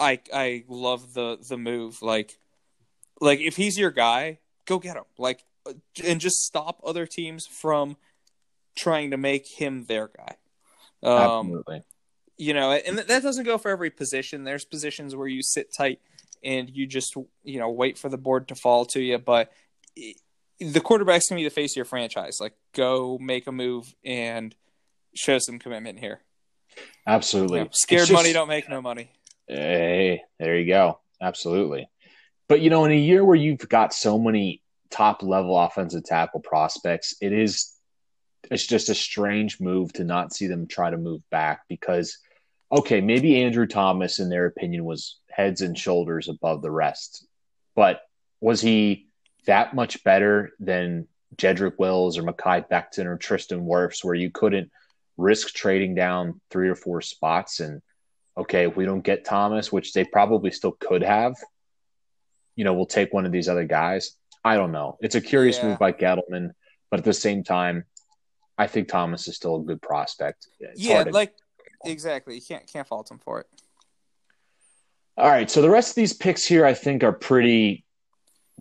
I 0.00 0.20
I 0.32 0.64
love 0.68 1.14
the 1.14 1.38
the 1.48 1.56
move. 1.56 2.02
Like 2.02 2.38
like 3.20 3.40
if 3.40 3.56
he's 3.56 3.78
your 3.78 3.90
guy, 3.90 4.38
go 4.66 4.78
get 4.78 4.96
him. 4.96 5.04
Like 5.18 5.44
uh, 5.66 5.72
and 6.04 6.20
just 6.20 6.44
stop 6.44 6.80
other 6.84 7.06
teams 7.06 7.46
from 7.46 7.96
trying 8.76 9.10
to 9.12 9.16
make 9.16 9.46
him 9.46 9.84
their 9.84 10.08
guy. 10.08 10.36
Um, 11.02 11.46
Absolutely. 11.46 11.82
you 12.36 12.54
know, 12.54 12.72
and 12.72 12.98
that 12.98 13.22
doesn't 13.22 13.44
go 13.44 13.58
for 13.58 13.70
every 13.70 13.90
position. 13.90 14.44
There's 14.44 14.64
positions 14.64 15.14
where 15.14 15.28
you 15.28 15.42
sit 15.42 15.68
tight 15.76 16.00
and 16.42 16.68
you 16.70 16.86
just, 16.86 17.14
you 17.42 17.58
know, 17.58 17.70
wait 17.70 17.98
for 17.98 18.08
the 18.08 18.18
board 18.18 18.48
to 18.48 18.54
fall 18.54 18.84
to 18.86 19.00
you. 19.00 19.18
But 19.18 19.52
the 20.58 20.80
quarterback's 20.80 21.28
gonna 21.28 21.40
be 21.40 21.44
the 21.44 21.50
face 21.50 21.72
of 21.72 21.76
your 21.76 21.84
franchise. 21.84 22.38
Like, 22.40 22.54
go 22.74 23.18
make 23.20 23.46
a 23.46 23.52
move 23.52 23.94
and 24.04 24.54
show 25.14 25.38
some 25.38 25.58
commitment 25.58 25.98
here. 26.00 26.20
Absolutely. 27.06 27.58
You 27.58 27.64
know, 27.64 27.70
scared 27.72 28.08
just- 28.08 28.12
money 28.12 28.32
don't 28.32 28.48
make 28.48 28.68
no 28.68 28.82
money. 28.82 29.10
Hey, 29.46 30.22
there 30.38 30.58
you 30.58 30.66
go. 30.66 31.00
Absolutely. 31.20 31.88
But 32.48 32.60
you 32.60 32.70
know, 32.70 32.84
in 32.84 32.92
a 32.92 32.98
year 32.98 33.24
where 33.24 33.36
you've 33.36 33.68
got 33.68 33.94
so 33.94 34.18
many 34.18 34.62
top 34.90 35.22
level 35.22 35.58
offensive 35.58 36.04
tackle 36.04 36.40
prospects, 36.40 37.14
it 37.20 37.32
is 37.32 37.72
it's 38.50 38.66
just 38.66 38.88
a 38.90 38.94
strange 38.94 39.60
move 39.60 39.92
to 39.94 40.04
not 40.04 40.32
see 40.32 40.46
them 40.46 40.66
try 40.66 40.90
to 40.90 40.98
move 40.98 41.22
back 41.30 41.62
because 41.68 42.18
okay, 42.72 43.00
maybe 43.00 43.42
Andrew 43.42 43.66
Thomas 43.66 44.18
in 44.18 44.28
their 44.28 44.46
opinion 44.46 44.84
was 44.84 45.18
heads 45.30 45.60
and 45.60 45.78
shoulders 45.78 46.28
above 46.28 46.62
the 46.62 46.70
rest. 46.70 47.26
But 47.74 48.00
was 48.40 48.60
he 48.60 49.08
that 49.46 49.74
much 49.74 50.02
better 50.04 50.50
than 50.58 51.06
Jedrick 51.36 51.78
Wills 51.78 52.18
or 52.18 52.22
Mekhi 52.22 52.68
Becton 52.68 53.06
or 53.06 53.16
Tristan 53.16 53.64
Wirfs 53.64 54.04
where 54.04 54.14
you 54.14 54.30
couldn't 54.30 54.70
risk 55.16 55.54
trading 55.54 55.94
down 55.94 56.40
three 56.50 56.68
or 56.68 56.74
four 56.74 57.00
spots 57.00 57.60
and 57.60 57.80
okay, 58.36 58.66
if 58.66 58.76
we 58.76 58.84
don't 58.84 59.02
get 59.04 59.24
Thomas, 59.24 59.70
which 59.72 59.92
they 59.92 60.04
probably 60.04 60.50
still 60.50 60.72
could 60.72 61.02
have, 61.02 61.34
you 62.56 62.64
know, 62.64 62.74
we'll 62.74 62.86
take 62.86 63.12
one 63.12 63.26
of 63.26 63.32
these 63.32 63.48
other 63.48 63.64
guys. 63.64 64.16
I 64.44 64.56
don't 64.56 64.72
know. 64.72 64.96
It's 65.00 65.14
a 65.14 65.20
curious 65.20 65.56
Yeah. 65.58 65.68
move 65.68 65.78
by 65.78 65.92
Gettleman, 65.92 66.50
but 66.90 66.98
at 67.00 67.04
the 67.04 67.12
same 67.14 67.44
time, 67.44 67.84
I 68.58 68.66
think 68.66 68.88
Thomas 68.88 69.26
is 69.28 69.36
still 69.36 69.56
a 69.56 69.60
good 69.62 69.80
prospect. 69.82 70.46
It's 70.60 70.80
yeah, 70.80 71.04
to- 71.04 71.10
like 71.10 71.34
exactly. 71.84 72.34
You 72.36 72.42
can't 72.46 72.66
can't 72.66 72.86
fault 72.86 73.10
him 73.10 73.18
for 73.18 73.40
it. 73.40 73.46
All 75.16 75.28
right, 75.30 75.48
so 75.50 75.62
the 75.62 75.70
rest 75.70 75.90
of 75.90 75.94
these 75.94 76.12
picks 76.12 76.44
here, 76.44 76.66
I 76.66 76.74
think, 76.74 77.04
are 77.04 77.12
pretty 77.12 77.84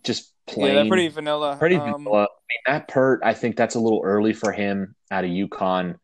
just 0.04 0.34
plain. 0.46 0.68
Yeah, 0.68 0.74
they're 0.82 0.88
pretty 0.88 1.08
vanilla. 1.08 1.56
Pretty 1.58 1.78
Um, 1.78 2.04
vanilla. 2.04 2.24
I 2.24 2.28
mean, 2.50 2.60
Matt 2.76 2.88
Peart, 2.88 3.22
I 3.24 3.34
think 3.34 3.56
that's 3.56 3.76
a 3.76 3.80
little 3.80 4.02
early 4.04 4.34
for 4.34 4.52
him 4.52 4.96
out 5.10 5.24
of 5.24 5.32
UConn. 5.32 5.98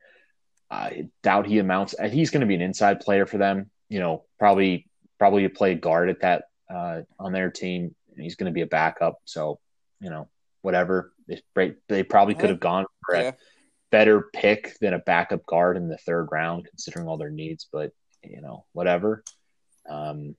I 0.72 1.10
doubt 1.24 1.48
he 1.48 1.60
amounts. 1.60 1.96
He's 2.12 2.30
going 2.30 2.42
to 2.42 2.48
be 2.48 2.56
an 2.56 2.62
inside 2.62 3.00
player 3.00 3.26
for 3.26 3.38
them. 3.38 3.70
You 3.90 4.00
know, 4.00 4.26
probably 4.38 4.88
probably 5.18 5.48
play 5.48 5.76
guard 5.76 6.10
at 6.10 6.22
that 6.22 6.46
uh, 6.70 7.02
on 7.20 7.34
their 7.34 7.50
team. 7.50 7.96
He's 8.16 8.36
going 8.36 8.52
to 8.52 8.54
be 8.54 8.62
a 8.62 8.68
backup. 8.68 9.20
So, 9.26 9.60
you 10.00 10.10
know, 10.10 10.30
whatever. 10.62 11.14
They, 11.56 11.74
they 11.88 12.04
probably 12.04 12.36
could 12.36 12.50
have 12.50 12.60
gone 12.60 12.86
for 13.06 13.16
Yeah. 13.16 13.30
a 13.30 13.34
better 13.92 14.30
pick 14.34 14.78
than 14.80 14.94
a 14.94 15.00
backup 15.00 15.46
guard 15.46 15.78
in 15.78 15.88
the 15.88 15.98
third 15.98 16.28
round, 16.32 16.66
considering 16.68 17.08
all 17.08 17.18
their 17.18 17.30
needs. 17.30 17.68
But 17.72 17.92
you 18.24 18.42
know, 18.42 18.66
whatever. 18.74 19.24
Um, 19.90 20.36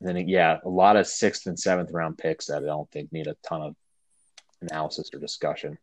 then 0.00 0.28
yeah, 0.28 0.58
a 0.64 0.68
lot 0.68 0.96
of 0.96 1.06
sixth 1.06 1.46
and 1.46 1.58
seventh 1.58 1.90
round 1.92 2.18
picks 2.18 2.46
that 2.46 2.62
I 2.62 2.66
don't 2.66 2.90
think 2.90 3.12
need 3.12 3.26
a 3.26 3.36
ton 3.46 3.62
of 3.62 3.76
analysis 4.62 5.10
or 5.12 5.18
discussion. 5.20 5.78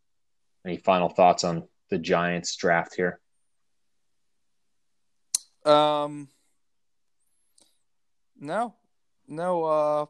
Any 0.65 0.77
final 0.77 1.07
thoughts 1.09 1.43
on 1.43 1.67
the 1.89 1.97
Giants 1.97 2.55
draft 2.55 2.95
here? 2.95 3.19
Um, 5.67 6.29
no, 8.39 8.73
no. 9.27 9.63
Uh, 9.63 10.05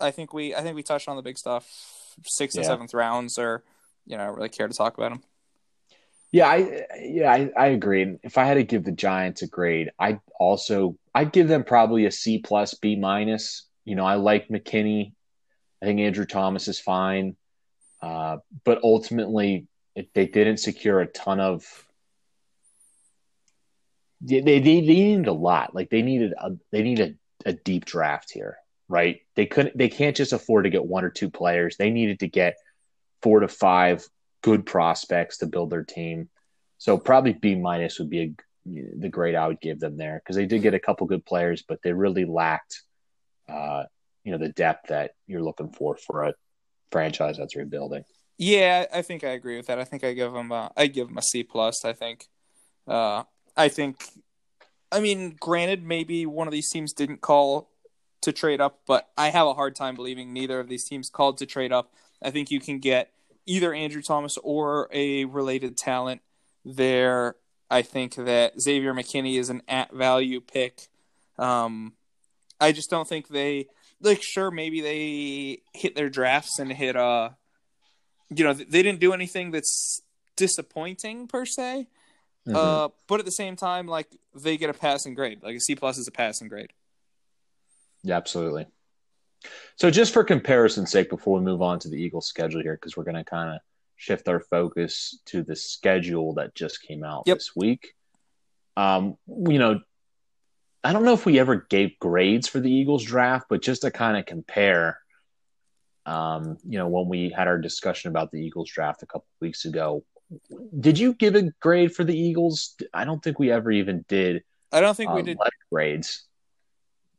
I 0.00 0.10
think 0.10 0.32
we 0.32 0.54
I 0.54 0.62
think 0.62 0.76
we 0.76 0.82
touched 0.82 1.08
on 1.08 1.16
the 1.16 1.22
big 1.22 1.38
stuff. 1.38 1.66
Sixth 2.24 2.56
and 2.56 2.66
seventh 2.66 2.94
rounds, 2.94 3.38
or 3.38 3.62
you 4.06 4.16
know, 4.16 4.24
I 4.24 4.26
really 4.26 4.48
care 4.48 4.66
to 4.66 4.74
talk 4.74 4.96
about 4.96 5.10
them. 5.10 5.22
Yeah, 6.30 6.48
I 6.48 6.86
yeah, 7.00 7.32
I, 7.32 7.50
I 7.56 7.66
agree. 7.68 8.18
If 8.22 8.38
I 8.38 8.44
had 8.44 8.54
to 8.54 8.64
give 8.64 8.84
the 8.84 8.92
Giants 8.92 9.42
a 9.42 9.46
grade, 9.46 9.90
I'd 9.98 10.20
also 10.38 10.96
I'd 11.14 11.32
give 11.32 11.48
them 11.48 11.64
probably 11.64 12.06
a 12.06 12.10
C 12.10 12.38
plus, 12.38 12.74
B 12.74 12.96
minus. 12.96 13.66
You 13.84 13.94
know, 13.94 14.04
I 14.04 14.14
like 14.16 14.48
McKinney. 14.48 15.12
I 15.82 15.86
think 15.86 16.00
Andrew 16.00 16.26
Thomas 16.26 16.68
is 16.68 16.80
fine. 16.80 17.36
Uh, 18.00 18.38
but 18.64 18.80
ultimately, 18.82 19.66
if 19.94 20.12
they 20.12 20.26
didn't 20.26 20.58
secure 20.58 21.00
a 21.00 21.06
ton 21.06 21.40
of 21.40 21.64
they, 24.20 24.40
they 24.40 24.60
they 24.60 24.80
needed 24.80 25.28
a 25.28 25.32
lot. 25.32 25.74
Like 25.74 25.90
they 25.90 26.02
needed 26.02 26.34
a 26.38 26.52
they 26.72 26.82
needed 26.82 27.18
a 27.44 27.52
deep 27.52 27.84
draft 27.84 28.30
here, 28.32 28.56
right? 28.88 29.20
They 29.36 29.46
couldn't 29.46 29.76
they 29.76 29.88
can't 29.88 30.16
just 30.16 30.32
afford 30.32 30.64
to 30.64 30.70
get 30.70 30.84
one 30.84 31.04
or 31.04 31.10
two 31.10 31.30
players. 31.30 31.76
They 31.76 31.90
needed 31.90 32.20
to 32.20 32.28
get 32.28 32.56
four 33.22 33.40
to 33.40 33.48
five 33.48 34.06
good 34.42 34.66
prospects 34.66 35.38
to 35.38 35.46
build 35.46 35.70
their 35.70 35.84
team. 35.84 36.28
So 36.78 36.96
probably 36.96 37.32
B 37.32 37.54
minus 37.54 37.98
would 37.98 38.10
be 38.10 38.20
a, 38.20 38.32
the 38.98 39.08
grade 39.08 39.34
I 39.34 39.48
would 39.48 39.60
give 39.60 39.80
them 39.80 39.96
there 39.96 40.20
because 40.22 40.36
they 40.36 40.46
did 40.46 40.62
get 40.62 40.74
a 40.74 40.80
couple 40.80 41.06
good 41.06 41.24
players, 41.24 41.64
but 41.66 41.80
they 41.82 41.92
really 41.92 42.24
lacked, 42.24 42.82
uh, 43.48 43.84
you 44.24 44.32
know, 44.32 44.38
the 44.38 44.50
depth 44.50 44.88
that 44.88 45.12
you're 45.26 45.42
looking 45.42 45.70
for 45.70 45.96
for 45.96 46.24
a 46.24 46.34
franchise 46.92 47.38
that's 47.38 47.56
rebuilding. 47.56 48.04
Yeah, 48.36 48.86
I 48.92 49.02
think 49.02 49.24
I 49.24 49.30
agree 49.30 49.56
with 49.56 49.66
that. 49.66 49.80
I 49.80 49.84
think 49.84 50.04
I 50.04 50.12
give 50.12 50.32
them 50.32 50.52
a, 50.52 50.70
I 50.76 50.86
give 50.86 51.08
them 51.08 51.18
a 51.18 51.22
C 51.22 51.42
plus. 51.42 51.84
I 51.84 51.92
think, 51.92 52.26
uh, 52.86 53.24
I 53.58 53.68
think, 53.68 54.04
I 54.90 55.00
mean, 55.00 55.36
granted, 55.38 55.84
maybe 55.84 56.24
one 56.24 56.46
of 56.46 56.52
these 56.52 56.70
teams 56.70 56.92
didn't 56.94 57.20
call 57.20 57.68
to 58.22 58.32
trade 58.32 58.60
up, 58.60 58.80
but 58.86 59.08
I 59.18 59.28
have 59.28 59.46
a 59.46 59.54
hard 59.54 59.74
time 59.74 59.96
believing 59.96 60.32
neither 60.32 60.60
of 60.60 60.68
these 60.68 60.84
teams 60.84 61.10
called 61.10 61.38
to 61.38 61.46
trade 61.46 61.72
up. 61.72 61.92
I 62.22 62.30
think 62.30 62.50
you 62.50 62.60
can 62.60 62.78
get 62.78 63.10
either 63.46 63.74
Andrew 63.74 64.00
Thomas 64.00 64.38
or 64.42 64.88
a 64.92 65.24
related 65.24 65.76
talent 65.76 66.22
there. 66.64 67.34
I 67.70 67.82
think 67.82 68.14
that 68.14 68.60
Xavier 68.60 68.94
McKinney 68.94 69.38
is 69.38 69.50
an 69.50 69.62
at 69.68 69.92
value 69.92 70.40
pick. 70.40 70.88
Um, 71.38 71.94
I 72.60 72.72
just 72.72 72.90
don't 72.90 73.06
think 73.06 73.28
they 73.28 73.66
like. 74.00 74.22
Sure, 74.22 74.50
maybe 74.50 74.80
they 74.80 75.62
hit 75.74 75.94
their 75.94 76.08
drafts 76.08 76.58
and 76.58 76.72
hit 76.72 76.96
uh 76.96 77.30
you 78.30 78.44
know, 78.44 78.52
they 78.52 78.82
didn't 78.82 79.00
do 79.00 79.12
anything 79.12 79.50
that's 79.50 80.02
disappointing 80.36 81.26
per 81.28 81.44
se. 81.44 81.88
Mm-hmm. 82.48 82.56
Uh, 82.56 82.88
but 83.06 83.20
at 83.20 83.26
the 83.26 83.32
same 83.32 83.56
time, 83.56 83.86
like 83.86 84.08
they 84.34 84.56
get 84.56 84.70
a 84.70 84.74
passing 84.74 85.14
grade. 85.14 85.42
Like 85.42 85.56
a 85.56 85.60
C 85.60 85.74
plus 85.74 85.98
is 85.98 86.08
a 86.08 86.12
passing 86.12 86.48
grade. 86.48 86.72
Yeah, 88.02 88.16
absolutely. 88.16 88.66
So, 89.76 89.90
just 89.90 90.12
for 90.12 90.24
comparison's 90.24 90.90
sake, 90.90 91.10
before 91.10 91.38
we 91.38 91.44
move 91.44 91.62
on 91.62 91.78
to 91.80 91.88
the 91.88 91.96
Eagles' 91.96 92.26
schedule 92.26 92.62
here, 92.62 92.74
because 92.74 92.96
we're 92.96 93.04
going 93.04 93.16
to 93.16 93.24
kind 93.24 93.54
of 93.54 93.60
shift 93.96 94.28
our 94.28 94.40
focus 94.40 95.18
to 95.26 95.42
the 95.42 95.56
schedule 95.56 96.34
that 96.34 96.54
just 96.54 96.82
came 96.82 97.04
out 97.04 97.24
Yep. 97.26 97.36
this 97.36 97.54
week. 97.54 97.94
Um, 98.76 99.16
you 99.26 99.58
know, 99.58 99.80
I 100.84 100.92
don't 100.92 101.04
know 101.04 101.12
if 101.14 101.26
we 101.26 101.38
ever 101.38 101.66
gave 101.68 101.98
grades 101.98 102.48
for 102.48 102.60
the 102.60 102.70
Eagles 102.70 103.04
draft, 103.04 103.46
but 103.50 103.60
just 103.60 103.82
to 103.82 103.90
kind 103.90 104.16
of 104.16 104.24
compare, 104.26 105.00
um, 106.06 106.58
you 106.64 106.78
know, 106.78 106.86
when 106.86 107.08
we 107.08 107.30
had 107.30 107.48
our 107.48 107.58
discussion 107.58 108.10
about 108.10 108.30
the 108.30 108.38
Eagles 108.38 108.70
draft 108.70 109.02
a 109.02 109.06
couple 109.06 109.26
weeks 109.40 109.64
ago, 109.64 110.04
did 110.78 110.98
you 110.98 111.14
give 111.14 111.34
a 111.34 111.50
grade 111.60 111.94
for 111.94 112.04
the 112.04 112.18
Eagles? 112.18 112.74
I 112.92 113.04
don't 113.04 113.22
think 113.22 113.38
we 113.38 113.50
ever 113.50 113.70
even 113.70 114.04
did 114.08 114.42
I 114.72 114.80
don't 114.80 114.96
think 114.96 115.12
we 115.12 115.20
uh, 115.20 115.24
did. 115.24 115.38
grades. 115.70 116.24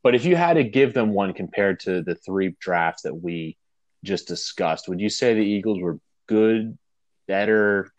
But 0.02 0.14
if 0.14 0.24
you 0.24 0.36
had 0.36 0.54
to 0.54 0.64
give 0.64 0.94
them 0.94 1.12
one 1.12 1.34
compared 1.34 1.80
to 1.80 2.02
the 2.02 2.14
three 2.14 2.56
drafts 2.60 3.02
that 3.02 3.14
we 3.14 3.56
just 4.02 4.26
discussed, 4.28 4.88
would 4.88 5.00
you 5.00 5.10
say 5.10 5.34
the 5.34 5.40
Eagles 5.40 5.80
were 5.80 5.98
good, 6.26 6.78
better, 7.26 7.92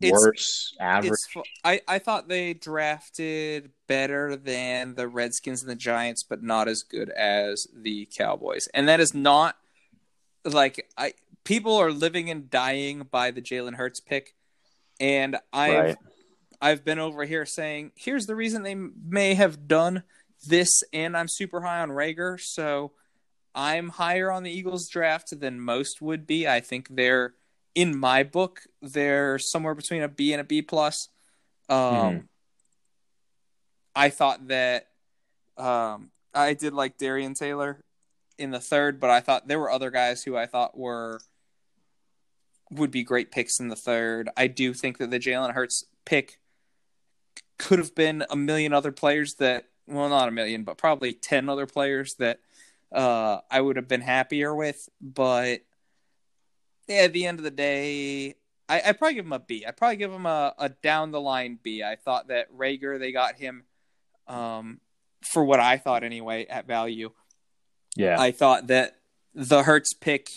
It's- 0.00 0.12
worse, 0.12 0.74
average? 0.80 1.12
It's, 1.12 1.48
I, 1.62 1.82
I 1.86 1.98
thought 1.98 2.28
they 2.28 2.54
drafted 2.54 3.70
better 3.86 4.34
than 4.34 4.94
the 4.94 5.06
Redskins 5.06 5.62
and 5.62 5.70
the 5.70 5.76
Giants, 5.76 6.22
but 6.24 6.42
not 6.42 6.66
as 6.66 6.82
good 6.82 7.10
as 7.10 7.68
the 7.74 8.08
Cowboys. 8.16 8.68
And 8.74 8.88
that 8.88 8.98
is 8.98 9.14
not 9.14 9.56
like 10.44 10.88
I 10.96 11.12
people 11.44 11.76
are 11.76 11.90
living 11.90 12.30
and 12.30 12.50
dying 12.50 13.06
by 13.10 13.30
the 13.30 13.42
Jalen 13.42 13.74
Hurts 13.74 14.00
pick. 14.00 14.34
And 14.98 15.36
I've 15.52 15.84
Right. 15.84 15.96
I've 16.62 16.84
been 16.84 16.98
over 16.98 17.24
here 17.24 17.46
saying, 17.46 17.92
here's 17.96 18.26
the 18.26 18.36
reason 18.36 18.62
they 18.62 18.74
may 18.74 19.32
have 19.32 19.66
done 19.66 20.02
this, 20.46 20.68
and 20.92 21.16
I'm 21.16 21.28
super 21.28 21.62
high 21.62 21.80
on 21.80 21.88
Reagor, 21.88 22.38
so 22.38 22.92
I'm 23.54 23.88
higher 23.88 24.30
on 24.30 24.42
the 24.42 24.50
Eagles 24.50 24.88
draft 24.88 25.38
than 25.40 25.60
most 25.60 26.02
would 26.02 26.26
be. 26.26 26.46
I 26.46 26.60
think 26.60 26.88
they're 26.90 27.34
in 27.74 27.96
my 27.96 28.24
book, 28.24 28.60
they're 28.82 29.38
somewhere 29.38 29.74
between 29.74 30.02
a 30.02 30.08
B 30.08 30.32
and 30.32 30.40
a 30.40 30.44
B 30.44 30.60
plus. 30.60 31.08
Um, 31.68 31.78
Mhm. 31.78 32.28
I 33.94 34.10
thought 34.10 34.48
that 34.48 34.88
um, 35.56 36.10
I 36.32 36.54
did 36.54 36.72
like 36.72 36.98
Davion 36.98 37.34
Taylor 37.34 37.84
in 38.38 38.50
the 38.50 38.60
third, 38.60 39.00
but 39.00 39.10
I 39.10 39.20
thought 39.20 39.46
there 39.46 39.58
were 39.58 39.70
other 39.70 39.90
guys 39.90 40.22
who 40.22 40.36
I 40.36 40.46
thought 40.46 40.76
were 40.76 41.20
would 42.70 42.90
be 42.90 43.02
great 43.02 43.32
picks 43.32 43.58
in 43.58 43.68
the 43.68 43.76
third. 43.76 44.28
I 44.36 44.46
do 44.46 44.72
think 44.72 44.98
that 44.98 45.10
the 45.10 45.18
Jalen 45.18 45.52
Hurts 45.52 45.84
pick 46.04 46.38
could 47.58 47.78
have 47.78 47.94
been 47.94 48.24
a 48.30 48.36
million 48.36 48.72
other 48.72 48.90
players 48.90 49.34
that 49.34 49.66
well 49.86 50.08
not 50.08 50.28
a 50.28 50.32
million 50.32 50.64
but 50.64 50.78
probably 50.78 51.12
10 51.12 51.48
other 51.50 51.66
players 51.66 52.14
that 52.14 52.40
uh 52.90 53.38
I 53.50 53.60
would 53.60 53.76
have 53.76 53.86
been 53.86 54.00
happier 54.00 54.54
with 54.54 54.88
but 55.00 55.60
yeah, 56.88 57.02
at 57.02 57.12
the 57.12 57.26
end 57.26 57.38
of 57.38 57.44
the 57.44 57.50
day 57.50 58.34
I 58.66 58.80
I 58.86 58.92
probably 58.92 59.14
give 59.14 59.26
him 59.26 59.32
a 59.32 59.38
B. 59.38 59.64
I'd 59.66 59.76
probably 59.76 59.96
give 59.96 60.10
him 60.10 60.24
a, 60.24 60.54
a 60.58 60.68
down 60.70 61.10
the 61.10 61.20
line 61.20 61.58
B. 61.62 61.82
I 61.82 61.96
thought 61.96 62.28
that 62.28 62.50
Reagor 62.56 62.98
they 62.98 63.12
got 63.12 63.34
him 63.34 63.64
um 64.26 64.80
for 65.22 65.44
what 65.44 65.60
I 65.60 65.76
thought 65.76 66.02
anyway 66.02 66.46
at 66.46 66.66
value. 66.66 67.10
yeah. 67.94 68.18
I 68.18 68.30
thought 68.30 68.68
that 68.68 68.96
the 69.34 69.64
Hurts 69.64 69.92
pick 69.92 70.28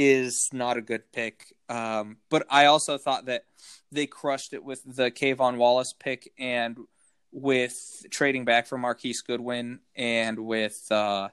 is 0.00 0.48
not 0.52 0.76
a 0.76 0.80
good 0.80 1.10
pick. 1.10 1.52
Um, 1.68 2.18
but 2.30 2.46
I 2.48 2.66
also 2.66 2.98
thought 2.98 3.26
that 3.26 3.44
they 3.90 4.06
crushed 4.06 4.52
it 4.52 4.62
with 4.62 4.80
the 4.86 5.10
K'Von 5.10 5.56
Wallace 5.56 5.92
pick 5.92 6.32
and 6.38 6.78
with 7.32 8.06
trading 8.10 8.44
back 8.44 8.68
for 8.68 8.78
Marquise 8.78 9.22
Goodwin 9.22 9.80
and 9.96 10.38
with 10.38 10.86
uh, 10.92 11.30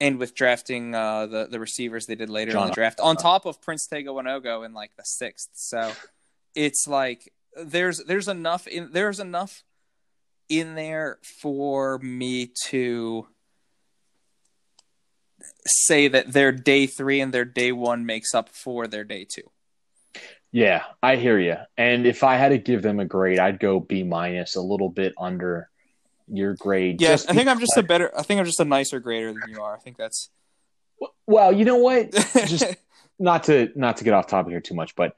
and 0.00 0.18
with 0.18 0.36
drafting 0.36 0.94
uh, 0.94 1.26
the 1.26 1.48
the 1.50 1.58
receivers 1.58 2.06
they 2.06 2.14
did 2.14 2.30
later 2.30 2.56
in 2.56 2.66
the 2.66 2.72
draft 2.72 3.00
on 3.00 3.16
top 3.16 3.46
of 3.46 3.60
Prince 3.60 3.88
Tega 3.88 4.10
Wanogho 4.10 4.64
in 4.64 4.72
like 4.72 4.92
the 4.96 5.04
sixth. 5.04 5.50
So 5.54 5.92
it's 6.54 6.86
like 6.86 7.32
there's 7.56 7.98
there's 8.04 8.28
enough 8.28 8.68
in 8.68 8.90
there's 8.92 9.18
enough 9.18 9.64
in 10.48 10.76
there 10.76 11.18
for 11.40 11.98
me 11.98 12.52
to 12.66 13.26
say 15.66 16.08
that 16.08 16.32
their 16.32 16.52
day 16.52 16.86
three 16.86 17.20
and 17.20 17.32
their 17.32 17.44
day 17.44 17.72
one 17.72 18.06
makes 18.06 18.34
up 18.34 18.48
for 18.48 18.86
their 18.86 19.04
day 19.04 19.24
two. 19.24 19.42
Yeah, 20.52 20.84
I 21.02 21.16
hear 21.16 21.38
you. 21.38 21.56
And 21.76 22.06
if 22.06 22.24
I 22.24 22.36
had 22.36 22.50
to 22.50 22.58
give 22.58 22.82
them 22.82 23.00
a 23.00 23.04
grade, 23.04 23.38
I'd 23.38 23.60
go 23.60 23.80
B 23.80 24.02
minus, 24.02 24.56
a 24.56 24.60
little 24.60 24.88
bit 24.88 25.12
under 25.18 25.68
your 26.28 26.54
grade. 26.54 27.00
Yes, 27.00 27.26
I 27.26 27.34
think 27.34 27.48
I'm 27.48 27.60
just 27.60 27.76
a 27.76 27.82
better. 27.82 28.16
I 28.16 28.22
think 28.22 28.40
I'm 28.40 28.46
just 28.46 28.60
a 28.60 28.64
nicer 28.64 29.00
grader 29.00 29.32
than 29.32 29.42
you 29.48 29.60
are. 29.60 29.74
I 29.74 29.78
think 29.78 29.96
that's 29.96 30.30
Well, 31.26 31.52
you 31.52 31.64
know 31.64 31.76
what? 31.76 32.12
Just 32.46 32.64
not 33.18 33.44
to 33.44 33.70
not 33.74 33.98
to 33.98 34.04
get 34.04 34.14
off 34.14 34.26
topic 34.26 34.50
here 34.50 34.60
too 34.60 34.74
much, 34.74 34.94
but 34.96 35.14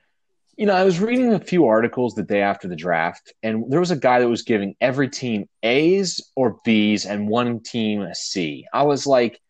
you 0.56 0.66
know, 0.66 0.74
I 0.74 0.82
was 0.82 0.98
reading 0.98 1.32
a 1.32 1.38
few 1.38 1.66
articles 1.66 2.14
the 2.14 2.24
day 2.24 2.42
after 2.42 2.66
the 2.66 2.74
draft, 2.74 3.32
and 3.44 3.70
there 3.70 3.78
was 3.78 3.92
a 3.92 3.96
guy 3.96 4.18
that 4.18 4.28
was 4.28 4.42
giving 4.42 4.74
every 4.80 5.08
team 5.08 5.48
A's 5.62 6.20
or 6.34 6.56
B's 6.64 7.06
and 7.06 7.28
one 7.28 7.60
team 7.60 8.02
a 8.02 8.14
C. 8.14 8.66
I 8.72 8.82
was 8.82 9.06
like, 9.06 9.40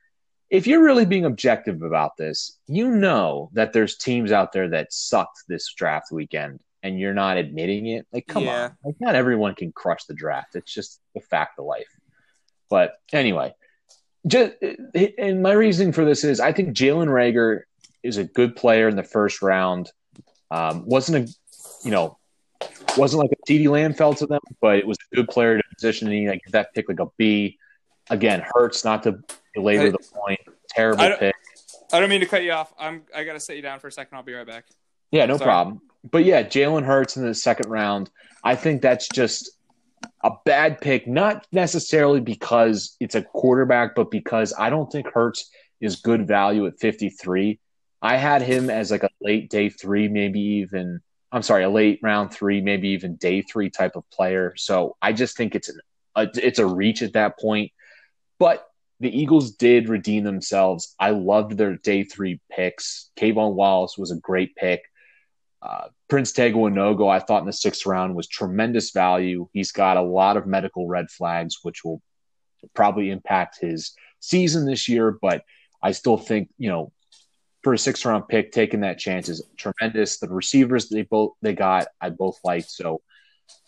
if 0.51 0.67
you're 0.67 0.83
really 0.83 1.05
being 1.05 1.25
objective 1.25 1.83
about 1.83 2.17
this, 2.17 2.59
you 2.67 2.91
know 2.91 3.51
that 3.53 3.73
there's 3.73 3.97
teams 3.97 4.33
out 4.33 4.53
there 4.53 4.69
that 4.71 4.93
sucked 4.93 5.43
this 5.49 5.73
draft 5.75 6.11
weekend, 6.11 6.61
and 6.83 6.99
you're 6.99 7.15
not 7.15 7.37
admitting 7.37 7.87
it. 7.87 8.07
Like, 8.13 8.27
come 8.27 8.45
Yeah. 8.45 8.65
on, 8.65 8.77
like 8.85 8.95
not 9.01 9.15
everyone 9.15 9.55
can 9.55 9.73
crush 9.73 10.05
the 10.05 10.15
draft. 10.15 10.55
It's 10.57 10.73
just 10.73 11.01
a 11.17 11.21
fact 11.21 11.59
of 11.59 11.67
life. 11.67 11.89
But 12.71 12.95
anyway, 13.13 13.55
just 14.27 14.55
and 15.19 15.43
my 15.43 15.53
reasoning 15.53 15.93
for 15.93 16.05
this 16.05 16.25
is 16.25 16.41
I 16.41 16.53
think 16.53 16.77
Jalen 16.77 17.09
Reagor 17.09 17.63
is 18.03 18.17
a 18.17 18.25
good 18.25 18.57
player 18.57 18.89
in 18.89 18.97
the 18.97 19.03
first 19.03 19.43
round. 19.43 19.91
Um, 20.51 20.87
wasn't 20.87 21.29
a 21.29 21.35
you 21.85 21.91
know 21.91 22.17
wasn't 22.97 23.23
like 23.23 23.31
a 23.33 23.51
CeeDee 23.51 23.69
Lamb 23.69 23.95
fell 23.95 24.15
to 24.15 24.27
them, 24.27 24.41
but 24.61 24.79
it 24.79 24.87
was 24.87 24.99
a 25.13 25.17
good 25.17 25.29
player 25.29 25.57
to 25.57 25.63
position 25.75 26.11
in 26.11 26.27
like 26.29 26.43
that 26.51 26.75
pick 26.75 26.89
like 26.89 27.01
a 27.01 27.07
B. 27.17 27.59
Again, 28.11 28.43
hurts 28.55 28.85
not 28.85 29.03
to 29.05 29.21
belabor 29.55 29.85
Hey. 29.85 29.91
the 29.91 29.99
point. 29.99 30.41
Terrible 30.71 31.03
I 31.03 31.17
pick. 31.17 31.35
I 31.93 32.01
don't 32.01 32.09
mean 32.11 32.21
to 32.21 32.27
cut 32.27 32.43
you 32.43 32.53
off. 32.53 32.73
I'm 32.79 33.03
I 33.15 33.25
gotta 33.25 33.41
set 33.41 33.57
you 33.57 33.63
down 33.63 33.81
for 33.81 33.89
a 33.89 33.93
second. 33.93 34.17
I'll 34.17 34.23
be 34.23 34.35
right 34.35 34.47
back. 34.47 34.65
Yeah, 35.11 35.27
no 35.27 35.37
Sorry. 35.37 35.47
problem. 35.47 35.81
But 36.11 36.25
yeah, 36.25 36.43
Jalen 36.43 36.85
Hurts 36.85 37.17
in 37.17 37.25
the 37.25 37.35
second 37.35 37.71
round. 37.71 38.11
I 38.45 38.55
think 38.55 38.83
that's 38.83 39.09
just 39.09 39.51
a 40.23 40.31
bad 40.45 40.81
pick, 40.81 41.07
not 41.07 41.47
necessarily 41.53 42.21
because 42.21 42.97
it's 43.01 43.15
a 43.15 43.23
quarterback, 43.23 43.95
but 43.95 44.11
because 44.11 44.55
I 44.59 44.71
don't 44.71 44.91
think 44.93 45.07
Hurts 45.13 45.51
is 45.81 45.97
good 45.97 46.27
value 46.27 46.67
at 46.67 46.79
53. 46.79 47.59
I 48.03 48.17
had 48.17 48.43
him 48.43 48.71
as 48.71 48.91
like 48.91 49.03
a 49.03 49.11
late 49.21 49.51
day 49.51 49.69
three, 49.71 50.09
maybe 50.09 50.41
even, 50.41 51.01
I'm 51.33 51.43
sorry, 51.43 51.65
a 51.65 51.71
late 51.71 51.99
round 52.03 52.33
three, 52.33 52.61
maybe 52.61 52.89
even 52.91 53.17
day 53.17 53.43
three 53.43 53.71
type 53.71 53.97
of 53.97 54.09
player. 54.11 54.55
So 54.57 54.97
I 55.03 55.13
just 55.13 55.37
think 55.37 55.55
it's 55.55 55.69
an, 55.69 55.81
a, 56.15 56.29
it's 56.35 56.59
a 56.61 56.67
reach 56.67 57.03
at 57.03 57.15
that 57.15 57.39
point. 57.39 57.73
But 58.39 58.67
the 59.01 59.17
Eagles 59.17 59.53
did 59.53 59.89
redeem 59.89 60.25
themselves. 60.25 60.95
I 60.99 61.11
loved 61.11 61.53
their 61.53 61.77
day 61.77 62.05
three 62.05 62.41
picks. 62.51 63.11
K'Von 63.17 63.55
Wallace 63.55 63.97
was 63.97 64.11
a 64.11 64.17
great 64.17 64.57
pick. 64.57 64.83
Uh, 65.61 65.89
Prince 66.09 66.33
Tega 66.33 66.57
Wanogho, 66.57 67.09
I 67.09 67.19
thought 67.19 67.41
in 67.41 67.47
the 67.47 67.53
sixth 67.53 67.85
round 67.87 68.15
was 68.15 68.29
tremendous 68.29 68.91
value. 68.91 69.49
He's 69.53 69.73
got 69.73 69.97
a 69.97 70.03
lot 70.03 70.37
of 70.37 70.47
medical 70.47 70.87
red 70.87 71.11
flags, 71.11 71.59
which 71.63 71.85
will 71.85 72.01
probably 72.75 73.11
impact 73.11 73.59
his 73.61 73.93
season 74.21 74.67
this 74.67 74.89
year. 74.89 75.17
But 75.21 75.43
I 75.83 75.93
still 75.93 76.17
think, 76.17 76.49
you 76.59 76.69
know, 76.69 76.93
for 77.63 77.73
a 77.73 77.79
sixth 77.79 78.05
round 78.05 78.29
pick, 78.29 78.53
taking 78.53 78.81
that 78.81 78.99
chance 78.99 79.29
is 79.29 79.45
tremendous. 79.57 80.19
The 80.19 80.29
receivers 80.29 80.89
they 80.89 81.03
both 81.03 81.33
they 81.43 81.55
got, 81.55 81.89
I 82.01 82.11
both 82.11 82.39
liked. 82.45 82.71
So, 82.71 83.03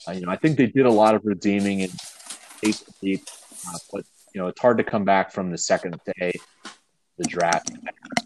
uh, 0.07 0.13
you 0.13 0.23
know, 0.23 0.31
I 0.31 0.37
think 0.37 0.57
they 0.57 0.67
did 0.67 0.87
a 0.87 0.91
lot 0.91 1.15
of 1.15 1.23
redeeming 1.25 1.83
and 1.83 1.93
basically, 2.63 3.23
uh, 3.69 3.79
but 3.93 4.05
you 4.35 4.41
know, 4.41 4.49
it's 4.49 4.61
hard 4.61 4.79
to 4.79 4.85
come 4.85 5.05
back 5.05 5.33
from 5.33 5.51
the 5.51 5.59
second 5.59 5.99
day, 6.19 6.33
the 7.19 7.25
draft 7.25 7.71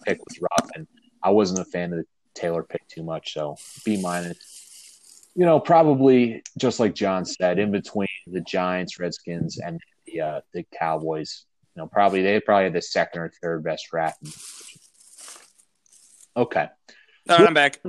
pick 0.04 0.18
was 0.18 0.38
rough, 0.40 0.70
and 0.74 0.86
I 1.22 1.30
wasn't 1.30 1.60
a 1.60 1.64
fan 1.64 1.92
of 1.92 1.98
the 1.98 2.04
Taylor 2.34 2.62
pick 2.62 2.86
too 2.88 3.02
much. 3.02 3.32
So 3.34 3.56
B 3.84 4.00
minus. 4.00 5.30
You 5.36 5.44
know, 5.44 5.58
probably 5.58 6.42
just 6.56 6.78
like 6.78 6.94
John 6.94 7.24
said, 7.24 7.58
in 7.58 7.72
between 7.72 8.06
the 8.28 8.40
Giants, 8.40 9.00
Redskins, 9.00 9.58
and 9.58 9.80
the 10.06 10.20
uh, 10.20 10.40
the 10.52 10.64
Cowboys. 10.78 11.44
You 11.74 11.82
know, 11.82 11.88
probably 11.88 12.22
they 12.22 12.38
probably 12.38 12.64
had 12.64 12.72
the 12.72 12.82
second 12.82 13.20
or 13.20 13.32
third 13.42 13.64
best 13.64 13.88
draft. 13.90 14.22
Okay. 16.36 16.68
All 17.28 17.38
right, 17.38 17.48
I'm 17.48 17.54
back. 17.54 17.80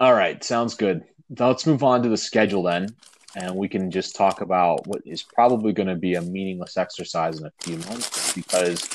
All 0.00 0.14
right, 0.14 0.42
sounds 0.42 0.74
good. 0.74 1.04
Now 1.28 1.48
let's 1.48 1.66
move 1.66 1.84
on 1.84 2.02
to 2.02 2.08
the 2.08 2.16
schedule 2.16 2.64
then, 2.64 2.96
and 3.36 3.54
we 3.54 3.68
can 3.68 3.90
just 3.90 4.16
talk 4.16 4.40
about 4.40 4.86
what 4.86 5.02
is 5.06 5.22
probably 5.22 5.72
going 5.72 5.88
to 5.88 5.94
be 5.94 6.14
a 6.14 6.22
meaningless 6.22 6.76
exercise 6.76 7.38
in 7.38 7.46
a 7.46 7.52
few 7.62 7.76
months 7.78 8.32
because 8.34 8.88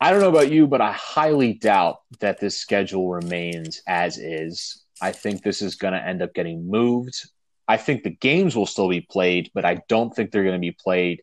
I 0.00 0.10
don't 0.10 0.20
know 0.20 0.28
about 0.28 0.50
you, 0.50 0.66
but 0.66 0.80
I 0.80 0.92
highly 0.92 1.52
doubt 1.52 2.00
that 2.20 2.40
this 2.40 2.58
schedule 2.58 3.08
remains 3.08 3.82
as 3.86 4.18
is. 4.18 4.82
I 5.00 5.12
think 5.12 5.42
this 5.42 5.62
is 5.62 5.76
going 5.76 5.94
to 5.94 6.04
end 6.04 6.22
up 6.22 6.34
getting 6.34 6.68
moved. 6.68 7.28
I 7.68 7.76
think 7.76 8.02
the 8.02 8.10
games 8.10 8.56
will 8.56 8.66
still 8.66 8.88
be 8.88 9.00
played, 9.00 9.50
but 9.54 9.64
I 9.64 9.80
don't 9.88 10.14
think 10.14 10.30
they're 10.30 10.42
going 10.42 10.56
to 10.56 10.60
be 10.60 10.76
played 10.78 11.22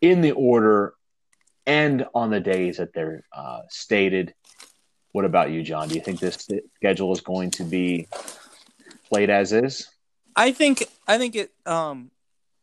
in 0.00 0.20
the 0.20 0.32
order 0.32 0.94
and 1.66 2.06
on 2.14 2.30
the 2.30 2.40
days 2.40 2.78
that 2.78 2.92
they're 2.92 3.24
uh, 3.32 3.60
stated. 3.68 4.34
What 5.12 5.24
about 5.24 5.50
you, 5.50 5.62
John? 5.62 5.88
Do 5.88 5.94
you 5.94 6.00
think 6.00 6.20
this 6.20 6.48
schedule 6.76 7.12
is 7.12 7.20
going 7.20 7.52
to 7.52 7.64
be 7.64 8.08
played 9.08 9.30
as 9.30 9.52
is? 9.52 9.88
I 10.36 10.52
think 10.52 10.84
I 11.08 11.16
think 11.18 11.34
it 11.34 11.50
um 11.64 12.10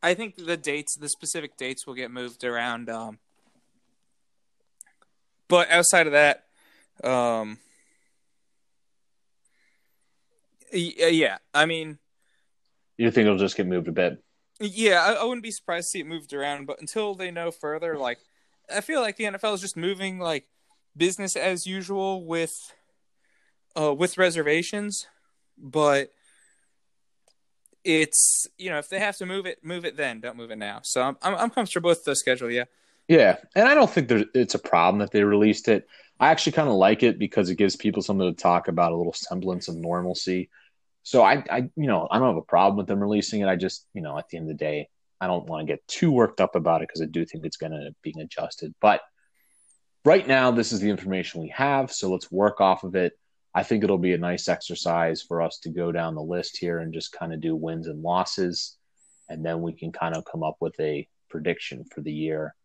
I 0.01 0.13
think 0.13 0.35
the 0.35 0.57
dates 0.57 0.95
the 0.95 1.09
specific 1.09 1.57
dates 1.57 1.87
will 1.87 1.95
get 1.95 2.11
moved 2.11 2.43
around 2.43 2.89
um 2.89 3.17
but 5.47 5.69
outside 5.69 6.07
of 6.07 6.13
that 6.13 6.45
um 7.03 7.57
yeah 10.71 11.37
I 11.53 11.65
mean 11.65 11.97
You 12.97 13.09
think 13.11 13.25
it'll 13.25 13.37
just 13.37 13.57
get 13.57 13.67
moved 13.67 13.87
a 13.87 13.91
bit? 13.91 14.23
yeah 14.59 15.03
I, 15.03 15.13
I 15.13 15.23
wouldn't 15.23 15.43
be 15.43 15.51
surprised 15.51 15.87
to 15.87 15.89
see 15.89 15.99
it 16.01 16.07
moved 16.07 16.31
around 16.33 16.67
but 16.67 16.79
until 16.79 17.15
they 17.15 17.31
know 17.31 17.49
further 17.51 17.97
like 17.97 18.19
I 18.73 18.81
feel 18.81 19.01
like 19.01 19.17
the 19.17 19.25
NFL 19.25 19.55
is 19.55 19.61
just 19.61 19.75
moving 19.75 20.19
like 20.19 20.45
business 20.95 21.35
as 21.35 21.65
usual 21.65 22.23
with 22.23 22.53
uh 23.75 23.93
with 23.93 24.17
reservations 24.17 25.07
but 25.57 26.11
it's 27.83 28.47
you 28.57 28.69
know 28.69 28.77
if 28.77 28.89
they 28.89 28.99
have 28.99 29.17
to 29.17 29.25
move 29.25 29.45
it 29.45 29.63
move 29.63 29.83
it 29.85 29.97
then 29.97 30.19
don't 30.19 30.37
move 30.37 30.51
it 30.51 30.57
now 30.57 30.79
so 30.83 31.01
i'm 31.01 31.17
i'm, 31.21 31.35
I'm 31.35 31.49
comfortable 31.49 31.89
with 31.89 32.03
the 32.05 32.15
schedule 32.15 32.49
yeah 32.49 32.65
Yeah, 33.07 33.37
and 33.55 33.67
I 33.67 33.73
don't 33.73 33.89
think 33.89 34.07
there, 34.07 34.25
it's 34.33 34.55
a 34.55 34.59
problem 34.59 34.99
that 34.99 35.11
they 35.11 35.23
released 35.23 35.67
it. 35.67 35.87
I 36.19 36.29
actually 36.29 36.53
kind 36.53 36.69
of 36.69 36.75
like 36.75 37.03
it 37.03 37.19
because 37.19 37.49
it 37.49 37.55
gives 37.55 37.75
people 37.75 38.01
something 38.01 38.33
to 38.33 38.41
talk 38.41 38.67
about, 38.67 38.93
a 38.93 38.95
little 38.95 39.13
semblance 39.13 39.67
of 39.67 39.75
normalcy. 39.75 40.49
So 41.03 41.21
I, 41.21 41.43
I, 41.49 41.57
you 41.75 41.87
know, 41.87 42.07
I 42.09 42.17
don't 42.17 42.29
have 42.29 42.37
a 42.37 42.41
problem 42.41 42.77
with 42.77 42.87
them 42.87 43.01
releasing 43.01 43.41
it. 43.41 43.47
I 43.47 43.57
just, 43.57 43.85
you 43.93 44.01
know, 44.01 44.17
at 44.17 44.29
the 44.29 44.37
end 44.37 44.49
of 44.49 44.57
the 44.57 44.63
day, 44.63 44.87
I 45.19 45.27
don't 45.27 45.45
want 45.47 45.67
to 45.67 45.73
get 45.73 45.85
too 45.87 46.11
worked 46.11 46.39
up 46.39 46.55
about 46.55 46.81
it 46.81 46.87
because 46.87 47.01
I 47.01 47.05
do 47.05 47.25
think 47.25 47.45
it's 47.45 47.57
going 47.57 47.73
to 47.73 47.89
up 47.89 47.93
being 48.01 48.19
adjusted. 48.21 48.73
But 48.79 49.01
right 50.05 50.25
now, 50.25 50.51
this 50.51 50.71
is 50.71 50.79
the 50.79 50.89
information 50.89 51.41
we 51.41 51.49
have, 51.49 51.91
so 51.91 52.09
let's 52.09 52.31
work 52.31 52.61
off 52.61 52.85
of 52.85 52.95
it. 52.95 53.13
I 53.55 53.63
think 53.63 53.83
it'll 53.83 53.97
be 53.97 54.13
a 54.13 54.17
nice 54.17 54.47
exercise 54.47 55.21
for 55.21 55.41
us 55.41 55.59
to 55.59 55.69
go 55.69 55.91
down 55.91 56.15
the 56.15 56.21
list 56.21 56.57
here 56.57 56.79
and 56.79 56.93
just 56.93 57.11
kind 57.11 57.33
of 57.33 57.41
do 57.41 57.55
wins 57.55 57.87
and 57.87 58.01
losses, 58.01 58.77
and 59.29 59.45
then 59.45 59.61
we 59.61 59.73
can 59.73 59.91
kind 59.91 60.15
of 60.15 60.25
come 60.25 60.43
up 60.43 60.57
with 60.59 60.79
a 60.79 61.07
prediction 61.29 61.85
for 61.85 62.01
the 62.01 62.11
year. 62.11 62.55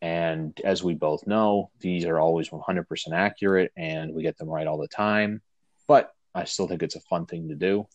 And 0.00 0.60
as 0.64 0.82
we 0.82 0.94
both 0.94 1.26
know, 1.28 1.70
these 1.80 2.04
are 2.04 2.18
always 2.18 2.48
100% 2.48 2.84
accurate 3.12 3.70
and 3.76 4.12
we 4.12 4.22
get 4.22 4.36
them 4.36 4.48
right 4.48 4.66
all 4.66 4.78
the 4.78 4.88
time. 4.88 5.40
But 5.86 6.12
I 6.34 6.44
still 6.44 6.66
think 6.66 6.82
it's 6.82 6.96
a 6.96 7.00
fun 7.00 7.26
thing 7.26 7.48
to 7.48 7.54
do. 7.54 7.86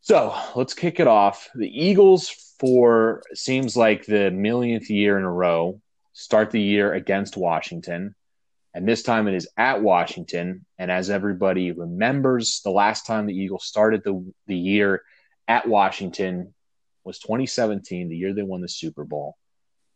So 0.00 0.34
let's 0.54 0.74
kick 0.74 1.00
it 1.00 1.08
off. 1.08 1.48
The 1.56 1.68
Eagles, 1.68 2.54
for 2.58 3.22
seems 3.34 3.76
like 3.76 4.06
the 4.06 4.30
millionth 4.30 4.90
year 4.90 5.18
in 5.18 5.24
a 5.24 5.32
row, 5.32 5.80
start 6.12 6.52
the 6.52 6.60
year 6.60 6.92
against 6.92 7.36
Washington. 7.36 8.14
And 8.74 8.88
this 8.88 9.02
time 9.02 9.28
it 9.28 9.34
is 9.34 9.48
at 9.56 9.82
Washington. 9.82 10.64
And 10.78 10.90
as 10.90 11.10
everybody 11.10 11.72
remembers, 11.72 12.60
the 12.64 12.70
last 12.70 13.06
time 13.06 13.26
the 13.26 13.34
Eagles 13.34 13.66
started 13.66 14.02
the, 14.04 14.32
the 14.46 14.56
year 14.56 15.02
at 15.46 15.68
Washington 15.68 16.54
was 17.04 17.18
2017, 17.18 18.08
the 18.08 18.16
year 18.16 18.32
they 18.32 18.42
won 18.42 18.60
the 18.60 18.68
Super 18.68 19.04
Bowl. 19.04 19.36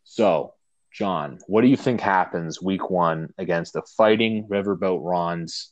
So, 0.04 0.54
John, 0.92 1.38
what 1.46 1.62
do 1.62 1.68
you 1.68 1.76
think 1.76 2.00
happens 2.00 2.60
week 2.60 2.90
one 2.90 3.32
against 3.38 3.72
the 3.72 3.82
fighting 3.96 4.46
Riverboat 4.48 5.00
Rons 5.02 5.70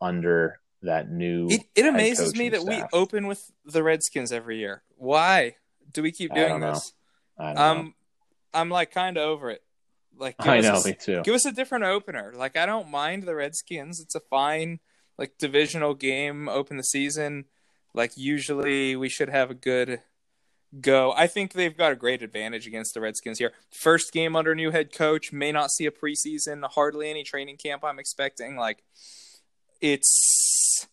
under 0.00 0.58
that 0.82 1.10
new? 1.10 1.48
it, 1.48 1.62
it 1.74 1.86
amazes 1.86 2.34
me 2.34 2.48
that 2.50 2.60
coaching 2.60 2.82
we 2.82 2.84
open 2.92 3.26
with 3.26 3.50
the 3.64 3.82
redskins 3.82 4.32
every 4.32 4.58
year 4.58 4.82
why 4.96 5.56
do 5.92 6.02
we 6.02 6.12
keep 6.12 6.32
doing 6.34 6.48
don't 6.48 6.60
know. 6.60 6.72
this 6.74 6.92
I 7.38 7.52
know. 7.52 7.60
um 7.60 7.94
i'm 8.52 8.70
like 8.70 8.90
kind 8.90 9.16
of 9.16 9.24
over 9.24 9.50
it 9.50 9.62
like 10.18 10.36
give 10.38 10.46
I 10.48 10.58
us 10.58 10.64
know, 10.64 10.80
a- 10.80 10.84
me 10.84 10.96
too. 10.98 11.22
give 11.24 11.34
us 11.34 11.46
a 11.46 11.52
different 11.52 11.84
opener. 11.84 12.32
Like 12.36 12.56
i 12.56 12.66
don't 12.66 12.90
mind 12.90 13.24
the 13.24 13.34
redskins. 13.34 14.00
It's 14.00 14.14
a 14.14 14.20
fine 14.20 14.80
like 15.18 15.38
divisional 15.38 15.94
game 15.94 16.48
open 16.48 16.76
the 16.76 16.82
season. 16.84 17.46
Like 17.94 18.12
usually 18.16 18.96
we 18.96 19.08
should 19.08 19.28
have 19.28 19.50
a 19.50 19.54
good 19.54 20.00
go. 20.80 21.12
I 21.16 21.26
think 21.28 21.52
they've 21.52 21.76
got 21.76 21.92
a 21.92 21.96
great 21.96 22.22
advantage 22.22 22.66
against 22.66 22.94
the 22.94 23.00
redskins 23.00 23.38
here. 23.38 23.52
First 23.70 24.12
game 24.12 24.34
under 24.34 24.54
new 24.54 24.70
head 24.72 24.92
coach 24.92 25.32
may 25.32 25.52
not 25.52 25.70
see 25.70 25.86
a 25.86 25.90
preseason 25.92 26.64
hardly 26.70 27.10
any 27.10 27.22
training 27.22 27.56
camp 27.56 27.84
i'm 27.84 27.98
expecting. 27.98 28.56
Like 28.56 28.82
it's 29.80 30.86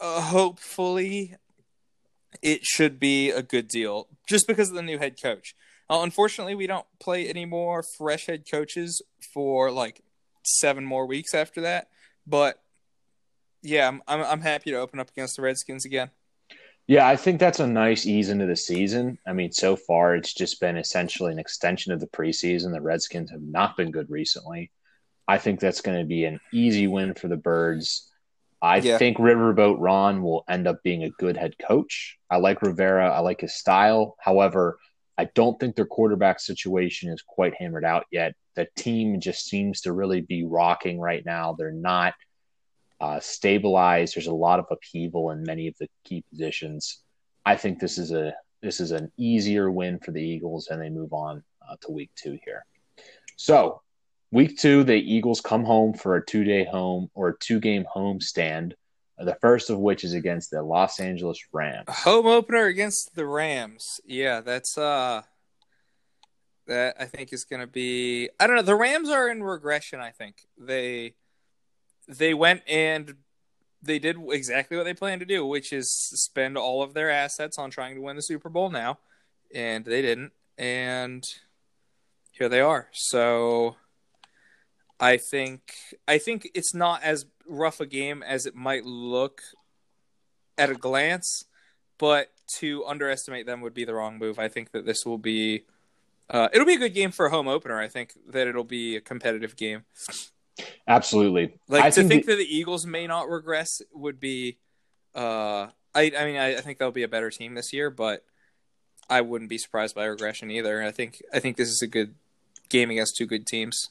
uh, 0.00 0.20
hopefully 0.22 1.34
it 2.42 2.64
should 2.64 2.98
be 3.00 3.30
a 3.30 3.42
good 3.42 3.68
deal 3.68 4.08
just 4.28 4.46
because 4.46 4.68
of 4.70 4.74
the 4.76 4.82
new 4.82 4.98
head 4.98 5.20
coach 5.20 5.54
uh, 5.90 6.00
unfortunately 6.02 6.54
we 6.54 6.66
don't 6.66 6.86
play 7.00 7.28
any 7.28 7.44
more 7.44 7.82
fresh 7.82 8.26
head 8.26 8.44
coaches 8.50 9.02
for 9.32 9.70
like 9.70 10.00
seven 10.44 10.84
more 10.84 11.06
weeks 11.06 11.34
after 11.34 11.60
that 11.62 11.88
but 12.26 12.60
yeah, 13.62 13.88
I'm, 13.88 14.02
I'm 14.06 14.22
I'm 14.22 14.40
happy 14.40 14.70
to 14.70 14.76
open 14.76 15.00
up 15.00 15.10
against 15.10 15.36
the 15.36 15.42
Redskins 15.42 15.84
again. 15.84 16.10
Yeah, 16.86 17.08
I 17.08 17.16
think 17.16 17.40
that's 17.40 17.58
a 17.58 17.66
nice 17.66 18.06
ease 18.06 18.30
into 18.30 18.46
the 18.46 18.54
season. 18.54 19.18
I 19.26 19.32
mean, 19.32 19.50
so 19.50 19.74
far 19.74 20.14
it's 20.14 20.32
just 20.32 20.60
been 20.60 20.76
essentially 20.76 21.32
an 21.32 21.40
extension 21.40 21.92
of 21.92 21.98
the 21.98 22.06
preseason. 22.06 22.72
The 22.72 22.80
Redskins 22.80 23.30
have 23.32 23.42
not 23.42 23.76
been 23.76 23.90
good 23.90 24.08
recently. 24.08 24.70
I 25.26 25.38
think 25.38 25.58
that's 25.58 25.80
going 25.80 25.98
to 25.98 26.04
be 26.04 26.24
an 26.26 26.38
easy 26.52 26.86
win 26.86 27.14
for 27.14 27.26
the 27.26 27.36
Birds. 27.36 28.08
I 28.62 28.76
Yeah. 28.78 28.98
think 28.98 29.18
Riverboat 29.18 29.76
Ron 29.80 30.22
will 30.22 30.44
end 30.48 30.68
up 30.68 30.84
being 30.84 31.02
a 31.02 31.10
good 31.10 31.36
head 31.36 31.56
coach. 31.58 32.18
I 32.30 32.36
like 32.36 32.62
Rivera. 32.62 33.10
I 33.10 33.18
like 33.18 33.40
his 33.40 33.54
style. 33.54 34.14
However, 34.20 34.78
I 35.18 35.26
don't 35.34 35.58
think 35.58 35.76
their 35.76 35.86
quarterback 35.86 36.40
situation 36.40 37.10
is 37.10 37.22
quite 37.22 37.54
hammered 37.54 37.84
out 37.84 38.06
yet. 38.10 38.34
The 38.54 38.68
team 38.76 39.20
just 39.20 39.46
seems 39.46 39.82
to 39.82 39.92
really 39.92 40.20
be 40.20 40.44
rocking 40.44 41.00
right 41.00 41.24
now. 41.24 41.54
They're 41.54 41.72
not 41.72 42.14
uh, 43.00 43.20
stabilized. 43.20 44.14
There's 44.14 44.26
a 44.26 44.34
lot 44.34 44.58
of 44.58 44.66
upheaval 44.70 45.30
in 45.30 45.42
many 45.42 45.68
of 45.68 45.74
the 45.78 45.88
key 46.04 46.22
positions. 46.30 47.02
I 47.44 47.56
think 47.56 47.78
this 47.78 47.98
is 47.98 48.12
a 48.12 48.34
this 48.62 48.80
is 48.80 48.90
an 48.90 49.12
easier 49.16 49.70
win 49.70 49.98
for 49.98 50.12
the 50.12 50.22
Eagles, 50.22 50.68
and 50.68 50.80
they 50.80 50.88
move 50.88 51.12
on 51.12 51.42
uh, 51.68 51.76
to 51.82 51.92
week 51.92 52.10
two 52.16 52.38
here. 52.44 52.64
So, 53.36 53.82
week 54.32 54.58
two, 54.58 54.82
the 54.82 54.94
Eagles 54.94 55.40
come 55.40 55.64
home 55.64 55.94
for 55.94 56.16
a 56.16 56.24
two 56.24 56.44
day 56.44 56.64
home 56.64 57.10
or 57.14 57.28
a 57.28 57.38
two 57.38 57.60
game 57.60 57.84
home 57.84 58.20
stand. 58.20 58.74
The 59.18 59.36
first 59.40 59.70
of 59.70 59.78
which 59.78 60.04
is 60.04 60.12
against 60.12 60.50
the 60.50 60.62
Los 60.62 61.00
Angeles 61.00 61.38
Rams. 61.52 61.86
Home 61.88 62.26
opener 62.26 62.66
against 62.66 63.14
the 63.14 63.26
Rams. 63.26 64.00
Yeah, 64.04 64.40
that's 64.42 64.76
uh 64.76 65.22
that 66.66 66.96
I 66.98 67.06
think 67.06 67.32
is 67.32 67.44
going 67.44 67.60
to 67.60 67.66
be 67.66 68.28
I 68.38 68.46
don't 68.46 68.56
know, 68.56 68.62
the 68.62 68.74
Rams 68.74 69.08
are 69.08 69.28
in 69.28 69.42
regression, 69.42 70.00
I 70.00 70.10
think. 70.10 70.46
They 70.58 71.14
they 72.08 72.34
went 72.34 72.62
and 72.68 73.14
they 73.82 73.98
did 73.98 74.16
exactly 74.30 74.76
what 74.76 74.84
they 74.84 74.94
planned 74.94 75.20
to 75.20 75.26
do, 75.26 75.46
which 75.46 75.72
is 75.72 75.90
spend 75.90 76.58
all 76.58 76.82
of 76.82 76.92
their 76.92 77.10
assets 77.10 77.58
on 77.58 77.70
trying 77.70 77.94
to 77.94 78.00
win 78.00 78.16
the 78.16 78.22
Super 78.22 78.48
Bowl 78.48 78.68
now, 78.70 78.98
and 79.54 79.84
they 79.84 80.02
didn't. 80.02 80.32
And 80.58 81.24
here 82.32 82.48
they 82.48 82.60
are. 82.60 82.88
So 82.92 83.76
I 84.98 85.16
think 85.16 85.74
I 86.08 86.18
think 86.18 86.48
it's 86.54 86.74
not 86.74 87.02
as 87.02 87.26
rough 87.46 87.80
a 87.80 87.86
game 87.86 88.22
as 88.22 88.46
it 88.46 88.54
might 88.54 88.84
look 88.84 89.42
at 90.58 90.70
a 90.70 90.74
glance, 90.74 91.44
but 91.98 92.28
to 92.58 92.84
underestimate 92.86 93.46
them 93.46 93.60
would 93.60 93.74
be 93.74 93.84
the 93.84 93.94
wrong 93.94 94.18
move. 94.18 94.38
I 94.38 94.48
think 94.48 94.72
that 94.72 94.86
this 94.86 95.04
will 95.04 95.18
be 95.18 95.64
uh, 96.30 96.48
it'll 96.52 96.66
be 96.66 96.74
a 96.74 96.78
good 96.78 96.94
game 96.94 97.10
for 97.10 97.26
a 97.26 97.30
home 97.30 97.48
opener. 97.48 97.78
I 97.78 97.88
think 97.88 98.14
that 98.28 98.46
it'll 98.46 98.64
be 98.64 98.96
a 98.96 99.00
competitive 99.00 99.56
game. 99.56 99.84
Absolutely. 100.88 101.58
Like 101.68 101.84
I 101.84 101.90
to 101.90 101.94
think, 102.00 102.08
think 102.10 102.26
that 102.26 102.36
the 102.36 102.56
Eagles 102.56 102.86
may 102.86 103.06
not 103.06 103.28
regress 103.28 103.82
would 103.92 104.18
be 104.18 104.58
uh 105.14 105.68
I 105.94 106.12
I 106.18 106.24
mean 106.24 106.36
I, 106.36 106.56
I 106.56 106.60
think 106.60 106.78
they'll 106.78 106.90
be 106.90 107.02
a 107.02 107.08
better 107.08 107.30
team 107.30 107.54
this 107.54 107.72
year, 107.72 107.90
but 107.90 108.24
I 109.08 109.20
wouldn't 109.20 109.50
be 109.50 109.58
surprised 109.58 109.94
by 109.94 110.06
regression 110.06 110.50
either. 110.50 110.82
I 110.82 110.90
think 110.90 111.22
I 111.32 111.38
think 111.38 111.56
this 111.56 111.68
is 111.68 111.82
a 111.82 111.86
good 111.86 112.14
game 112.68 112.90
against 112.90 113.16
two 113.16 113.26
good 113.26 113.46
teams. 113.46 113.90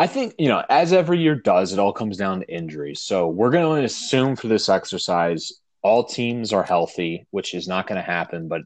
I 0.00 0.06
think, 0.06 0.34
you 0.38 0.48
know, 0.48 0.62
as 0.68 0.92
every 0.92 1.18
year 1.18 1.34
does, 1.34 1.72
it 1.72 1.78
all 1.80 1.92
comes 1.92 2.16
down 2.16 2.40
to 2.40 2.48
injuries. 2.48 3.00
So 3.02 3.26
we're 3.28 3.50
going 3.50 3.80
to 3.80 3.84
assume 3.84 4.36
for 4.36 4.46
this 4.46 4.68
exercise, 4.68 5.52
all 5.82 6.04
teams 6.04 6.52
are 6.52 6.62
healthy, 6.62 7.26
which 7.30 7.52
is 7.54 7.66
not 7.66 7.86
going 7.88 7.96
to 8.00 8.02
happen, 8.06 8.46
but 8.48 8.62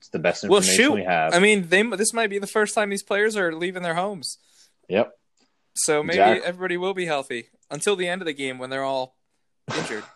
it's 0.00 0.08
the 0.08 0.18
best 0.18 0.42
Well, 0.42 0.56
information 0.58 0.84
shoot. 0.84 0.92
we 0.94 1.04
have. 1.04 1.34
I 1.34 1.38
mean, 1.38 1.68
they 1.68 1.82
this 1.84 2.12
might 2.12 2.30
be 2.30 2.40
the 2.40 2.48
first 2.48 2.74
time 2.74 2.90
these 2.90 3.04
players 3.04 3.36
are 3.36 3.54
leaving 3.54 3.82
their 3.84 3.94
homes. 3.94 4.38
yep. 4.88 5.12
So 5.74 6.02
maybe 6.02 6.18
Exactly. 6.18 6.46
everybody 6.48 6.76
will 6.76 6.92
be 6.94 7.06
healthy 7.06 7.48
until 7.70 7.96
the 7.96 8.06
end 8.08 8.20
of 8.20 8.26
the 8.26 8.34
game 8.34 8.58
when 8.58 8.68
they're 8.68 8.84
all 8.84 9.16
injured. 9.76 10.04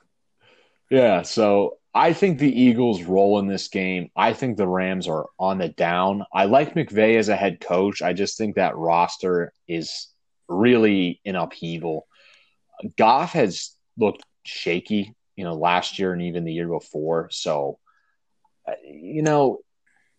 Yeah. 0.90 1.22
So 1.22 1.78
I 1.94 2.12
think 2.12 2.38
the 2.38 2.60
Eagles 2.62 3.02
roll 3.02 3.40
in 3.40 3.48
this 3.48 3.66
game. 3.66 4.08
I 4.14 4.32
think 4.34 4.56
the 4.56 4.68
Rams 4.68 5.08
are 5.08 5.26
on 5.38 5.58
the 5.58 5.68
down. 5.68 6.24
I 6.32 6.44
like 6.44 6.74
McVay 6.74 7.16
as 7.16 7.28
a 7.28 7.34
head 7.34 7.58
coach. 7.60 8.02
I 8.02 8.12
just 8.12 8.38
think 8.38 8.54
that 8.54 8.76
roster 8.76 9.52
is 9.66 10.08
really 10.48 11.20
in 11.24 11.36
upheaval. 11.36 12.06
Goff 12.96 13.32
has 13.32 13.72
looked 13.96 14.24
shaky, 14.44 15.14
you 15.34 15.44
know, 15.44 15.54
last 15.54 15.98
year 15.98 16.12
and 16.12 16.22
even 16.22 16.44
the 16.44 16.52
year 16.52 16.68
before. 16.68 17.28
So, 17.30 17.78
uh, 18.66 18.72
you 18.84 19.22
know, 19.22 19.60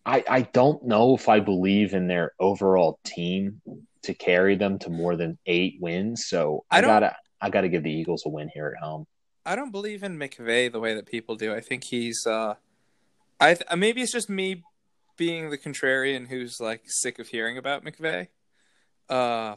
I 0.04 0.24
I 0.28 0.42
don't 0.42 0.84
know 0.84 1.14
if 1.14 1.28
I 1.28 1.40
believe 1.40 1.92
in 1.92 2.08
their 2.08 2.32
overall 2.40 2.98
team 3.04 3.60
to 4.02 4.14
carry 4.14 4.56
them 4.56 4.78
to 4.80 4.90
more 4.90 5.16
than 5.16 5.38
eight 5.46 5.76
wins. 5.80 6.26
So 6.28 6.64
I 6.70 6.78
I, 6.78 6.80
gotta 6.80 7.16
I 7.40 7.50
gotta 7.50 7.68
give 7.68 7.82
the 7.82 7.92
Eagles 7.92 8.24
a 8.26 8.30
win 8.30 8.50
here 8.52 8.74
at 8.76 8.82
home. 8.82 9.06
I 9.44 9.56
don't 9.56 9.70
believe 9.70 10.02
in 10.02 10.18
McVay 10.18 10.70
the 10.70 10.80
way 10.80 10.94
that 10.94 11.06
people 11.06 11.36
do. 11.36 11.54
I 11.54 11.60
think 11.60 11.84
he's 11.84 12.26
uh 12.26 12.54
I 13.40 13.54
th- 13.54 13.76
maybe 13.76 14.02
it's 14.02 14.12
just 14.12 14.28
me 14.30 14.64
being 15.16 15.50
the 15.50 15.58
contrarian 15.58 16.28
who's 16.28 16.60
like 16.60 16.82
sick 16.86 17.18
of 17.18 17.28
hearing 17.28 17.58
about 17.58 17.84
McVay. 17.84 18.28
Uh 19.08 19.56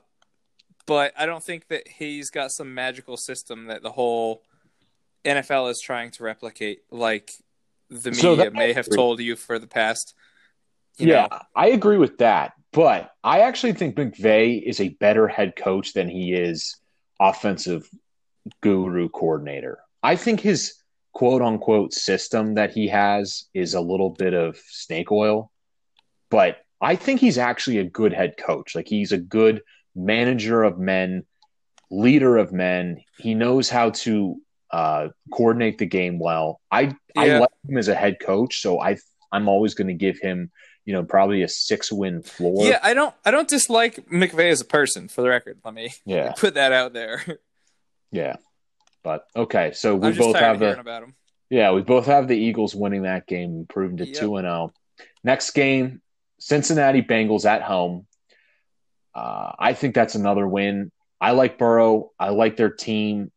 but 0.85 1.13
I 1.17 1.25
don't 1.25 1.43
think 1.43 1.67
that 1.67 1.87
he's 1.87 2.29
got 2.29 2.51
some 2.51 2.73
magical 2.73 3.17
system 3.17 3.65
that 3.67 3.81
the 3.83 3.91
whole 3.91 4.43
NFL 5.25 5.69
is 5.69 5.79
trying 5.79 6.11
to 6.11 6.23
replicate 6.23 6.79
like 6.91 7.31
the 7.89 8.13
So 8.13 8.31
media 8.31 8.45
that- 8.45 8.53
may 8.53 8.73
have 8.73 8.87
told 8.89 9.19
you 9.19 9.35
for 9.35 9.59
the 9.59 9.67
past 9.67 10.15
yeah, 10.97 11.27
know, 11.31 11.39
I 11.55 11.67
agree 11.69 11.97
with 11.97 12.17
that. 12.19 12.53
But 12.73 13.11
I 13.23 13.41
actually 13.41 13.73
think 13.73 13.95
McVay 13.95 14.61
is 14.61 14.79
a 14.79 14.89
better 14.89 15.27
head 15.27 15.55
coach 15.55 15.93
than 15.93 16.07
he 16.07 16.33
is 16.33 16.77
offensive 17.19 17.89
guru 18.61 19.09
coordinator. 19.09 19.79
I 20.03 20.15
think 20.15 20.39
his 20.39 20.75
quote 21.13 21.41
unquote 21.41 21.93
system 21.93 22.55
that 22.55 22.71
he 22.71 22.87
has 22.89 23.45
is 23.53 23.73
a 23.73 23.81
little 23.81 24.09
bit 24.09 24.33
of 24.33 24.57
snake 24.67 25.11
oil, 25.11 25.51
but 26.29 26.57
I 26.81 26.95
think 26.95 27.19
he's 27.19 27.37
actually 27.37 27.77
a 27.79 27.83
good 27.83 28.13
head 28.13 28.35
coach. 28.37 28.75
Like 28.75 28.87
he's 28.87 29.11
a 29.11 29.17
good 29.17 29.61
manager 29.95 30.63
of 30.63 30.79
men, 30.79 31.25
leader 31.89 32.37
of 32.37 32.51
men. 32.51 33.03
He 33.17 33.33
knows 33.33 33.69
how 33.69 33.91
to 33.91 34.37
uh, 34.71 35.09
coordinate 35.31 35.77
the 35.77 35.85
game 35.85 36.19
well. 36.19 36.61
I 36.71 36.95
I 37.15 37.37
like 37.37 37.49
him 37.67 37.77
as 37.77 37.87
a 37.87 37.95
head 37.95 38.17
coach, 38.19 38.61
so 38.61 38.79
I 38.79 38.97
I'm 39.31 39.47
always 39.47 39.73
going 39.73 39.87
to 39.87 39.93
give 39.93 40.19
him 40.19 40.51
you 40.85 40.93
know 40.93 41.03
probably 41.03 41.43
a 41.43 41.47
six 41.47 41.91
win 41.91 42.23
floor. 42.23 42.65
Yeah, 42.65 42.79
I 42.81 42.93
don't 42.93 43.13
I 43.25 43.31
don't 43.31 43.47
dislike 43.47 44.07
McVay 44.07 44.51
as 44.51 44.61
a 44.61 44.65
person 44.65 45.07
for 45.07 45.21
the 45.21 45.29
record. 45.29 45.59
Let 45.63 45.73
me 45.73 45.93
yeah, 46.05 46.31
put 46.37 46.55
that 46.55 46.71
out 46.71 46.93
there. 46.93 47.23
yeah. 48.11 48.37
But 49.03 49.25
okay, 49.35 49.71
so 49.73 49.95
we 49.95 50.11
both 50.11 50.35
have 50.35 50.59
the 50.59 50.79
about 50.79 51.03
him. 51.03 51.15
Yeah, 51.49 51.71
we 51.71 51.81
both 51.81 52.05
have 52.05 52.27
the 52.27 52.37
Eagles 52.37 52.75
winning 52.75 53.03
that 53.03 53.27
game, 53.27 53.57
improving 53.57 53.97
to 53.97 54.05
two 54.05 54.37
and 54.37 54.45
zero. 54.45 54.73
Next 55.23 55.51
game, 55.51 56.01
Cincinnati 56.39 57.01
Bengals 57.01 57.45
at 57.45 57.61
home. 57.61 58.05
Uh, 59.13 59.51
I 59.59 59.73
think 59.73 59.95
that's 59.95 60.15
another 60.15 60.47
win. 60.47 60.91
I 61.19 61.31
like 61.31 61.57
Burrow. 61.57 62.11
I 62.19 62.29
like 62.29 62.57
their 62.57 62.71
team. 62.71 63.31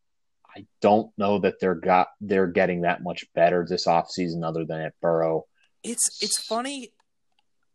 I 0.55 0.65
don't 0.81 1.11
know 1.17 1.39
that 1.39 1.59
they're 1.59 1.75
got 1.75 2.07
they're 2.21 2.47
getting 2.47 2.81
that 2.81 3.03
much 3.03 3.25
better 3.35 3.65
this 3.67 3.87
offseason 3.87 4.43
other 4.43 4.65
than 4.65 4.81
at 4.81 4.99
Burrow. 5.01 5.45
It's 5.83 6.17
it's 6.21 6.41
funny. 6.41 6.93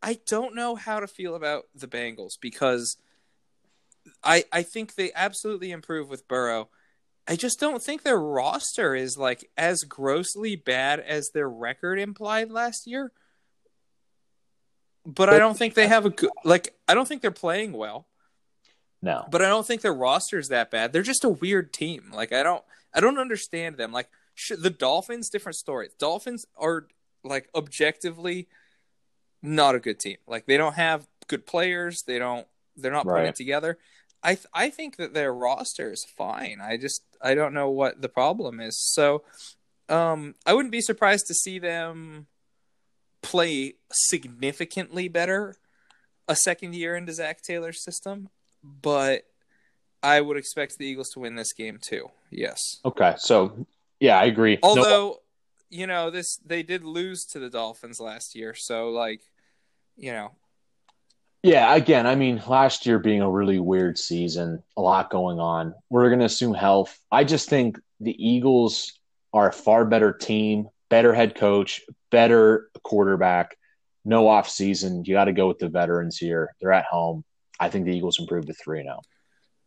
I 0.03 0.19
don't 0.27 0.55
know 0.55 0.77
how 0.77 1.01
to 1.01 1.07
feel 1.07 1.35
about 1.35 1.65
the 1.75 1.87
Bengals 1.87 2.33
because 2.41 2.97
I 4.25 4.45
I 4.51 4.63
think 4.63 4.95
they 4.95 5.13
absolutely 5.15 5.71
improve 5.71 6.09
with 6.09 6.27
Burrow. 6.27 6.71
I 7.29 7.37
just 7.37 7.61
don't 7.61 7.83
think 7.83 8.03
their 8.03 8.19
roster 8.19 8.95
is 8.95 9.19
like 9.19 9.49
as 9.57 9.81
grossly 9.83 10.57
bad 10.57 11.01
as 11.01 11.31
their 11.33 11.49
record 11.49 12.01
implied 12.01 12.51
last 12.51 12.87
year. 12.87 13.13
But 15.15 15.29
I 15.31 15.39
don't 15.39 15.57
think 15.57 15.75
they 15.75 15.87
have 15.89 16.07
a 16.07 16.11
good 16.11 16.31
like 16.45 16.75
I 16.89 16.95
don't 16.95 17.07
think 17.09 17.23
they're 17.23 17.31
playing 17.31 17.73
well. 17.73 18.07
No. 19.03 19.27
but 19.31 19.41
I 19.41 19.49
don't 19.49 19.67
think 19.67 19.81
their 19.81 19.95
roster's 19.95 20.49
that 20.49 20.71
bad. 20.71 20.93
They're 20.93 21.03
just 21.03 21.25
a 21.25 21.29
weird 21.31 21.73
team. 21.73 22.11
Like 22.13 22.33
I 22.33 22.43
don't 22.43 22.63
I 22.95 23.01
don't 23.01 23.19
understand 23.19 23.77
them. 23.79 23.93
Like 23.93 24.09
sh- 24.35 24.53
the 24.59 24.69
Dolphins, 24.71 25.31
different 25.31 25.57
story. 25.57 25.89
Dolphins 25.99 26.45
are 26.59 26.87
like 27.25 27.49
objectively 27.55 28.49
not 29.43 29.75
a 29.75 29.81
good 29.81 29.99
team. 29.99 30.19
Like 30.27 30.45
they 30.47 30.59
don't 30.59 30.75
have 30.75 31.07
good 31.29 31.47
players. 31.47 32.03
They 32.03 32.19
don't. 32.19 32.47
They're 32.77 32.93
not 32.93 33.05
putting 33.05 33.23
Right. 33.23 33.29
it 33.29 33.37
together. 33.37 33.79
I 34.23 34.35
th- 34.35 34.47
I 34.53 34.69
think 34.69 34.97
that 34.97 35.15
their 35.15 35.33
roster 35.33 35.91
is 35.91 36.05
fine. 36.05 36.61
I 36.63 36.77
just 36.77 37.03
I 37.23 37.35
don't 37.35 37.55
know 37.55 37.71
what 37.71 38.03
the 38.03 38.09
problem 38.11 38.61
is. 38.61 38.79
So, 38.79 39.25
um, 39.89 40.35
I 40.45 40.53
wouldn't 40.53 40.73
be 40.73 40.83
surprised 40.83 41.27
to 41.29 41.35
see 41.35 41.59
them 41.59 42.27
play 43.23 43.75
significantly 43.93 45.09
better 45.09 45.57
a 46.29 46.37
second 46.37 46.75
year 46.75 46.97
into 46.97 47.13
Zac 47.13 47.43
Taylor's 47.43 47.83
system, 47.83 48.29
but 48.63 49.23
I 50.03 50.21
would 50.21 50.37
expect 50.37 50.79
the 50.79 50.87
Eagles 50.87 51.11
to 51.11 51.21
win 51.21 51.35
this 51.35 51.53
game 51.53 51.79
too. 51.81 52.11
Yes. 52.31 52.77
Okay. 52.85 53.15
So 53.19 53.67
yeah, 53.99 54.19
I 54.19 54.25
agree. 54.25 54.59
No- 54.63 54.69
Although, 54.69 55.21
you 55.69 55.87
know, 55.87 56.11
this 56.11 56.37
they 56.47 56.63
did 56.63 56.85
lose 56.85 57.25
to 57.27 57.39
the 57.39 57.51
Dolphins 57.51 58.01
last 58.01 58.35
year, 58.35 58.55
so 58.55 58.91
like, 58.91 59.21
you 59.97 60.13
know, 60.13 60.33
Yeah, 61.43 61.75
again, 61.75 62.07
I 62.07 62.15
mean, 62.17 62.43
last 62.47 62.87
year 62.87 62.99
being 62.99 63.23
a 63.23 63.31
really 63.31 63.59
weird 63.59 63.99
season, 63.99 64.63
a 64.77 64.81
lot 64.81 65.11
going 65.11 65.41
on. 65.41 65.75
We're 65.89 66.09
going 66.09 66.21
to 66.21 66.27
assume 66.27 66.55
health. 66.55 66.99
I 67.11 67.25
just 67.25 67.49
think 67.49 67.79
the 68.01 68.15
Eagles 68.19 68.93
are 69.33 69.49
a 69.49 69.53
far 69.53 69.85
better 69.85 70.13
team, 70.13 70.69
better 70.91 71.15
head 71.15 71.35
coach, 71.35 71.81
better 72.11 72.69
quarterback. 72.83 73.57
No 74.05 74.29
off 74.29 74.49
season. 74.49 75.05
You 75.05 75.15
got 75.15 75.27
to 75.27 75.33
go 75.33 75.49
with 75.49 75.59
the 75.59 75.69
veterans 75.69 76.19
here. 76.19 76.55
They're 76.61 76.73
at 76.73 76.85
home. 76.85 77.25
I 77.59 77.69
think 77.69 77.87
the 77.87 77.97
Eagles 77.97 78.19
improved 78.19 78.49
to 78.49 78.55
3 78.55 78.83
0. 78.83 79.01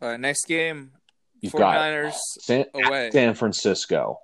All 0.01 0.09
right, 0.09 0.19
next 0.19 0.45
game, 0.45 0.91
You've 1.39 1.53
got 1.53 1.77
49ers 1.77 2.13
San, 2.41 2.65
away. 2.73 3.09
San 3.11 3.33
Francisco. 3.35 4.19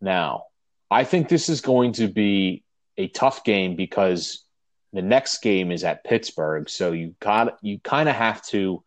Now, 0.00 0.44
I 0.90 1.04
think 1.04 1.28
this 1.28 1.48
is 1.48 1.60
going 1.60 1.92
to 1.94 2.08
be 2.08 2.64
a 2.96 3.08
tough 3.08 3.44
game 3.44 3.76
because 3.76 4.44
the 4.92 5.02
next 5.02 5.42
game 5.42 5.70
is 5.70 5.84
at 5.84 6.04
Pittsburgh, 6.04 6.68
so 6.68 6.92
you 6.92 7.14
got 7.20 7.58
you 7.62 7.78
kind 7.78 8.08
of 8.08 8.14
have 8.14 8.42
to 8.48 8.82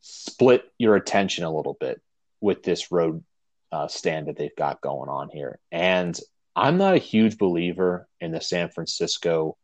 split 0.00 0.64
your 0.78 0.94
attention 0.94 1.44
a 1.44 1.50
little 1.50 1.76
bit 1.78 2.00
with 2.40 2.62
this 2.62 2.92
road 2.92 3.24
uh, 3.72 3.88
stand 3.88 4.28
that 4.28 4.36
they've 4.36 4.56
got 4.56 4.80
going 4.80 5.08
on 5.08 5.28
here. 5.28 5.58
And 5.72 6.18
I'm 6.54 6.78
not 6.78 6.94
a 6.94 6.98
huge 6.98 7.38
believer 7.38 8.08
in 8.20 8.32
the 8.32 8.40
San 8.40 8.70
Francisco 8.70 9.56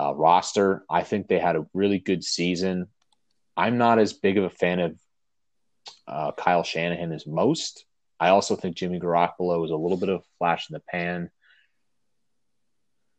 uh, 0.00 0.14
roster. 0.14 0.84
I 0.90 1.02
think 1.02 1.28
they 1.28 1.38
had 1.38 1.56
a 1.56 1.66
really 1.74 1.98
good 1.98 2.24
season. 2.24 2.86
I'm 3.56 3.78
not 3.78 3.98
as 3.98 4.12
big 4.12 4.38
of 4.38 4.44
a 4.44 4.50
fan 4.50 4.80
of 4.80 4.96
uh, 6.06 6.32
Kyle 6.32 6.62
Shanahan 6.62 7.12
as 7.12 7.26
most. 7.26 7.84
I 8.18 8.30
also 8.30 8.56
think 8.56 8.76
Jimmy 8.76 9.00
Garoppolo 9.00 9.64
is 9.64 9.70
a 9.70 9.76
little 9.76 9.96
bit 9.96 10.08
of 10.08 10.20
a 10.20 10.24
flash 10.38 10.68
in 10.68 10.74
the 10.74 10.82
pan. 10.90 11.30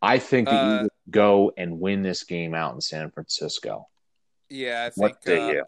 I 0.01 0.19
think 0.19 0.47
the 0.47 0.55
Uh, 0.55 0.75
Eagles 0.75 0.91
go 1.09 1.51
and 1.57 1.79
win 1.79 2.01
this 2.01 2.23
game 2.23 2.55
out 2.55 2.73
in 2.73 2.81
San 2.81 3.11
Francisco. 3.11 3.87
Yeah, 4.49 4.85
I 4.85 4.89
think. 4.89 5.17
What 5.25 5.27
uh, 5.27 5.51
you? 5.51 5.63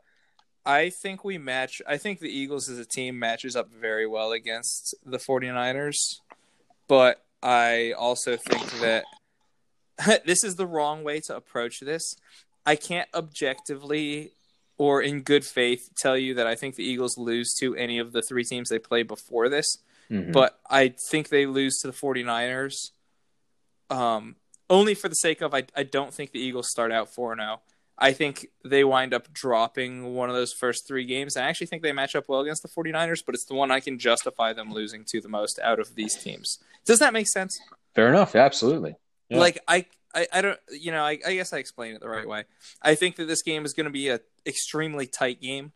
I 0.66 0.90
think 0.90 1.24
we 1.24 1.38
match. 1.38 1.82
I 1.88 1.98
think 1.98 2.20
the 2.20 2.30
Eagles 2.30 2.70
as 2.70 2.80
a 2.80 2.86
team 2.86 3.20
matches 3.20 3.56
up 3.56 3.70
very 3.72 4.08
well 4.08 4.32
against 4.32 4.96
the 5.06 5.18
49ers. 5.18 6.20
But 6.88 7.24
I 7.42 7.94
also 7.98 8.38
think 8.38 8.72
that 8.80 9.04
this 10.26 10.44
is 10.44 10.56
the 10.56 10.66
wrong 10.68 11.04
way 11.04 11.20
to 11.22 11.36
approach 11.36 11.80
this. 11.82 12.16
I 12.66 12.76
can't 12.76 13.10
objectively 13.14 14.32
or 14.78 15.02
in 15.02 15.22
good 15.22 15.46
faith 15.46 15.90
tell 15.96 16.18
you 16.18 16.34
that 16.36 16.48
I 16.48 16.56
think 16.56 16.76
the 16.76 16.84
Eagles 16.84 17.18
lose 17.18 17.54
to 17.60 17.76
any 17.76 18.00
of 18.00 18.12
the 18.12 18.22
three 18.22 18.44
teams 18.44 18.70
they 18.70 18.80
play 18.80 19.04
before 19.04 19.50
this. 19.50 19.78
Mhm. 20.10 20.34
but 20.34 20.60
I 20.70 20.94
think 21.10 21.30
they 21.30 21.46
lose 21.46 21.80
to 21.80 21.88
the 21.88 21.94
49ers. 21.94 22.92
Um, 23.90 24.36
only 24.70 24.96
for 24.96 25.08
the 25.08 25.16
sake 25.16 25.42
of 25.42 25.54
I, 25.54 25.64
I 25.76 25.84
don't 25.84 26.14
think 26.14 26.32
the 26.32 26.40
Eagles 26.40 26.70
start 26.70 26.92
out 26.92 27.14
4 27.14 27.36
0. 27.36 27.62
I 27.98 28.12
think 28.12 28.48
they 28.66 28.84
wind 28.84 29.14
up 29.14 29.32
dropping 29.32 30.16
one 30.16 30.30
of 30.30 30.36
those 30.36 30.52
first 30.52 30.88
three 30.88 31.06
games. 31.06 31.38
I 31.38 31.44
actually 31.44 31.68
think 31.68 31.84
they 31.84 31.92
match 31.92 32.16
up 32.16 32.28
well 32.28 32.42
against 32.42 32.64
the 32.64 32.70
49ers, 32.70 33.24
but 33.26 33.36
it's 33.36 33.46
the 33.46 33.54
one 33.54 33.70
I 33.70 33.80
can 33.80 34.00
justify 34.00 34.52
them 34.52 34.74
losing 34.74 35.04
to 35.06 35.22
the 35.22 35.30
most 35.30 35.60
out 35.60 35.80
of 35.80 35.96
these 35.96 36.16
teams. 36.16 36.60
Does 36.86 37.00
that 37.00 37.14
make 37.14 37.28
sense? 37.28 37.60
Fair 37.94 38.10
enough. 38.10 38.36
Absolutely. 38.36 38.96
Yeah. 39.30 39.38
Like 39.38 39.60
I, 39.68 39.86
I, 40.14 40.28
I 40.34 40.42
don't 40.42 40.60
you 40.72 40.92
know, 40.92 41.04
I, 41.04 41.20
I 41.26 41.36
guess 41.36 41.54
I 41.54 41.60
explained 41.60 41.96
it 41.96 42.02
the 42.02 42.10
right 42.10 42.28
way. 42.28 42.46
I 42.82 42.96
think 42.96 43.16
that 43.18 43.26
this 43.26 43.44
game 43.44 43.64
is 43.64 43.74
gonna 43.74 43.92
be 43.92 44.10
a 44.10 44.20
extremely 44.46 45.06
tight 45.06 45.40
game. 45.40 45.72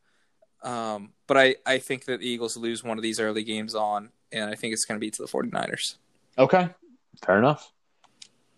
Um, 0.64 1.14
but 1.28 1.38
I, 1.38 1.56
I 1.68 1.78
think 1.78 2.06
that 2.06 2.20
the 2.20 2.28
Eagles 2.28 2.58
lose 2.58 2.84
one 2.84 2.98
of 2.98 3.04
these 3.04 3.20
early 3.20 3.44
games 3.44 3.76
on, 3.76 4.10
and 4.32 4.50
I 4.50 4.56
think 4.56 4.74
it's 4.74 4.86
gonna 4.86 5.00
be 5.00 5.12
to 5.12 5.22
the 5.22 5.28
49ers. 5.28 5.96
Okay. 6.38 6.70
Fair 7.24 7.38
enough. 7.38 7.72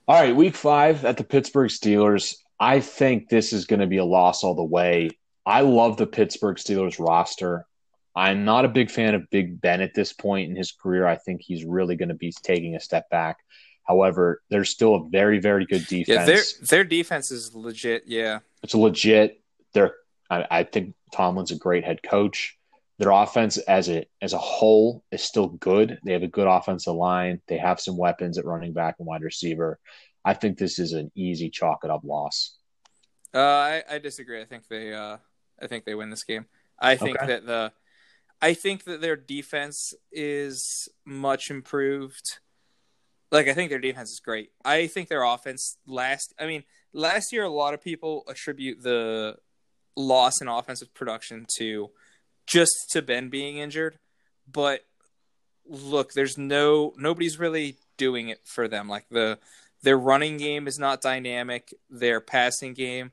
All 0.08 0.20
right. 0.20 0.36
Week 0.36 0.56
five 0.56 1.04
at 1.04 1.18
the 1.18 1.24
Pittsburgh 1.24 1.70
Steelers. 1.70 2.36
I 2.60 2.80
think 2.80 3.30
this 3.30 3.54
is 3.54 3.66
going 3.66 3.80
to 3.80 3.88
be 3.88 3.98
a 3.98 4.06
loss 4.06 4.44
all 4.44 4.56
the 4.56 4.64
way. 4.64 5.12
I 5.46 5.62
love 5.62 5.98
the 5.98 6.08
Pittsburgh 6.08 6.58
Steelers 6.58 7.00
roster. 7.00 7.66
I'm 8.16 8.44
not 8.44 8.66
a 8.66 8.70
big 8.70 8.92
fan 8.92 9.16
of 9.16 9.30
Big 9.30 9.62
Ben 9.62 9.82
at 9.82 9.94
this 9.94 10.12
point 10.12 10.50
in 10.50 10.56
his 10.56 10.72
career. 10.72 11.08
I 11.08 11.16
think 11.16 11.42
he's 11.42 11.64
really 11.64 11.96
going 11.96 12.10
to 12.10 12.16
be 12.16 12.34
taking 12.44 12.76
a 12.76 12.80
step 12.80 13.10
back. 13.10 13.38
However, 13.88 14.42
there's 14.50 14.70
still 14.70 14.96
a 14.96 15.10
very, 15.10 15.40
very 15.40 15.66
good 15.66 15.88
defense. 15.88 16.08
Yeah, 16.08 16.26
their 16.26 16.44
their 16.62 16.84
defense 16.84 17.32
is 17.32 17.56
legit. 17.56 18.04
Yeah, 18.06 18.40
it's 18.62 18.76
legit. 18.76 19.42
They're 19.74 19.96
I, 20.30 20.46
I 20.52 20.64
think 20.64 20.94
Tomlin's 21.12 21.52
a 21.52 21.56
great 21.56 21.84
head 21.84 22.04
coach. 22.04 22.56
Their 23.00 23.12
offense 23.12 23.58
as 23.58 23.90
a 23.90 24.06
as 24.22 24.34
a 24.34 24.38
whole 24.38 25.04
is 25.12 25.24
still 25.24 25.48
good. 25.48 26.00
They 26.04 26.14
have 26.14 26.24
a 26.24 26.28
good 26.28 26.48
offensive 26.48 26.94
line. 26.94 27.42
They 27.48 27.58
have 27.58 27.80
some 27.80 27.98
weapons 27.98 28.38
at 28.38 28.46
running 28.46 28.74
back 28.74 28.96
and 29.00 29.08
wide 29.08 29.24
receiver. 29.24 29.80
I 30.26 30.34
think 30.34 30.58
this 30.58 30.80
is 30.80 30.94
an 30.94 31.12
easy 31.16 31.50
chalk 31.50 31.80
it 31.84 31.90
up 31.92 32.02
loss. 32.04 32.58
uh, 33.34 33.40
I, 33.40 33.84
I 33.90 33.98
disagree. 34.00 34.42
I 34.42 34.46
think 34.46 34.68
they 34.68 34.94
uh, 34.94 35.18
I 35.62 35.68
think 35.68 35.86
they 35.86 35.96
win 35.96 36.10
this 36.10 36.24
game. 36.24 36.46
I 36.80 36.96
think 36.96 37.18
Okay. 37.18 37.28
that 37.28 37.46
the 37.46 37.72
I 38.42 38.54
think 38.54 38.86
that 38.86 39.02
their 39.02 39.16
defense 39.16 39.94
is 40.12 40.88
much 41.06 41.50
improved. 41.50 42.40
Like 43.32 43.48
I 43.48 43.54
think 43.54 43.70
their 43.70 43.80
defense 43.80 44.10
is 44.12 44.20
great. 44.24 44.52
I 44.66 44.88
think 44.88 45.10
their 45.10 45.24
offense 45.24 45.78
last. 45.86 46.34
I 46.40 46.48
mean, 46.48 46.64
last 46.94 47.32
year 47.32 47.44
a 47.44 47.50
lot 47.50 47.74
of 47.74 47.82
people 47.82 48.24
attribute 48.28 48.82
the 48.82 49.38
loss 49.96 50.42
in 50.42 50.48
offensive 50.48 50.94
production 50.94 51.46
to 51.58 51.92
just 52.48 52.72
to 52.92 53.02
Ben 53.02 53.30
being 53.30 53.58
injured, 53.58 54.00
but 54.52 54.82
look, 55.68 56.14
there's 56.14 56.38
no 56.38 56.94
nobody's 56.98 57.38
really 57.38 57.76
doing 57.98 58.30
it 58.30 58.40
for 58.46 58.68
them. 58.68 58.90
Like 58.90 59.06
the 59.12 59.38
their 59.82 59.98
running 59.98 60.38
game 60.38 60.68
is 60.68 60.78
not 60.80 61.02
dynamic. 61.02 61.74
Their 61.90 62.20
passing 62.22 62.74
game, 62.74 63.12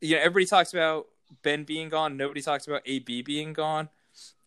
you 0.00 0.16
know, 0.16 0.22
everybody 0.22 0.46
talks 0.46 0.72
about 0.72 1.06
Ben 1.42 1.64
being 1.64 1.88
gone. 1.88 2.16
Nobody 2.16 2.42
talks 2.42 2.66
about 2.66 2.82
AB 2.86 3.22
being 3.22 3.52
gone. 3.52 3.88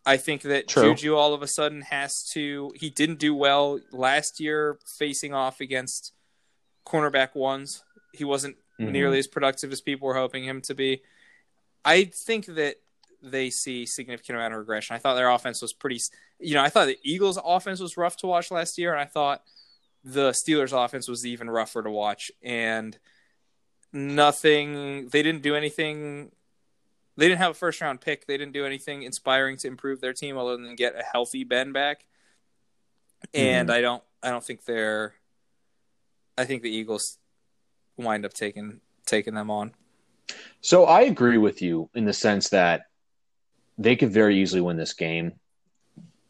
I 0.06 0.18
think 0.18 0.42
that 0.42 0.68
True. 0.68 0.94
Juju 0.96 1.16
all 1.16 1.34
of 1.34 1.42
a 1.42 1.48
sudden 1.48 1.82
has 1.84 2.24
to. 2.32 2.74
He 2.76 2.90
didn't 2.90 3.20
do 3.20 3.34
well 3.34 3.80
last 3.92 4.40
year 4.42 4.78
facing 4.86 5.34
off 5.34 5.62
against 5.62 6.12
cornerback 6.86 7.36
ones. 7.36 7.84
He 8.12 8.26
wasn't 8.26 8.58
Mhm. 8.80 8.92
nearly 8.92 9.20
as 9.20 9.28
productive 9.28 9.72
as 9.72 9.80
people 9.80 10.08
were 10.08 10.16
hoping 10.16 10.44
him 10.44 10.62
to 10.64 10.74
be. 10.76 11.04
I 11.86 12.06
think 12.06 12.48
that 12.48 12.78
they 13.22 13.50
see 13.50 13.86
significant 13.86 14.36
amount 14.38 14.54
of 14.54 14.60
regression. 14.60 14.96
I 14.96 15.00
thought 15.00 15.16
their 15.16 15.30
offense 15.30 15.62
was 15.62 15.72
pretty. 15.72 16.02
You 16.40 16.56
know, 16.56 16.62
I 16.62 16.68
thought 16.70 16.88
the 16.88 17.00
Eagles' 17.04 17.40
offense 17.42 17.80
was 17.80 17.96
rough 17.96 18.18
to 18.18 18.28
watch 18.28 18.52
last 18.52 18.78
year, 18.78 18.92
and 18.92 19.00
I 19.00 19.06
thought 19.06 19.44
the 20.04 20.32
Steelers' 20.32 20.74
offense 20.74 21.08
was 21.08 21.26
even 21.26 21.50
rougher 21.50 21.82
to 21.82 21.90
watch. 21.90 22.32
And 22.42 22.98
nothing. 23.92 25.08
They 25.10 25.24
didn't 25.24 25.44
do 25.44 25.56
anything. 25.56 26.32
They 27.16 27.28
didn't 27.28 27.40
have 27.40 27.52
a 27.52 27.56
first 27.56 27.80
round 27.80 28.02
pick. 28.02 28.26
They 28.26 28.38
didn't 28.38 28.54
do 28.54 28.66
anything 28.66 29.04
inspiring 29.04 29.58
to 29.58 29.68
improve 29.68 30.02
their 30.02 30.14
team 30.14 30.38
other 30.38 30.58
than 30.58 30.76
get 30.76 30.96
a 30.96 31.04
healthy 31.04 31.44
Ben 31.44 31.72
back. 31.72 32.06
And 33.34 33.70
mm-hmm. 33.70 33.78
I 33.78 33.82
don't. 33.82 34.04
I 34.22 34.30
don't 34.30 34.44
think 34.44 34.66
they're. 34.66 35.14
I 36.38 36.46
think 36.46 36.64
the 36.64 36.76
Eagles 36.76 37.20
wind 37.98 38.26
up 38.26 38.34
taking 38.34 38.82
taking 39.06 39.36
them 39.36 39.52
on. 39.52 39.74
So 40.62 40.86
I 40.86 41.02
agree 41.02 41.38
with 41.38 41.62
you 41.62 41.90
in 41.94 42.06
the 42.06 42.14
sense 42.14 42.50
that 42.50 42.88
they 43.78 43.96
could 43.96 44.12
very 44.12 44.42
easily 44.42 44.62
win 44.62 44.78
this 44.78 44.94
game. 44.94 45.34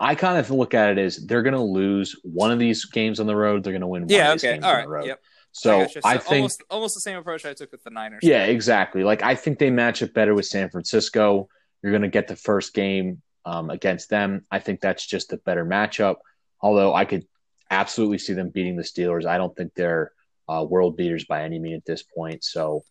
I 0.04 0.16
kind 0.16 0.38
of 0.38 0.50
look 0.52 0.74
at 0.74 0.90
it 0.92 0.98
as 0.98 1.26
they're 1.26 1.42
going 1.44 1.54
to 1.54 1.62
lose 1.62 2.16
one 2.24 2.52
of 2.52 2.60
these 2.60 2.86
games 2.86 3.20
on 3.20 3.26
the 3.28 3.36
road. 3.36 3.64
They're 3.64 3.74
going 3.74 3.82
to 3.82 3.88
win 3.88 4.04
one 4.04 4.10
Yeah. 4.10 4.34
of 4.34 4.42
these 4.42 4.44
Okay. 4.44 4.54
games 4.56 4.66
All 4.66 4.72
on 4.72 4.76
right. 4.78 4.84
the 4.86 4.90
road. 4.90 5.06
Yep. 5.08 5.22
So. 5.54 5.82
I 5.82 5.88
So 5.88 6.02
think 6.02 6.28
almost 6.28 6.64
almost 6.70 6.96
the 6.96 7.02
same 7.02 7.18
approach 7.18 7.46
I 7.46 7.54
took 7.54 7.72
with 7.72 7.84
the 7.84 7.90
Niners. 7.90 8.20
Yeah, 8.24 8.44
exactly. 8.46 9.04
Like 9.04 9.24
I 9.24 9.36
think 9.36 9.60
they 9.60 9.70
match 9.70 10.04
up 10.04 10.14
better 10.14 10.34
with 10.36 10.46
San 10.46 10.70
Francisco. 10.70 11.48
You're 11.82 11.92
going 11.92 12.02
to 12.04 12.10
get 12.10 12.28
the 12.28 12.36
first 12.36 12.74
game 12.74 13.22
um, 13.46 13.70
against 13.70 14.10
them. 14.10 14.46
I 14.52 14.60
think 14.60 14.82
that's 14.82 15.06
just 15.06 15.34
a 15.34 15.38
better 15.38 15.66
matchup. 15.66 16.18
Although 16.62 16.94
I 16.94 17.06
could 17.06 17.26
absolutely 17.72 18.18
see 18.20 18.34
them 18.34 18.50
beating 18.50 18.76
the 18.76 18.84
Steelers. 18.84 19.26
I 19.26 19.38
don't 19.38 19.56
think 19.56 19.74
they're 19.74 20.12
uh, 20.50 20.66
world 20.70 20.98
beaters 20.98 21.26
by 21.26 21.44
any 21.44 21.60
means 21.60 21.78
at 21.78 21.86
this 21.86 22.04
point. 22.04 22.44
So 22.44 22.84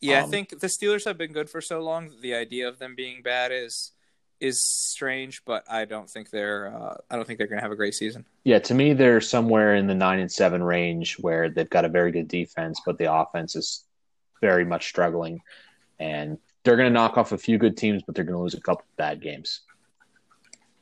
Yeah, 0.00 0.20
I 0.20 0.22
Um, 0.22 0.30
think 0.30 0.50
the 0.60 0.66
Steelers 0.68 1.04
have 1.06 1.18
been 1.18 1.32
good 1.32 1.50
for 1.50 1.60
so 1.60 1.80
long. 1.80 2.12
The 2.20 2.34
idea 2.34 2.68
of 2.68 2.78
them 2.78 2.94
being 2.94 3.22
bad 3.22 3.50
is 3.52 3.92
is 4.40 4.62
strange, 4.62 5.44
but 5.44 5.64
I 5.70 5.84
don't 5.84 6.08
think 6.08 6.30
they're 6.30 6.74
uh, 6.74 6.96
I 7.10 7.16
don't 7.16 7.26
think 7.26 7.38
they're 7.38 7.46
going 7.48 7.58
to 7.58 7.62
have 7.62 7.72
a 7.72 7.76
great 7.76 7.94
season. 7.94 8.24
yeah, 8.44 8.58
to 8.60 8.74
me 8.74 8.92
they're 8.92 9.20
somewhere 9.20 9.74
in 9.74 9.86
the 9.86 9.94
nine 9.94 10.20
and 10.20 10.30
seven 10.30 10.62
range 10.62 11.16
where 11.18 11.50
they've 11.50 11.68
got 11.70 11.84
a 11.84 11.88
very 11.88 12.12
good 12.12 12.28
defense, 12.28 12.80
but 12.86 12.98
the 12.98 13.12
offense 13.12 13.56
is 13.56 13.84
very 14.40 14.64
much 14.64 14.86
struggling, 14.88 15.40
and 15.98 16.38
they're 16.64 16.76
going 16.76 16.88
to 16.88 16.92
knock 16.92 17.16
off 17.18 17.32
a 17.32 17.38
few 17.38 17.58
good 17.58 17.76
teams, 17.76 18.02
but 18.06 18.14
they're 18.14 18.24
going 18.24 18.36
to 18.36 18.42
lose 18.42 18.54
a 18.54 18.60
couple 18.60 18.84
bad 18.96 19.20
games. 19.20 19.62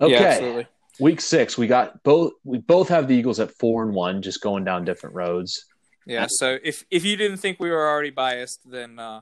Okay. 0.01 0.13
Yeah, 0.13 0.23
absolutely. 0.23 0.67
Week 0.99 1.21
six, 1.21 1.57
we 1.57 1.67
got 1.67 2.03
both. 2.03 2.33
We 2.45 2.59
both 2.59 2.89
have 2.89 3.07
the 3.09 3.15
Eagles 3.15 3.39
at 3.41 3.51
four 3.53 3.83
and 3.83 3.95
one, 3.95 4.23
just 4.23 4.41
going 4.43 4.65
down 4.65 4.85
different 4.85 5.15
roads. 5.15 5.67
Yeah. 6.07 6.27
So 6.29 6.59
if 6.63 6.85
if 6.91 7.05
you 7.05 7.17
didn't 7.17 7.39
think 7.39 7.61
we 7.61 7.71
were 7.71 7.87
already 7.89 8.11
biased, 8.11 8.61
then 8.71 8.99
uh, 8.99 9.21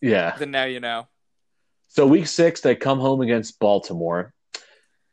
Yeah. 0.00 0.36
then 0.38 0.50
now 0.50 0.64
you 0.64 0.80
know. 0.80 1.08
So 1.88 2.06
week 2.06 2.26
six, 2.26 2.60
they 2.60 2.74
come 2.76 3.00
home 3.00 3.20
against 3.20 3.58
Baltimore. 3.58 4.32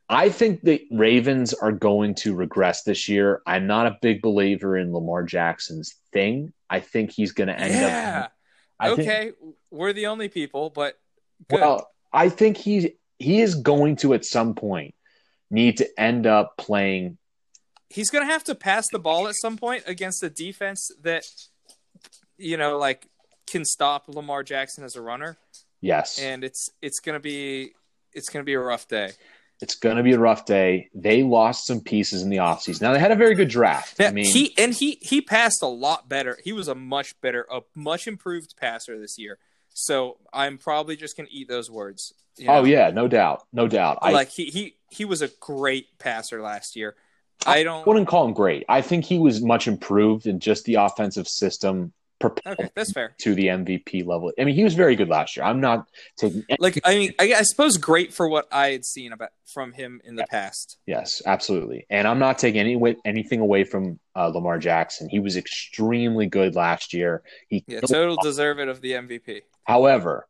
I 0.07 0.29
think 0.29 0.61
the 0.61 0.85
Ravens 0.91 1.53
are 1.53 1.71
going 1.71 2.13
to 2.15 2.35
regress 2.35 2.83
this 2.83 3.09
year. 3.09 3.41
I'm 3.47 3.65
not 3.65 3.87
a 3.87 3.97
big 4.01 4.21
believer 4.21 4.77
in 4.77 4.93
Lamar 4.93 5.23
Jackson's 5.23 5.95
thing. 6.13 6.53
I 6.69 6.79
think 6.79 7.11
he's 7.11 7.31
going 7.31 7.47
to 7.47 7.59
end 7.59 7.73
Yeah. 7.73 8.21
up 8.25 8.31
I 8.79 8.87
think- 8.95 8.99
okay, 9.09 9.31
we're 9.71 9.93
the 9.93 10.07
only 10.07 10.27
people, 10.29 10.69
but 10.69 10.99
good. 11.49 11.61
Well, 11.61 11.89
I 12.13 12.29
think 12.29 12.57
he 12.57 12.95
he 13.19 13.41
is 13.41 13.55
going 13.55 13.95
to 13.97 14.13
at 14.13 14.25
some 14.25 14.53
point 14.53 14.93
need 15.49 15.77
to 15.77 15.99
end 15.99 16.27
up 16.27 16.57
playing. 16.57 17.17
he's 17.89 18.09
going 18.09 18.25
to 18.25 18.31
have 18.31 18.43
to 18.43 18.53
pass 18.55 18.85
the 18.91 18.99
ball 18.99 19.27
at 19.29 19.35
some 19.35 19.57
point 19.57 19.83
against 19.87 20.21
a 20.21 20.29
defense 20.29 20.91
that 21.01 21.23
you 22.37 22.57
know 22.57 22.77
like 22.77 23.07
can 23.47 23.63
stop 23.63 24.09
Lamar 24.09 24.43
Jackson 24.43 24.83
as 24.83 24.95
a 24.97 25.01
runner 25.01 25.37
Yes, 25.85 26.19
and 26.19 26.43
it's 26.43 26.69
it's 26.81 26.99
going 26.99 27.13
to 27.13 27.19
be 27.19 27.73
it's 28.11 28.27
to 28.29 28.43
be 28.43 28.53
a 28.53 28.59
rough 28.59 28.87
day. 28.87 29.11
it's 29.61 29.75
going 29.75 29.97
to 29.97 30.03
be 30.03 30.13
a 30.13 30.19
rough 30.19 30.45
day. 30.45 30.89
They 30.95 31.21
lost 31.21 31.67
some 31.67 31.79
pieces 31.79 32.23
in 32.23 32.29
the 32.29 32.37
offseason. 32.37 32.81
Now 32.81 32.93
they 32.93 32.99
had 32.99 33.11
a 33.11 33.15
very 33.15 33.35
good 33.35 33.49
draft. 33.49 33.97
Yeah, 33.99 34.07
I 34.07 34.11
mean, 34.11 34.25
he 34.25 34.57
and 34.57 34.73
he 34.73 34.97
he 35.03 35.21
passed 35.21 35.61
a 35.61 35.67
lot 35.67 36.09
better. 36.09 36.39
He 36.43 36.53
was 36.53 36.67
a 36.67 36.73
much 36.73 37.21
better 37.21 37.45
a 37.51 37.61
much 37.75 38.07
improved 38.07 38.55
passer 38.57 38.99
this 38.99 39.19
year. 39.19 39.37
So 39.75 40.17
I'm 40.33 40.57
probably 40.57 40.95
just 40.95 41.15
going 41.15 41.27
to 41.27 41.33
eat 41.33 41.47
those 41.47 41.69
words. 41.69 42.13
you 42.37 42.49
oh, 42.49 42.53
know? 42.53 42.59
oh 42.61 42.63
yeah, 42.63 42.89
no 42.89 43.07
doubt, 43.07 43.45
no 43.53 43.67
doubt. 43.67 43.99
I 44.01 44.09
like 44.09 44.29
he 44.29 44.45
he 44.45 44.77
he 44.89 45.05
was 45.05 45.21
a 45.21 45.27
great 45.39 45.99
passer 45.99 46.41
last 46.41 46.75
year. 46.75 46.95
I 47.45 47.61
don't 47.61 47.85
wouldn't 47.85 48.07
call 48.07 48.25
him 48.25 48.33
great. 48.33 48.65
I 48.67 48.81
think 48.81 49.05
he 49.05 49.19
was 49.19 49.39
much 49.43 49.67
improved 49.67 50.25
in 50.25 50.39
just 50.39 50.65
the 50.65 50.75
offensive 50.75 51.27
system 51.27 51.93
Okay, 52.23 52.69
that's 52.75 52.91
fair. 52.91 53.13
to 53.19 53.35
the 53.35 53.47
MVP 53.47 54.05
level. 54.05 54.31
I 54.39 54.45
mean, 54.45 54.55
he 54.55 54.63
was 54.63 54.73
very 54.73 54.95
good 54.95 55.09
last 55.09 55.35
year. 55.35 55.45
I'm 55.45 55.59
not 55.59 55.87
taking 56.17 56.43
Like 56.59 56.79
I 56.83 56.95
mean, 56.95 57.13
I, 57.19 57.33
I 57.33 57.41
suppose 57.43 57.77
great 57.77 58.13
for 58.13 58.27
what 58.27 58.47
I 58.51 58.69
had 58.71 58.85
seen 58.85 59.11
about 59.11 59.29
from 59.45 59.73
him 59.73 60.01
in 60.03 60.15
the 60.15 60.25
past. 60.29 60.77
Yes, 60.85 61.21
absolutely. 61.25 61.85
And 61.89 62.07
I'm 62.07 62.19
not 62.19 62.37
taking 62.37 62.59
any 62.59 62.75
way, 62.75 62.95
anything 63.05 63.39
away 63.39 63.63
from 63.63 63.99
uh, 64.15 64.27
Lamar 64.27 64.59
Jackson. 64.59 65.09
He 65.09 65.19
was 65.19 65.37
extremely 65.37 66.27
good 66.27 66.55
last 66.55 66.93
year. 66.93 67.23
He 67.47 67.63
Yeah, 67.67 67.81
total 67.81 68.17
deserve 68.21 68.59
it 68.59 68.67
of 68.67 68.81
the 68.81 68.93
MVP. 68.93 69.41
However, 69.63 70.27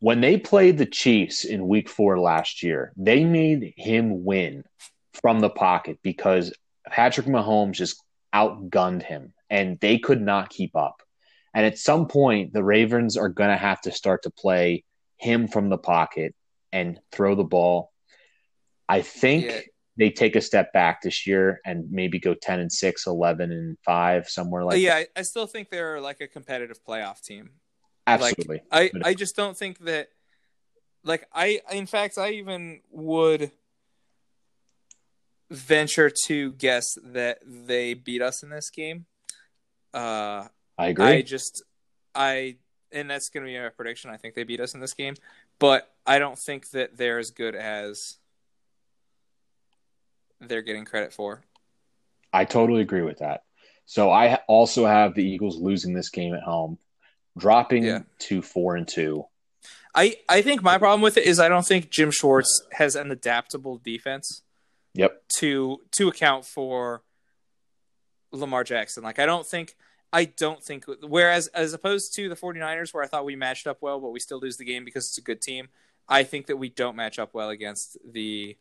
when 0.00 0.20
they 0.20 0.36
played 0.36 0.78
the 0.78 0.86
Chiefs 0.86 1.44
in 1.44 1.66
week 1.66 1.88
4 1.88 2.18
last 2.18 2.62
year, 2.62 2.92
they 2.96 3.24
made 3.24 3.74
him 3.76 4.24
win 4.24 4.64
from 5.14 5.40
the 5.40 5.50
pocket 5.50 5.98
because 6.02 6.52
Patrick 6.86 7.26
Mahomes 7.26 7.72
just 7.72 8.02
outgunned 8.34 9.02
him 9.02 9.33
and 9.50 9.78
they 9.80 9.98
could 9.98 10.20
not 10.20 10.50
keep 10.50 10.74
up. 10.76 11.02
And 11.54 11.64
at 11.64 11.78
some 11.78 12.08
point, 12.08 12.52
the 12.52 12.64
Ravens 12.64 13.16
are 13.16 13.28
going 13.28 13.50
to 13.50 13.56
have 13.56 13.80
to 13.82 13.92
start 13.92 14.22
to 14.24 14.30
play 14.30 14.84
him 15.18 15.46
from 15.48 15.68
the 15.68 15.78
pocket 15.78 16.34
and 16.72 16.98
throw 17.12 17.34
the 17.36 17.44
ball. 17.44 17.92
I 18.88 19.02
think 19.02 19.44
Yeah. 19.44 19.60
they 19.96 20.10
take 20.10 20.34
a 20.34 20.40
step 20.40 20.72
back 20.72 21.02
this 21.02 21.26
year 21.26 21.60
and 21.64 21.90
maybe 21.92 22.18
go 22.18 22.34
10 22.34 22.58
and 22.58 22.72
6, 22.72 23.06
11 23.06 23.52
and 23.52 23.78
5, 23.84 24.28
somewhere 24.28 24.64
like 24.64 24.80
yeah, 24.80 24.96
I, 24.96 25.06
I 25.16 25.22
still 25.22 25.46
think 25.46 25.70
they're 25.70 26.00
like 26.00 26.20
a 26.20 26.26
competitive 26.26 26.82
playoff 26.84 27.22
team. 27.22 27.50
that. 28.06 28.20
Absolutely. 28.20 28.62
I 28.72 28.90
I 29.04 29.14
just 29.14 29.36
don't 29.36 29.56
think 29.56 29.78
that 29.84 30.08
like 31.04 31.26
I 31.32 31.60
in 31.70 31.86
fact 31.86 32.18
I 32.18 32.32
even 32.32 32.80
would 32.90 33.52
venture 35.50 36.10
to 36.26 36.52
guess 36.52 36.84
that 37.04 37.38
they 37.46 37.94
beat 37.94 38.20
us 38.22 38.42
in 38.42 38.50
this 38.50 38.70
game. 38.70 39.06
Uh 39.94 40.48
I 40.76 40.88
agree. 40.88 41.04
I 41.06 41.22
just 41.22 41.62
I 42.14 42.56
and 42.92 43.10
that's 43.10 43.28
going 43.28 43.44
to 43.44 43.50
be 43.52 43.58
my 43.58 43.68
prediction. 43.70 44.10
I 44.10 44.16
think 44.16 44.34
they 44.34 44.44
beat 44.44 44.60
us 44.60 44.74
in 44.74 44.80
this 44.80 44.94
game, 44.94 45.14
but 45.58 45.90
I 46.06 46.18
don't 46.18 46.38
think 46.38 46.70
that 46.70 46.96
they're 46.96 47.18
as 47.18 47.30
good 47.32 47.54
as 47.56 48.18
they're 50.40 50.62
getting 50.62 50.84
credit 50.84 51.12
for. 51.12 51.42
I 52.32 52.44
totally 52.44 52.82
agree 52.82 53.02
with 53.02 53.18
that. 53.18 53.44
So 53.86 54.10
I 54.10 54.36
also 54.48 54.86
have 54.86 55.14
the 55.14 55.24
Eagles 55.24 55.58
losing 55.58 55.92
this 55.94 56.08
game 56.08 56.34
at 56.34 56.42
home, 56.42 56.78
dropping 57.36 57.84
Yeah. 57.84 58.00
to 58.20 58.42
four 58.42 58.76
and 58.76 58.86
two. 58.88 59.26
I 59.94 60.16
I 60.28 60.42
think 60.42 60.62
my 60.62 60.78
problem 60.78 61.00
with 61.02 61.16
it 61.16 61.24
is 61.24 61.38
I 61.38 61.48
don't 61.48 61.66
think 61.66 61.90
Jim 61.90 62.10
Schwartz 62.10 62.62
has 62.72 62.96
an 62.96 63.10
adaptable 63.10 63.78
defense 63.78 64.42
Yep. 64.94 65.22
to 65.38 65.82
to 65.92 66.08
account 66.08 66.44
for 66.44 67.02
Lamar 68.34 68.64
Jackson. 68.64 69.02
Like 69.02 69.18
I 69.18 69.26
don't 69.26 69.46
think 69.46 69.76
I 70.12 70.24
don't 70.26 70.62
think 70.62 70.84
whereas 71.02 71.48
as 71.48 71.72
opposed 71.72 72.14
to 72.14 72.28
the 72.28 72.36
49ers 72.36 72.92
where 72.92 73.02
I 73.02 73.06
thought 73.06 73.24
we 73.24 73.36
matched 73.36 73.66
up 73.66 73.78
well 73.80 74.00
but 74.00 74.10
we 74.10 74.20
still 74.20 74.38
lose 74.38 74.56
the 74.56 74.64
game 74.64 74.84
because 74.84 75.06
it's 75.06 75.18
a 75.18 75.22
good 75.22 75.40
team, 75.40 75.68
I 76.08 76.22
think 76.22 76.46
that 76.46 76.56
we 76.56 76.68
don't 76.68 76.96
match 76.96 77.18
up 77.18 77.34
well 77.34 77.50
against 77.50 77.96
the 78.04 78.56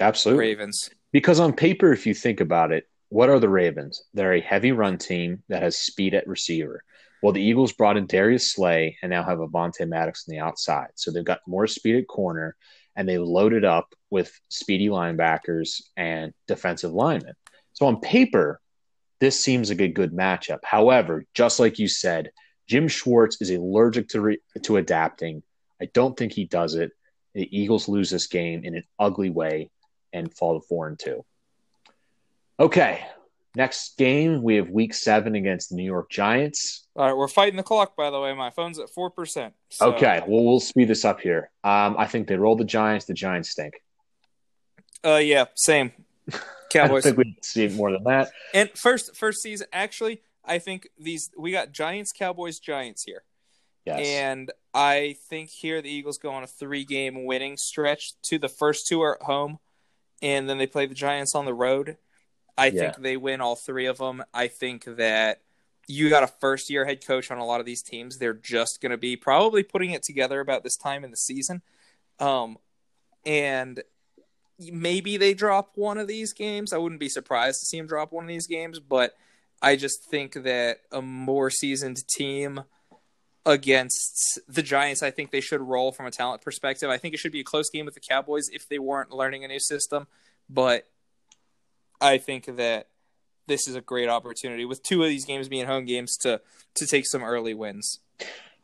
Absolutely. 0.00 0.46
Ravens. 0.46 0.90
Because 1.12 1.38
on 1.38 1.52
paper, 1.52 1.92
if 1.92 2.06
you 2.06 2.14
think 2.14 2.40
about 2.40 2.72
it, 2.72 2.88
what 3.08 3.30
are 3.30 3.38
the 3.38 3.48
Ravens? 3.48 4.02
They're 4.12 4.34
a 4.34 4.40
heavy 4.40 4.72
run 4.72 4.98
team 4.98 5.42
that 5.48 5.62
has 5.62 5.78
speed 5.78 6.14
at 6.14 6.26
receiver. 6.26 6.82
Well, 7.22 7.32
the 7.32 7.42
Eagles 7.42 7.72
brought 7.72 7.96
in 7.96 8.06
Darius 8.06 8.52
Slay 8.52 8.98
and 9.02 9.10
now 9.10 9.22
have 9.22 9.38
Avonte 9.38 9.88
Maddox 9.88 10.26
on 10.28 10.34
the 10.34 10.40
outside. 10.40 10.88
So 10.96 11.10
they've 11.10 11.24
got 11.24 11.40
more 11.46 11.66
speed 11.66 11.96
at 11.96 12.08
corner 12.08 12.56
and 12.96 13.08
they 13.08 13.18
loaded 13.18 13.64
up 13.64 13.94
with 14.10 14.38
speedy 14.48 14.88
linebackers 14.88 15.82
and 15.96 16.32
defensive 16.46 16.92
linemen. 16.92 17.34
So 17.74 17.86
on 17.86 18.00
paper, 18.00 18.60
this 19.20 19.40
seems 19.40 19.68
like 19.68 19.80
a 19.80 19.88
good 19.88 20.12
matchup. 20.12 20.60
However, 20.64 21.24
just 21.34 21.60
like 21.60 21.78
you 21.78 21.88
said, 21.88 22.30
Jim 22.68 22.88
Schwartz 22.88 23.40
is 23.40 23.50
allergic 23.50 24.08
to 24.10 24.20
re- 24.20 24.40
to 24.62 24.76
adapting. 24.78 25.42
I 25.80 25.86
don't 25.86 26.16
think 26.16 26.32
he 26.32 26.44
does 26.46 26.74
it. 26.74 26.92
The 27.34 27.48
Eagles 27.56 27.88
lose 27.88 28.10
this 28.10 28.26
game 28.28 28.64
in 28.64 28.76
an 28.76 28.84
ugly 28.98 29.28
way 29.28 29.70
and 30.12 30.32
fall 30.32 30.58
to 30.58 30.66
four 30.66 30.86
and 30.88 30.98
two. 30.98 31.24
Okay, 32.60 33.04
next 33.56 33.98
game 33.98 34.40
we 34.42 34.56
have 34.56 34.70
Week 34.70 34.94
Seven 34.94 35.34
against 35.34 35.70
the 35.70 35.76
New 35.76 35.84
York 35.84 36.10
Giants. 36.10 36.86
All 36.96 37.04
right, 37.04 37.16
we're 37.16 37.26
fighting 37.28 37.56
the 37.56 37.64
clock 37.64 37.96
by 37.96 38.10
the 38.10 38.20
way. 38.20 38.32
My 38.34 38.50
phone's 38.50 38.78
at 38.78 38.88
4%. 38.96 39.52
So, 39.70 39.92
Okay, 39.94 40.22
well 40.28 40.44
we'll 40.44 40.60
speed 40.60 40.88
this 40.88 41.04
up 41.04 41.20
here. 41.20 41.50
Um, 41.64 41.96
I 41.98 42.06
think 42.06 42.28
they 42.28 42.36
roll 42.36 42.54
the 42.56 42.64
Giants. 42.64 43.06
The 43.06 43.14
Giants 43.14 43.50
stink. 43.50 43.74
Uh 45.04 45.16
yeah, 45.16 45.46
same. 45.56 45.92
I 46.32 46.38
Cowboys. 46.70 47.04
don't 47.04 47.16
think 47.16 47.18
we 47.18 47.36
see 47.42 47.68
more 47.68 47.92
than 47.92 48.04
that. 48.04 48.32
And 48.52 48.70
first 48.70 49.14
first 49.16 49.42
season 49.42 49.66
actually, 49.72 50.22
I 50.44 50.58
think 50.58 50.88
these 50.98 51.30
we 51.36 51.52
got 51.52 51.72
Giants, 51.72 52.12
Cowboys, 52.12 52.58
Giants 52.58 53.02
here. 53.04 53.22
Yes. 53.84 54.00
And 54.06 54.50
I 54.72 55.16
think 55.28 55.50
here 55.50 55.82
the 55.82 55.90
Eagles 55.90 56.18
go 56.18 56.30
on 56.30 56.42
a 56.42 56.46
three 56.46 56.84
game 56.84 57.24
winning 57.26 57.56
stretch. 57.56 58.14
To 58.22 58.38
the 58.38 58.48
first 58.48 58.86
two 58.88 59.02
are 59.02 59.16
at 59.16 59.22
home, 59.22 59.58
and 60.22 60.48
then 60.48 60.58
they 60.58 60.66
play 60.66 60.86
the 60.86 60.94
Giants 60.94 61.34
on 61.34 61.44
the 61.44 61.54
road. 61.54 61.96
I 62.56 62.66
Yeah. 62.66 62.92
think 62.92 63.02
they 63.02 63.16
win 63.16 63.40
all 63.40 63.56
three 63.56 63.86
of 63.86 63.98
them. 63.98 64.24
I 64.32 64.48
think 64.48 64.84
that 64.84 65.42
you 65.86 66.08
got 66.08 66.22
a 66.22 66.26
first 66.28 66.70
year 66.70 66.86
head 66.86 67.04
coach 67.06 67.30
on 67.30 67.36
a 67.38 67.44
lot 67.44 67.60
of 67.60 67.66
these 67.66 67.82
teams. 67.82 68.16
They're 68.18 68.32
just 68.32 68.80
going 68.80 68.90
to 68.90 68.96
be 68.96 69.16
probably 69.16 69.62
putting 69.62 69.90
it 69.90 70.02
together 70.02 70.40
about 70.40 70.64
this 70.64 70.76
time 70.78 71.04
in 71.04 71.10
the 71.10 71.16
season. 71.16 71.60
Um, 72.18 72.56
and 73.26 73.82
maybe 74.58 75.16
they 75.16 75.34
drop 75.34 75.72
one 75.74 75.98
of 75.98 76.08
these 76.08 76.32
games. 76.32 76.72
I 76.72 76.78
wouldn't 76.78 77.00
be 77.00 77.08
surprised 77.08 77.60
to 77.60 77.66
see 77.66 77.78
them 77.78 77.86
drop 77.86 78.12
one 78.12 78.24
of 78.24 78.28
these 78.28 78.46
games, 78.46 78.78
but 78.78 79.14
I 79.62 79.76
just 79.76 80.04
think 80.10 80.34
that 80.34 80.80
a 80.92 81.02
more 81.02 81.50
seasoned 81.50 81.98
team 82.16 82.64
against 83.46 84.40
the 84.48 84.62
Giants, 84.62 85.02
I 85.02 85.10
think 85.10 85.30
they 85.30 85.40
should 85.40 85.60
roll 85.60 85.92
from 85.92 86.06
a 86.06 86.10
talent 86.10 86.42
perspective. 86.42 86.88
I 86.90 86.98
think 86.98 87.14
it 87.14 87.18
should 87.18 87.32
be 87.32 87.40
a 87.40 87.44
close 87.44 87.68
game 87.70 87.84
with 87.84 87.94
the 87.94 88.00
Cowboys 88.00 88.48
if 88.52 88.68
they 88.68 88.78
weren't 88.78 89.10
learning 89.10 89.44
a 89.44 89.48
new 89.48 89.60
system, 89.60 90.06
but 90.48 90.88
I 92.00 92.18
think 92.18 92.56
that 92.56 92.88
this 93.46 93.68
is 93.68 93.74
a 93.74 93.80
great 93.80 94.08
opportunity 94.08 94.64
with 94.64 94.82
two 94.82 95.02
of 95.02 95.08
these 95.08 95.24
games 95.24 95.48
being 95.48 95.66
home 95.66 95.84
games 95.84 96.16
to 96.18 96.40
to 96.74 96.86
take 96.86 97.06
some 97.06 97.22
early 97.22 97.54
wins. 97.54 98.00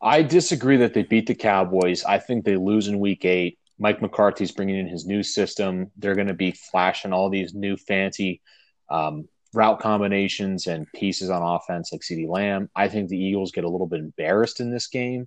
I 0.02 0.22
disagree 0.22 0.78
that 0.78 0.94
they 0.94 1.02
beat 1.02 1.26
the 1.26 1.34
Cowboys. 1.34 2.02
I 2.04 2.18
think 2.18 2.44
they 2.44 2.56
lose 2.56 2.88
in 2.88 2.98
Week 2.98 3.24
Eight. 3.24 3.58
Mike 3.80 4.02
McCarthy's 4.02 4.52
bringing 4.52 4.78
in 4.78 4.86
his 4.86 5.06
new 5.06 5.22
system. 5.22 5.90
They're 5.96 6.14
going 6.14 6.28
to 6.28 6.34
be 6.34 6.52
flashing 6.52 7.14
all 7.14 7.30
these 7.30 7.54
new 7.54 7.78
fancy 7.78 8.42
um, 8.90 9.26
route 9.54 9.80
combinations 9.80 10.66
and 10.66 10.86
pieces 10.94 11.30
on 11.30 11.42
offense 11.42 11.90
like 11.90 12.02
CeeDee 12.02 12.28
Lamb. 12.28 12.68
I 12.76 12.88
think 12.88 13.08
the 13.08 13.18
Eagles 13.18 13.52
get 13.52 13.64
a 13.64 13.70
little 13.70 13.86
bit 13.86 14.00
embarrassed 14.00 14.60
in 14.60 14.70
this 14.70 14.86
game 14.88 15.26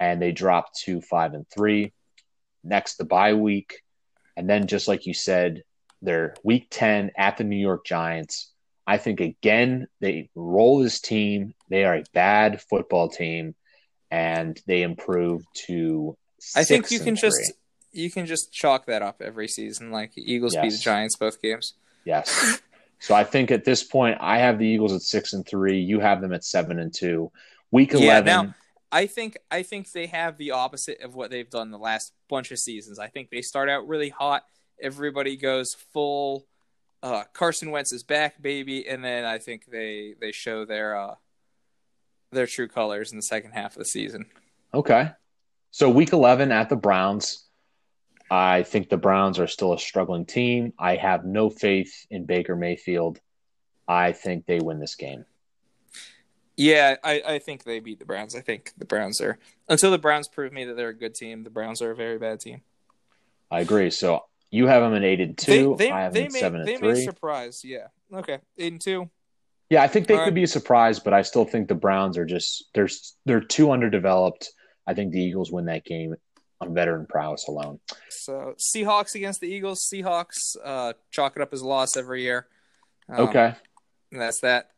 and 0.00 0.20
they 0.20 0.32
drop 0.32 0.74
to 0.84 1.00
five 1.00 1.32
and 1.32 1.46
three. 1.48 1.92
Next, 2.64 2.96
the 2.96 3.04
bye 3.04 3.34
week. 3.34 3.82
And 4.36 4.50
then, 4.50 4.66
just 4.66 4.88
like 4.88 5.06
you 5.06 5.14
said, 5.14 5.62
they're 6.00 6.34
week 6.42 6.66
10 6.70 7.12
at 7.16 7.36
the 7.36 7.44
New 7.44 7.56
York 7.56 7.86
Giants. 7.86 8.50
I 8.84 8.98
think, 8.98 9.20
again, 9.20 9.86
they 10.00 10.28
roll 10.34 10.80
this 10.82 11.00
team. 11.00 11.54
They 11.70 11.84
are 11.84 11.96
a 11.96 12.04
bad 12.12 12.60
football 12.62 13.08
team 13.08 13.54
and 14.10 14.60
they 14.66 14.82
improve 14.82 15.44
to. 15.66 16.16
I 16.56 16.64
think 16.64 16.90
you 16.90 16.98
can 16.98 17.14
just 17.14 17.36
three. 17.36 17.54
You 17.92 18.10
can 18.10 18.26
just 18.26 18.52
chalk 18.52 18.86
that 18.86 19.02
up 19.02 19.20
every 19.22 19.48
season. 19.48 19.90
Like 19.90 20.12
Eagles 20.16 20.54
beat 20.56 20.70
the 20.72 20.78
Giants 20.78 21.16
both 21.16 21.40
games. 21.40 21.74
Yes. 22.04 22.60
So 22.98 23.14
I 23.14 23.24
think 23.24 23.50
at 23.50 23.64
this 23.64 23.82
point, 23.82 24.18
I 24.20 24.38
have 24.38 24.58
the 24.58 24.66
Eagles 24.66 24.92
at 24.92 25.02
six 25.02 25.32
and 25.32 25.46
three. 25.46 25.80
You 25.80 26.00
have 26.00 26.20
them 26.20 26.32
at 26.32 26.44
seven 26.44 26.78
and 26.78 26.92
two. 26.94 27.32
Week 27.70 27.92
Yeah, 27.92 27.98
eleven. 27.98 28.24
now- 28.26 28.54
I 28.94 29.06
think 29.06 29.38
I 29.50 29.62
think 29.62 29.90
they 29.92 30.06
have 30.06 30.36
the 30.36 30.50
opposite 30.50 31.00
of 31.00 31.14
what 31.14 31.30
they've 31.30 31.48
done 31.48 31.70
the 31.70 31.78
last 31.78 32.12
bunch 32.28 32.50
of 32.52 32.58
seasons. 32.58 32.98
I 32.98 33.08
think 33.08 33.30
they 33.30 33.40
start 33.40 33.70
out 33.70 33.88
really 33.88 34.10
hot. 34.10 34.44
Everybody 34.80 35.36
goes 35.36 35.74
full. 35.74 36.46
Uh, 37.02 37.24
Carson 37.32 37.70
Wentz 37.70 37.90
is 37.92 38.02
back, 38.02 38.40
baby, 38.42 38.86
and 38.86 39.02
then 39.02 39.24
I 39.24 39.38
think 39.38 39.64
they 39.66 40.14
they 40.20 40.30
show 40.30 40.66
their 40.66 40.94
uh, 40.94 41.14
their 42.32 42.46
true 42.46 42.68
colors 42.68 43.12
in 43.12 43.16
the 43.16 43.22
second 43.22 43.52
half 43.52 43.72
of 43.72 43.78
the 43.78 43.84
season. 43.86 44.26
Okay. 44.74 45.10
So 45.70 45.88
week 45.88 46.12
11 46.12 46.52
at 46.52 46.68
the 46.68 46.76
Browns. 46.76 47.46
I 48.32 48.62
think 48.62 48.88
the 48.88 48.96
Browns 48.96 49.38
are 49.38 49.46
still 49.46 49.74
a 49.74 49.78
struggling 49.78 50.24
team. 50.24 50.72
I 50.78 50.96
have 50.96 51.26
no 51.26 51.50
faith 51.50 52.06
in 52.10 52.24
Baker 52.24 52.56
Mayfield. 52.56 53.20
I 53.86 54.12
think 54.12 54.46
they 54.46 54.58
win 54.58 54.80
this 54.80 54.94
game. 54.94 55.26
Yeah, 56.56 56.96
I, 57.04 57.22
I 57.26 57.38
think 57.40 57.64
they 57.64 57.78
beat 57.78 57.98
the 57.98 58.06
Browns. 58.06 58.34
I 58.34 58.40
think 58.40 58.72
the 58.78 58.86
Browns 58.86 59.20
are 59.20 59.38
until 59.68 59.90
the 59.90 59.98
Browns 59.98 60.28
prove 60.28 60.50
me 60.50 60.64
that 60.64 60.78
they're 60.78 60.88
a 60.88 60.94
good 60.94 61.14
team. 61.14 61.44
The 61.44 61.50
Browns 61.50 61.82
are 61.82 61.90
a 61.90 61.94
very 61.94 62.18
bad 62.18 62.40
team. 62.40 62.62
I 63.50 63.60
agree. 63.60 63.90
So 63.90 64.24
you 64.50 64.66
have 64.66 64.82
them 64.82 64.94
at 64.94 65.04
eight 65.04 65.20
and 65.20 65.36
two. 65.36 65.76
They, 65.76 65.88
they, 65.88 65.92
I 65.92 66.04
have 66.04 66.14
they 66.14 66.22
them 66.22 66.32
may, 66.32 66.40
seven 66.40 66.60
and 66.60 66.68
they 66.68 66.78
three. 66.78 66.92
may 66.94 67.04
surprise. 67.04 67.62
Yeah. 67.62 67.88
Okay. 68.14 68.38
Eight 68.56 68.72
and 68.72 68.80
two. 68.80 69.10
Yeah, 69.68 69.82
I 69.82 69.88
think 69.88 70.06
they 70.06 70.14
All 70.14 70.20
could 70.20 70.28
right. 70.28 70.34
be 70.36 70.44
a 70.44 70.46
surprise, 70.48 70.98
but 71.00 71.12
I 71.12 71.20
still 71.20 71.44
think 71.44 71.68
the 71.68 71.74
Browns 71.74 72.16
are 72.16 72.24
just 72.24 72.64
they're 72.72 72.88
they're 73.26 73.42
too 73.42 73.72
underdeveloped. 73.72 74.50
I 74.86 74.94
think 74.94 75.12
the 75.12 75.20
Eagles 75.20 75.52
win 75.52 75.66
that 75.66 75.84
game 75.84 76.14
on 76.62 76.72
veteran 76.74 77.06
prowess 77.08 77.46
alone. 77.48 77.80
So 78.08 78.54
Seahawks 78.58 79.14
against 79.14 79.40
the 79.40 79.48
Eagles. 79.48 79.88
Seahawks 79.92 80.56
uh, 80.64 80.92
chalk 81.10 81.34
it 81.36 81.42
up 81.42 81.52
as 81.52 81.60
a 81.60 81.66
loss 81.66 81.96
every 81.96 82.22
year. 82.22 82.46
Um, 83.08 83.28
Okay. 83.28 83.54
and 84.12 84.20
that's 84.20 84.40
that. 84.40 84.68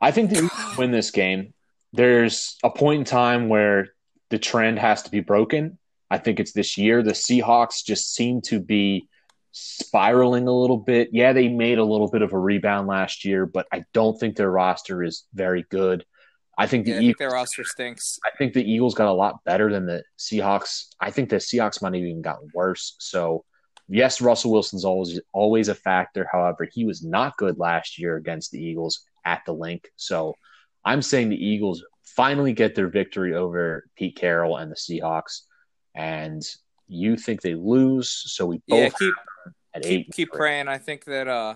I 0.00 0.10
think 0.12 0.30
the 0.30 0.44
Eagles 0.44 0.76
win 0.78 0.90
this 0.92 1.10
game. 1.10 1.52
There's 1.92 2.56
a 2.62 2.70
point 2.70 3.00
in 3.00 3.04
time 3.04 3.48
where 3.48 3.88
the 4.30 4.38
trend 4.38 4.78
has 4.78 5.02
to 5.02 5.10
be 5.10 5.20
broken. 5.20 5.78
I 6.10 6.18
think 6.18 6.40
it's 6.40 6.52
this 6.52 6.78
year. 6.78 7.02
The 7.02 7.12
Seahawks 7.12 7.84
just 7.84 8.14
seem 8.14 8.40
to 8.42 8.60
be 8.60 9.08
spiraling 9.52 10.48
a 10.48 10.52
little 10.52 10.78
bit. 10.78 11.10
Yeah, 11.12 11.32
they 11.32 11.48
made 11.48 11.78
a 11.78 11.84
little 11.84 12.08
bit 12.10 12.22
of 12.22 12.32
a 12.32 12.38
rebound 12.38 12.86
last 12.88 13.24
year, 13.24 13.46
but 13.46 13.66
I 13.72 13.84
don't 13.92 14.18
think 14.18 14.36
their 14.36 14.50
roster 14.50 15.02
is 15.02 15.24
very 15.34 15.64
good. 15.70 16.04
I 16.62 16.66
think 16.66 16.84
the 16.84 16.92
Yeah, 16.92 16.96
I 16.96 17.00
Eagles 17.00 17.08
think 17.08 17.18
their 17.18 17.30
roster 17.30 17.64
stinks. 17.64 18.18
I 18.24 18.30
think 18.36 18.52
the 18.52 18.64
Eagles 18.64 18.94
got 18.94 19.08
a 19.08 19.12
lot 19.12 19.42
better 19.44 19.70
than 19.70 19.86
the 19.86 20.02
Seahawks. 20.18 20.86
I 21.00 21.10
think 21.10 21.28
the 21.28 21.36
Seahawks 21.36 21.82
might 21.82 21.94
have 21.94 22.02
even 22.02 22.22
gotten 22.22 22.48
worse. 22.54 22.94
So, 22.98 23.44
yes, 23.88 24.20
Russell 24.20 24.52
Wilson's 24.52 24.84
always 24.84 25.20
always 25.32 25.68
a 25.68 25.74
factor. 25.74 26.28
However, 26.30 26.68
he 26.72 26.84
was 26.84 27.02
not 27.02 27.36
good 27.36 27.58
last 27.58 27.98
year 27.98 28.16
against 28.16 28.50
the 28.52 28.60
Eagles 28.62 29.04
at 29.24 29.42
the 29.46 29.52
Linc. 29.52 29.88
So, 29.96 30.34
I'm 30.84 31.02
saying 31.02 31.28
the 31.28 31.44
Eagles 31.44 31.82
finally 32.04 32.52
get 32.52 32.74
their 32.74 32.88
victory 32.88 33.34
over 33.34 33.84
Pete 33.96 34.16
Carroll 34.16 34.56
and 34.58 34.70
the 34.70 34.76
Seahawks. 34.76 35.42
And 35.94 36.42
you 36.88 37.16
think 37.16 37.40
they 37.40 37.54
lose, 37.54 38.10
so 38.10 38.46
we 38.46 38.60
both 38.68 38.78
Yeah, 38.78 38.88
keep 38.98 39.14
at 39.74 39.86
eight. 39.86 40.06
keep 40.06 40.14
keep 40.14 40.32
praying. 40.32 40.68
I 40.68 40.78
think 40.78 41.04
that 41.06 41.28
uh, 41.28 41.54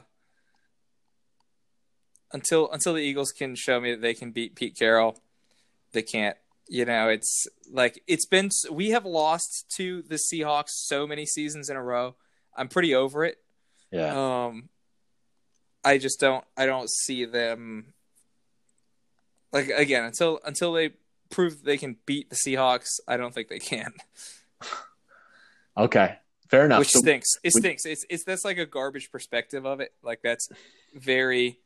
until 2.37 2.71
until 2.71 2.93
the 2.95 3.01
Eagles 3.01 3.33
can 3.33 3.55
show 3.57 3.81
me 3.81 3.91
that 3.93 4.01
they 4.03 4.15
can 4.15 4.31
beat 4.31 4.55
Pete 4.55 4.77
Carroll, 4.79 5.19
they 5.93 6.03
can't. 6.03 6.37
You 6.69 6.85
know, 6.85 7.09
it's 7.09 7.47
like 7.71 8.03
it's 8.07 8.27
been. 8.27 8.51
We 8.71 8.91
have 8.91 9.05
lost 9.05 9.65
to 9.77 10.03
the 10.03 10.17
Seahawks 10.17 10.71
so 10.71 11.07
many 11.07 11.25
seasons 11.25 11.69
in 11.71 11.77
a 11.77 11.83
row. 11.83 12.17
I'm 12.57 12.69
pretty 12.69 12.95
over 12.95 13.25
it. 13.25 13.39
Yeah, 13.93 14.47
Um, 14.47 14.69
I 15.85 15.99
just 15.99 16.19
don't. 16.21 16.45
I 16.57 16.67
don't 16.67 16.91
see 16.91 17.25
them. 17.25 17.93
Like 19.53 19.69
again, 19.69 20.05
until 20.05 20.41
until 20.45 20.73
they 20.73 20.91
prove 21.31 21.63
they 21.63 21.79
can 21.79 21.97
beat 22.05 22.31
the 22.31 22.37
Seahawks, 22.37 22.89
I 23.07 23.17
don't 23.17 23.33
think 23.33 23.49
they 23.49 23.61
can. 23.61 23.93
okay, 25.77 26.17
fair 26.51 26.65
enough. 26.65 26.81
which 26.81 26.91
So- 26.91 27.01
stinks. 27.01 27.29
It 27.45 27.53
we- 27.55 27.61
stinks. 27.61 27.87
It's 27.87 28.05
it's 28.11 28.25
that's 28.25 28.45
like 28.45 28.59
a 28.59 28.67
garbage 28.67 29.11
perspective 29.13 29.65
of 29.65 29.81
it. 29.81 29.93
Like 30.03 30.21
that's 30.23 30.49
very 30.95 31.59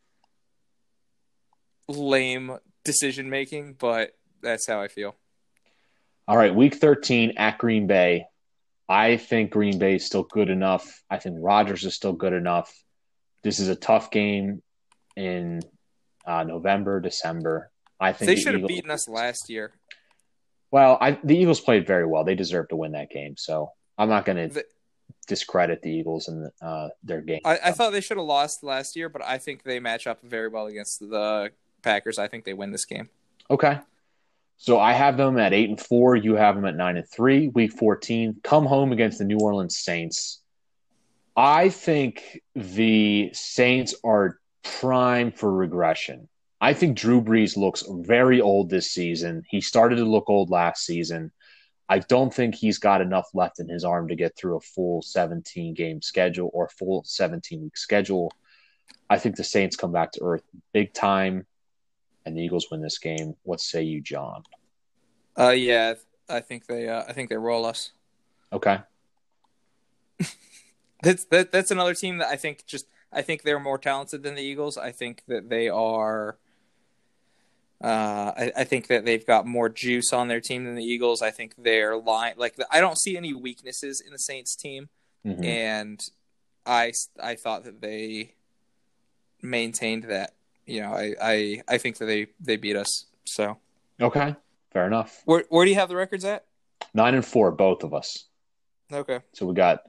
lame 1.90 2.56
decision 2.84 3.30
making, 3.30 3.74
but 3.78 4.12
that's 4.42 4.66
how 4.66 4.80
I 4.80 4.88
feel. 4.88 5.14
All 6.28 6.36
right, 6.36 6.54
week 6.54 6.76
13 6.76 7.34
at 7.36 7.58
Green 7.58 7.86
Bay. 7.86 8.26
I 8.88 9.16
think 9.16 9.50
Green 9.50 9.78
Bay 9.78 9.96
is 9.96 10.06
still 10.06 10.24
good 10.24 10.50
enough. 10.50 11.02
I 11.10 11.18
think 11.18 11.36
Rodgers 11.40 11.84
is 11.84 11.94
still 11.94 12.12
good 12.12 12.32
enough. 12.32 12.72
This 13.42 13.58
is 13.60 13.68
a 13.68 13.76
tough 13.76 14.10
game 14.10 14.62
in 15.16 15.60
uh, 16.26 16.44
November, 16.44 17.00
December. 17.00 17.70
I 17.98 18.12
think 18.12 18.28
They 18.28 18.34
the 18.34 18.40
should 18.40 18.54
have 18.54 18.66
beaten 18.66 18.90
us 18.90 19.08
last 19.08 19.48
year. 19.48 19.72
Well, 20.70 20.98
I, 21.00 21.18
the 21.24 21.36
Eagles 21.36 21.60
played 21.60 21.86
very 21.86 22.06
well. 22.06 22.24
They 22.24 22.34
deserve 22.34 22.68
to 22.68 22.76
win 22.76 22.92
that 22.92 23.10
game. 23.10 23.34
So 23.36 23.70
I'm 23.98 24.08
not 24.08 24.24
going 24.24 24.48
to 24.48 24.54
The- 24.54 24.64
discredit 25.26 25.82
the 25.82 25.90
Eagles 25.90 26.28
and 26.28 26.50
uh, 26.62 26.88
their 27.02 27.20
game. 27.20 27.40
I, 27.44 27.58
I 27.64 27.72
thought 27.72 27.90
they 27.90 28.00
should 28.00 28.16
have 28.16 28.26
lost 28.26 28.62
last 28.62 28.96
year, 28.96 29.08
but 29.08 29.22
I 29.22 29.38
think 29.38 29.62
they 29.62 29.80
match 29.80 30.06
up 30.06 30.22
very 30.22 30.48
well 30.48 30.66
against 30.66 31.00
the 31.00 31.50
Packers. 31.82 32.18
I 32.18 32.28
think 32.28 32.44
they 32.44 32.54
win 32.54 32.72
this 32.72 32.84
game. 32.84 33.08
Okay. 33.50 33.78
So 34.56 34.78
I 34.78 34.92
have 34.92 35.16
them 35.16 35.38
at 35.38 35.54
eight 35.54 35.70
and 35.70 35.80
four. 35.80 36.16
You 36.16 36.34
have 36.34 36.54
them 36.54 36.66
at 36.66 36.76
nine 36.76 36.96
and 36.96 37.08
three. 37.08 37.48
Week 37.48 37.72
fourteen, 37.72 38.36
come 38.42 38.66
home 38.66 38.92
against 38.92 39.18
the 39.18 39.24
New 39.24 39.38
Orleans 39.38 39.78
Saints. 39.78 40.42
I 41.36 41.70
think 41.70 42.40
the 42.54 43.30
Saints 43.32 43.94
are 44.04 44.38
prime 44.62 45.32
for 45.32 45.50
regression. 45.50 46.28
I 46.60 46.74
think 46.74 46.98
Drew 46.98 47.22
Brees 47.22 47.56
looks 47.56 47.82
very 47.88 48.42
old 48.42 48.68
this 48.68 48.90
season. 48.90 49.44
He 49.48 49.62
started 49.62 49.96
to 49.96 50.04
look 50.04 50.28
old 50.28 50.50
last 50.50 50.84
season. 50.84 51.32
I 51.88 52.00
don't 52.00 52.32
think 52.32 52.54
he's 52.54 52.78
got 52.78 53.00
enough 53.00 53.28
left 53.32 53.58
in 53.58 53.68
his 53.68 53.84
arm 53.84 54.08
to 54.08 54.14
get 54.14 54.36
through 54.36 54.56
a 54.56 54.60
full 54.60 55.02
17 55.02 55.74
game 55.74 56.02
schedule 56.02 56.50
or 56.52 56.68
full 56.68 57.02
17 57.04 57.62
week 57.62 57.76
schedule. 57.76 58.30
I 59.08 59.18
think 59.18 59.36
the 59.36 59.44
Saints 59.44 59.76
come 59.76 59.90
back 59.90 60.12
to 60.12 60.22
earth 60.22 60.42
big 60.72 60.92
time 60.92 61.46
and 62.26 62.36
the 62.36 62.42
Eagles 62.42 62.66
win 62.70 62.80
this 62.82 62.98
game. 62.98 63.34
What 63.42 63.60
say 63.60 63.82
you, 63.82 64.00
John? 64.00 64.42
Uh, 65.38 65.50
yeah, 65.50 65.94
I 66.28 66.40
think 66.40 66.66
they. 66.66 66.88
Uh, 66.88 67.04
I 67.08 67.12
think 67.12 67.30
they 67.30 67.36
roll 67.36 67.64
us. 67.64 67.92
Okay. 68.52 68.78
That's 71.02 71.24
that, 71.26 71.50
that's 71.50 71.70
another 71.70 71.94
team 71.94 72.18
that 72.18 72.28
I 72.28 72.36
think 72.36 72.66
just 72.66 72.86
I 73.10 73.22
think 73.22 73.42
they're 73.42 73.58
more 73.58 73.78
talented 73.78 74.22
than 74.22 74.34
the 74.34 74.42
Eagles. 74.42 74.76
I 74.76 74.92
think 74.92 75.22
that 75.28 75.48
they 75.48 75.68
are. 75.68 76.36
Uh, 77.82 78.32
I, 78.36 78.52
I 78.58 78.64
think 78.64 78.88
that 78.88 79.06
they've 79.06 79.26
got 79.26 79.46
more 79.46 79.70
juice 79.70 80.12
on 80.12 80.28
their 80.28 80.42
team 80.42 80.64
than 80.64 80.74
the 80.74 80.84
Eagles. 80.84 81.22
I 81.22 81.30
think 81.30 81.54
their 81.56 81.96
line, 81.96 82.34
like 82.36 82.54
I 82.70 82.80
don't 82.80 82.98
see 82.98 83.16
any 83.16 83.32
weaknesses 83.32 84.02
in 84.04 84.12
the 84.12 84.18
Saints 84.18 84.54
team, 84.54 84.90
Mhm. 85.24 85.42
and 85.42 86.04
I 86.66 86.92
I 87.18 87.34
thought 87.36 87.64
that 87.64 87.80
they 87.80 88.34
maintained 89.40 90.04
that. 90.04 90.34
You 90.70 90.82
know, 90.82 90.92
I 90.92 91.14
I, 91.20 91.62
I 91.68 91.78
think 91.78 91.98
that 91.98 92.06
they 92.06 92.28
they 92.40 92.56
beat 92.56 92.76
us. 92.76 93.06
So 93.24 93.58
Okay. 94.00 94.34
Fair 94.72 94.86
enough. 94.86 95.22
where 95.24 95.44
where 95.48 95.64
do 95.64 95.70
you 95.70 95.76
have 95.76 95.88
the 95.88 95.96
records 95.96 96.24
at? 96.24 96.44
Nine 96.94 97.14
and 97.14 97.24
four, 97.24 97.50
both 97.50 97.82
of 97.82 97.92
us. 97.92 98.26
Okay. 98.92 99.20
So 99.32 99.46
we 99.46 99.54
got 99.54 99.82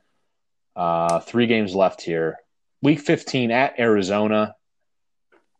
uh, 0.75 1.19
three 1.19 1.47
games 1.47 1.73
left 1.73 2.01
here. 2.01 2.37
Week 2.81 2.99
15 2.99 3.51
at 3.51 3.79
Arizona. 3.79 4.55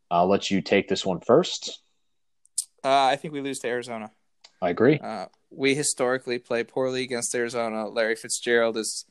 I'll 0.09 0.27
let 0.27 0.51
you 0.51 0.61
take 0.61 0.87
this 0.87 1.05
one 1.05 1.19
first. 1.19 1.79
Uh, 2.83 3.05
I 3.05 3.15
think 3.15 3.33
we 3.33 3.41
lose 3.41 3.59
to 3.59 3.67
Arizona. 3.67 4.11
I 4.61 4.69
agree. 4.69 4.99
Uh, 4.99 5.27
we 5.49 5.75
historically 5.75 6.39
play 6.39 6.63
poorly 6.63 7.03
against 7.03 7.33
Arizona. 7.33 7.87
Larry 7.87 8.15
Fitzgerald 8.15 8.77
is 8.77 9.05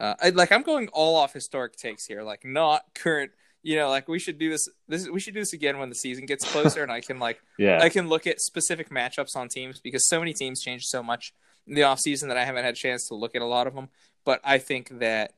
uh, 0.00 0.14
I, 0.22 0.30
like 0.30 0.52
I'm 0.52 0.62
going 0.62 0.88
all 0.92 1.16
off 1.16 1.32
historic 1.32 1.76
takes 1.76 2.06
here, 2.06 2.22
like 2.22 2.44
not 2.44 2.82
current. 2.94 3.32
You 3.66 3.74
know, 3.74 3.88
like 3.88 4.06
we 4.06 4.20
should 4.20 4.38
do 4.38 4.48
this. 4.48 4.68
This 4.86 5.08
we 5.10 5.18
should 5.18 5.34
do 5.34 5.40
this 5.40 5.52
again 5.52 5.80
when 5.80 5.88
the 5.88 5.96
season 5.96 6.24
gets 6.24 6.44
closer, 6.52 6.84
and 6.84 6.92
I 6.92 7.00
can 7.00 7.18
like 7.18 7.40
Yeah. 7.58 7.80
I 7.82 7.88
can 7.88 8.08
look 8.08 8.24
at 8.28 8.40
specific 8.40 8.90
matchups 8.90 9.34
on 9.34 9.48
teams 9.48 9.80
because 9.80 10.06
so 10.06 10.20
many 10.20 10.32
teams 10.32 10.62
change 10.62 10.84
so 10.84 11.02
much 11.02 11.34
in 11.66 11.74
the 11.74 11.82
off 11.82 11.98
season 11.98 12.28
that 12.28 12.38
I 12.38 12.44
haven't 12.44 12.62
had 12.62 12.74
a 12.74 12.76
chance 12.76 13.08
to 13.08 13.16
look 13.16 13.34
at 13.34 13.42
a 13.42 13.44
lot 13.44 13.66
of 13.66 13.74
them. 13.74 13.88
But 14.24 14.40
I 14.44 14.58
think 14.58 15.00
that 15.00 15.32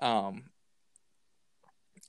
um, 0.00 0.44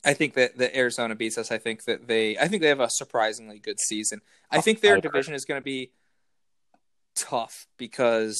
I 0.05 0.13
think 0.13 0.35
that 0.35 0.59
that 0.59 0.77
Arizona 0.77 1.15
beats 1.15 1.39
us. 1.39 1.51
I 1.51 1.57
think 1.57 1.85
that 1.85 2.07
they 2.07 2.37
I 2.37 2.47
think 2.47 2.61
they 2.61 2.69
have 2.69 2.79
a 2.79 2.89
surprisingly 2.91 3.57
good 3.57 3.79
season. 3.79 4.21
I 4.51 4.61
think 4.61 4.81
their 4.81 4.97
agree. 4.97 5.09
division 5.09 5.33
is 5.33 5.43
going 5.43 5.59
to 5.59 5.65
be 5.65 5.89
tough 7.15 7.65
because 7.77 8.39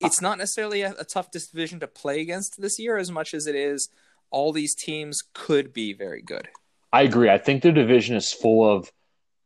it's 0.00 0.22
not 0.22 0.38
necessarily 0.38 0.82
a, 0.82 0.94
a 1.00 1.04
tough 1.04 1.32
division 1.32 1.80
to 1.80 1.88
play 1.88 2.20
against 2.20 2.62
this 2.62 2.78
year 2.78 2.98
as 2.98 3.10
much 3.10 3.34
as 3.34 3.48
it 3.48 3.56
is 3.56 3.88
all 4.30 4.52
these 4.52 4.74
teams 4.74 5.22
could 5.34 5.72
be 5.72 5.92
very 5.92 6.22
good. 6.22 6.48
I 6.92 7.02
agree. 7.02 7.28
I 7.30 7.38
think 7.38 7.62
the 7.62 7.72
division 7.72 8.16
is 8.16 8.32
full 8.32 8.68
of 8.68 8.90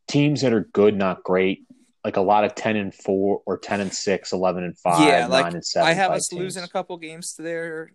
teams 0.08 0.42
that 0.42 0.52
are 0.52 0.68
good, 0.72 0.96
not 0.96 1.24
great. 1.24 1.66
Like 2.04 2.16
a 2.16 2.20
lot 2.20 2.44
of 2.44 2.54
10 2.54 2.76
and 2.76 2.94
4 2.94 3.42
or 3.46 3.58
10 3.58 3.80
and 3.80 3.92
6, 3.92 4.32
11 4.32 4.64
and 4.64 4.78
5, 4.78 5.08
Yeah, 5.08 5.20
9 5.22 5.30
like, 5.30 5.54
and 5.54 5.64
7. 5.64 5.88
I 5.88 5.92
have 5.92 6.10
us 6.12 6.28
teams. 6.28 6.40
losing 6.40 6.64
a 6.64 6.68
couple 6.68 6.96
games 6.96 7.34
to 7.34 7.42
their 7.42 7.92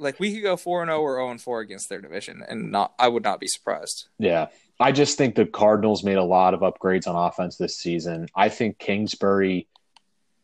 like 0.00 0.20
we 0.20 0.32
could 0.32 0.44
go 0.44 0.56
4 0.56 0.82
and 0.82 0.90
0 0.90 1.00
or 1.00 1.16
0 1.16 1.30
and 1.30 1.40
4 1.40 1.60
against 1.60 1.88
their 1.88 2.00
division 2.00 2.44
and 2.48 2.70
not 2.70 2.94
I 2.98 3.08
would 3.08 3.24
not 3.24 3.40
be 3.40 3.48
surprised. 3.48 4.08
Yeah. 4.18 4.46
I 4.80 4.92
just 4.92 5.18
think 5.18 5.34
the 5.34 5.44
Cardinals 5.46 6.04
made 6.04 6.18
a 6.18 6.24
lot 6.24 6.54
of 6.54 6.60
upgrades 6.60 7.08
on 7.08 7.16
offense 7.16 7.56
this 7.56 7.78
season. 7.78 8.28
I 8.36 8.48
think 8.48 8.78
Kingsbury, 8.78 9.66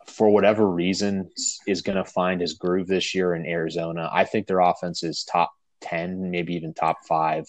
for 0.06 0.28
whatever 0.28 0.68
reason, 0.68 1.30
is 1.68 1.82
going 1.82 1.98
to 1.98 2.04
find 2.04 2.40
his 2.40 2.54
groove 2.54 2.88
this 2.88 3.14
year 3.14 3.34
in 3.34 3.46
Arizona. 3.46 4.10
I 4.12 4.24
think 4.24 4.48
their 4.48 4.58
offense 4.58 5.04
is 5.04 5.22
top 5.22 5.52
10, 5.84 6.30
maybe 6.30 6.54
even 6.54 6.74
top 6.74 6.98
five, 7.06 7.46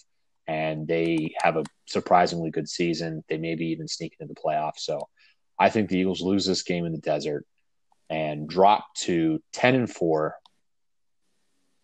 and 0.47 0.88
they 0.88 1.33
have 1.41 1.57
a 1.57 1.63
surprisingly 1.88 2.51
good 2.51 2.69
season. 2.69 3.23
They 3.27 3.38
maybe 3.38 3.67
even 3.67 3.88
sneak 3.88 4.15
into 4.19 4.33
the 4.33 4.39
playoffs. 4.39 4.79
So 4.79 5.07
I 5.57 5.69
think 5.69 5.89
the 5.89 5.97
Eagles 5.97 6.21
lose 6.21 6.45
this 6.45 6.63
game 6.63 6.86
in 6.86 6.91
the 6.91 6.99
desert 6.99 7.45
and 8.09 8.47
drop 8.47 8.86
to 8.95 9.41
10 9.53 9.75
and 9.75 9.89
4. 9.91 10.36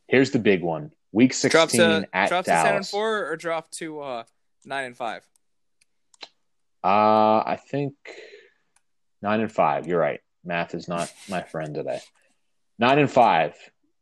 Here's 0.08 0.32
the 0.32 0.40
big 0.40 0.62
one. 0.62 0.92
Week 1.12 1.34
16 1.34 1.52
drop 1.52 1.70
to 1.70 2.10
at 2.14 2.30
drop 2.30 2.46
Dallas. 2.46 2.64
to 2.64 2.68
ten 2.68 2.76
and 2.78 2.88
four 2.88 3.28
or 3.28 3.36
drop 3.36 3.70
to 3.72 4.00
uh, 4.02 4.24
nine 4.66 4.86
and 4.86 4.98
five. 4.98 5.24
Uh, 6.84 7.44
I 7.46 7.60
think 7.70 7.94
9 9.22 9.42
and 9.42 9.52
5. 9.52 9.88
You're 9.88 10.00
right. 10.00 10.20
Math 10.44 10.74
is 10.74 10.88
not 10.88 11.12
my 11.30 11.44
friend 11.44 11.76
today. 11.76 12.00
9 12.80 13.00
and 13.00 13.12
5. 13.12 13.56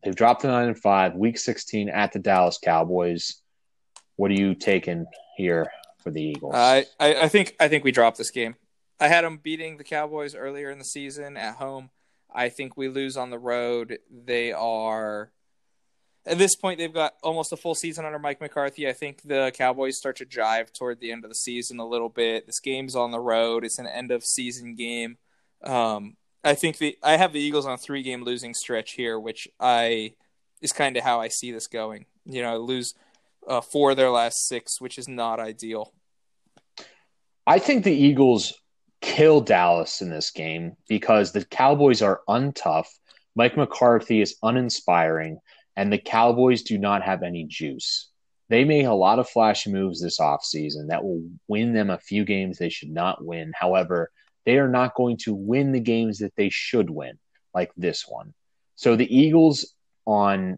They've 0.03 0.15
dropped 0.15 0.41
to 0.41 0.47
9 0.47 0.67
and 0.67 0.79
5. 0.79 1.15
Week 1.15 1.37
16 1.37 1.89
at 1.89 2.11
the 2.13 2.19
Dallas 2.19 2.57
Cowboys. 2.63 3.41
What 4.15 4.31
are 4.31 4.35
you 4.35 4.55
taking 4.55 5.05
here 5.35 5.71
for 6.03 6.11
the 6.11 6.21
Eagles? 6.21 6.53
I, 6.55 6.85
I 6.99 7.23
I 7.23 7.27
think 7.27 7.55
I 7.59 7.67
think 7.67 7.83
we 7.83 7.91
dropped 7.91 8.17
this 8.17 8.31
game. 8.31 8.55
I 8.99 9.07
had 9.07 9.23
them 9.23 9.37
beating 9.37 9.77
the 9.77 9.83
Cowboys 9.83 10.35
earlier 10.35 10.69
in 10.69 10.77
the 10.77 10.85
season 10.85 11.37
at 11.37 11.55
home. 11.55 11.89
I 12.33 12.49
think 12.49 12.75
we 12.75 12.89
lose 12.89 13.17
on 13.17 13.29
the 13.29 13.39
road. 13.39 13.99
They 14.11 14.51
are 14.51 15.31
at 16.25 16.37
this 16.37 16.55
point 16.55 16.77
they've 16.77 16.93
got 16.93 17.13
almost 17.23 17.53
a 17.53 17.57
full 17.57 17.75
season 17.75 18.05
under 18.05 18.19
Mike 18.19 18.41
McCarthy. 18.41 18.87
I 18.87 18.93
think 18.93 19.21
the 19.23 19.51
Cowboys 19.55 19.97
start 19.97 20.17
to 20.17 20.25
jive 20.25 20.71
toward 20.73 20.99
the 20.99 21.11
end 21.11 21.23
of 21.23 21.31
the 21.31 21.35
season 21.35 21.79
a 21.79 21.87
little 21.87 22.09
bit. 22.09 22.45
This 22.45 22.59
game's 22.59 22.95
on 22.95 23.11
the 23.11 23.19
road. 23.19 23.63
It's 23.63 23.79
an 23.79 23.87
end 23.87 24.11
of 24.11 24.23
season 24.23 24.75
game. 24.75 25.17
Um, 25.63 26.17
I 26.43 26.55
think 26.55 26.77
the 26.77 26.97
I 27.03 27.17
have 27.17 27.33
the 27.33 27.39
Eagles 27.39 27.65
on 27.65 27.73
a 27.73 27.77
three 27.77 28.03
game 28.03 28.23
losing 28.23 28.53
stretch 28.53 28.93
here, 28.93 29.19
which 29.19 29.47
I 29.59 30.13
is 30.61 30.71
kind 30.71 30.97
of 30.97 31.03
how 31.03 31.19
I 31.19 31.27
see 31.27 31.51
this 31.51 31.67
going. 31.67 32.05
You 32.25 32.41
know, 32.41 32.57
lose 32.57 32.93
uh, 33.47 33.61
four 33.61 33.91
of 33.91 33.97
their 33.97 34.09
last 34.09 34.47
six, 34.47 34.79
which 34.79 34.97
is 34.97 35.07
not 35.07 35.39
ideal. 35.39 35.93
I 37.45 37.59
think 37.59 37.83
the 37.83 37.93
Eagles 37.93 38.53
kill 39.01 39.41
Dallas 39.41 40.01
in 40.01 40.09
this 40.09 40.31
game 40.31 40.75
because 40.87 41.31
the 41.31 41.45
Cowboys 41.45 42.01
are 42.01 42.21
untough. 42.27 42.87
Mike 43.35 43.57
McCarthy 43.57 44.21
is 44.21 44.37
uninspiring, 44.43 45.39
and 45.75 45.91
the 45.91 45.97
Cowboys 45.97 46.63
do 46.63 46.77
not 46.77 47.03
have 47.03 47.23
any 47.23 47.45
juice. 47.45 48.09
They 48.49 48.63
made 48.63 48.85
a 48.85 48.93
lot 48.93 49.19
of 49.19 49.29
flashy 49.29 49.71
moves 49.71 50.01
this 50.01 50.19
offseason 50.19 50.87
that 50.87 51.03
will 51.03 51.23
win 51.47 51.73
them 51.73 51.89
a 51.89 51.99
few 51.99 52.25
games 52.25 52.57
they 52.57 52.69
should 52.69 52.89
not 52.89 53.23
win. 53.23 53.51
However, 53.55 54.11
they 54.45 54.57
are 54.57 54.69
not 54.69 54.95
going 54.95 55.17
to 55.17 55.33
win 55.33 55.71
the 55.71 55.79
games 55.79 56.19
that 56.19 56.35
they 56.35 56.49
should 56.49 56.89
win, 56.89 57.19
like 57.53 57.71
this 57.75 58.05
one. 58.07 58.33
So 58.75 58.95
the 58.95 59.13
Eagles, 59.15 59.73
on 60.09 60.57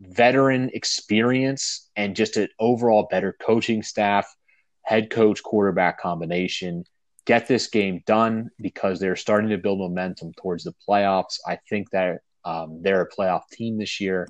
veteran 0.00 0.70
experience 0.72 1.90
and 1.96 2.16
just 2.16 2.38
an 2.38 2.48
overall 2.58 3.06
better 3.10 3.36
coaching 3.40 3.82
staff, 3.82 4.26
head 4.82 5.10
coach 5.10 5.42
quarterback 5.42 6.00
combination, 6.00 6.84
get 7.26 7.46
this 7.46 7.66
game 7.66 8.02
done 8.06 8.50
because 8.58 8.98
they're 8.98 9.16
starting 9.16 9.50
to 9.50 9.58
build 9.58 9.80
momentum 9.80 10.32
towards 10.40 10.64
the 10.64 10.74
playoffs. 10.88 11.38
I 11.46 11.58
think 11.68 11.90
that 11.90 12.20
um, 12.44 12.80
they're 12.82 13.02
a 13.02 13.10
playoff 13.10 13.42
team 13.52 13.78
this 13.78 14.00
year 14.00 14.28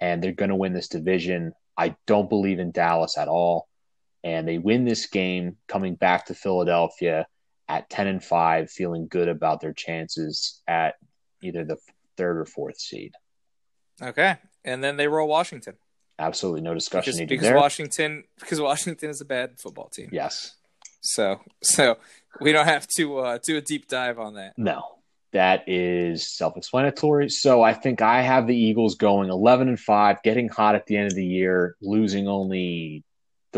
and 0.00 0.22
they're 0.22 0.32
going 0.32 0.50
to 0.50 0.56
win 0.56 0.72
this 0.72 0.88
division. 0.88 1.52
I 1.76 1.96
don't 2.06 2.30
believe 2.30 2.60
in 2.60 2.70
Dallas 2.70 3.18
at 3.18 3.28
all. 3.28 3.68
And 4.24 4.48
they 4.48 4.58
win 4.58 4.84
this 4.84 5.06
game 5.06 5.56
coming 5.68 5.96
back 5.96 6.26
to 6.26 6.34
Philadelphia 6.34 7.26
at 7.68 7.90
10 7.90 8.06
and 8.06 8.24
5, 8.24 8.70
feeling 8.70 9.08
good 9.08 9.28
about 9.28 9.60
their 9.60 9.72
chances 9.72 10.62
at 10.66 10.94
either 11.42 11.64
the 11.64 11.76
third 12.16 12.38
or 12.38 12.44
fourth 12.44 12.80
seed. 12.80 13.14
Okay, 14.00 14.36
and 14.64 14.82
then 14.82 14.96
they 14.96 15.08
roll 15.08 15.28
Washington 15.28 15.74
Absolutely 16.18 16.62
no 16.62 16.74
discussion 16.74 17.14
because, 17.16 17.46
because. 17.46 17.54
Washington 17.54 18.24
because 18.40 18.60
Washington 18.60 19.10
is 19.10 19.20
a 19.20 19.24
bad 19.24 19.58
football 19.58 19.88
team. 19.88 20.08
yes. 20.12 20.54
So 21.00 21.40
so 21.62 21.98
we 22.40 22.50
don't 22.52 22.66
have 22.66 22.88
to 22.96 23.18
uh, 23.18 23.38
do 23.42 23.56
a 23.56 23.60
deep 23.60 23.88
dive 23.88 24.18
on 24.18 24.34
that. 24.34 24.54
No, 24.58 24.82
that 25.32 25.68
is 25.68 26.26
self-explanatory. 26.36 27.28
So 27.28 27.62
I 27.62 27.72
think 27.72 28.02
I 28.02 28.22
have 28.22 28.48
the 28.48 28.56
Eagles 28.56 28.96
going 28.96 29.30
11 29.30 29.68
and 29.68 29.78
5, 29.78 30.22
getting 30.24 30.48
hot 30.48 30.74
at 30.74 30.86
the 30.86 30.96
end 30.96 31.06
of 31.06 31.14
the 31.14 31.24
year, 31.24 31.76
losing 31.80 32.26
only 32.26 33.04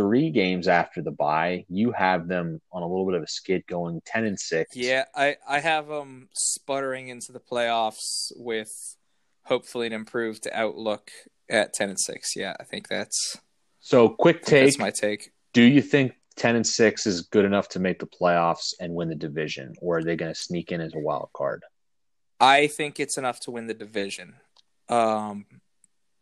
3 0.01 0.30
games 0.30 0.66
after 0.68 1.03
the 1.03 1.11
bye. 1.11 1.64
You 1.68 1.92
have 1.92 2.26
them 2.28 2.61
on 2.72 2.82
a 2.82 2.86
little 2.86 3.07
bit 3.07 3.14
of 3.14 3.22
a 3.22 3.28
skid 3.28 3.64
going 3.66 4.01
10 4.07 4.24
and 4.24 4.40
6. 4.40 4.74
Yeah, 4.76 5.05
I 5.14 5.36
I 5.48 5.61
have 5.61 5.88
them 5.88 6.28
sputtering 6.34 7.09
into 7.09 7.32
the 7.32 7.40
playoffs 7.40 8.32
with 8.36 8.72
hopefully 9.44 9.86
an 9.86 9.92
improved 9.92 10.46
outlook 10.53 11.11
at 11.48 11.72
ten 11.74 11.88
and 11.88 11.98
six. 12.01 12.36
Yeah, 12.36 12.55
I 12.61 12.64
think 12.64 12.88
that's 12.88 13.36
So 13.80 14.09
quick 14.09 14.42
take, 14.44 14.66
that's 14.66 14.78
my 14.78 14.90
take. 14.90 15.30
do 15.53 15.62
you 15.62 15.82
think 15.82 16.12
10 16.36 16.57
and 16.57 16.66
6 16.66 17.07
is 17.07 17.22
good 17.22 17.44
enough 17.44 17.68
to 17.70 17.80
make 17.80 17.98
the 17.98 18.07
playoffs 18.07 18.72
and 18.80 18.94
win 18.94 19.09
the 19.09 19.14
division 19.14 19.74
or 19.82 19.98
are 19.98 20.05
they 20.05 20.16
going 20.16 20.32
to 20.32 20.38
sneak 20.40 20.70
in 20.72 20.80
as 20.80 20.94
a 20.94 20.98
wild 20.98 21.28
card? 21.36 21.62
I 22.38 22.68
think 22.68 22.98
it's 23.01 23.18
enough 23.18 23.40
to 23.40 23.51
win 23.51 23.66
the 23.66 23.74
division. 23.74 24.34
Um, 24.88 25.44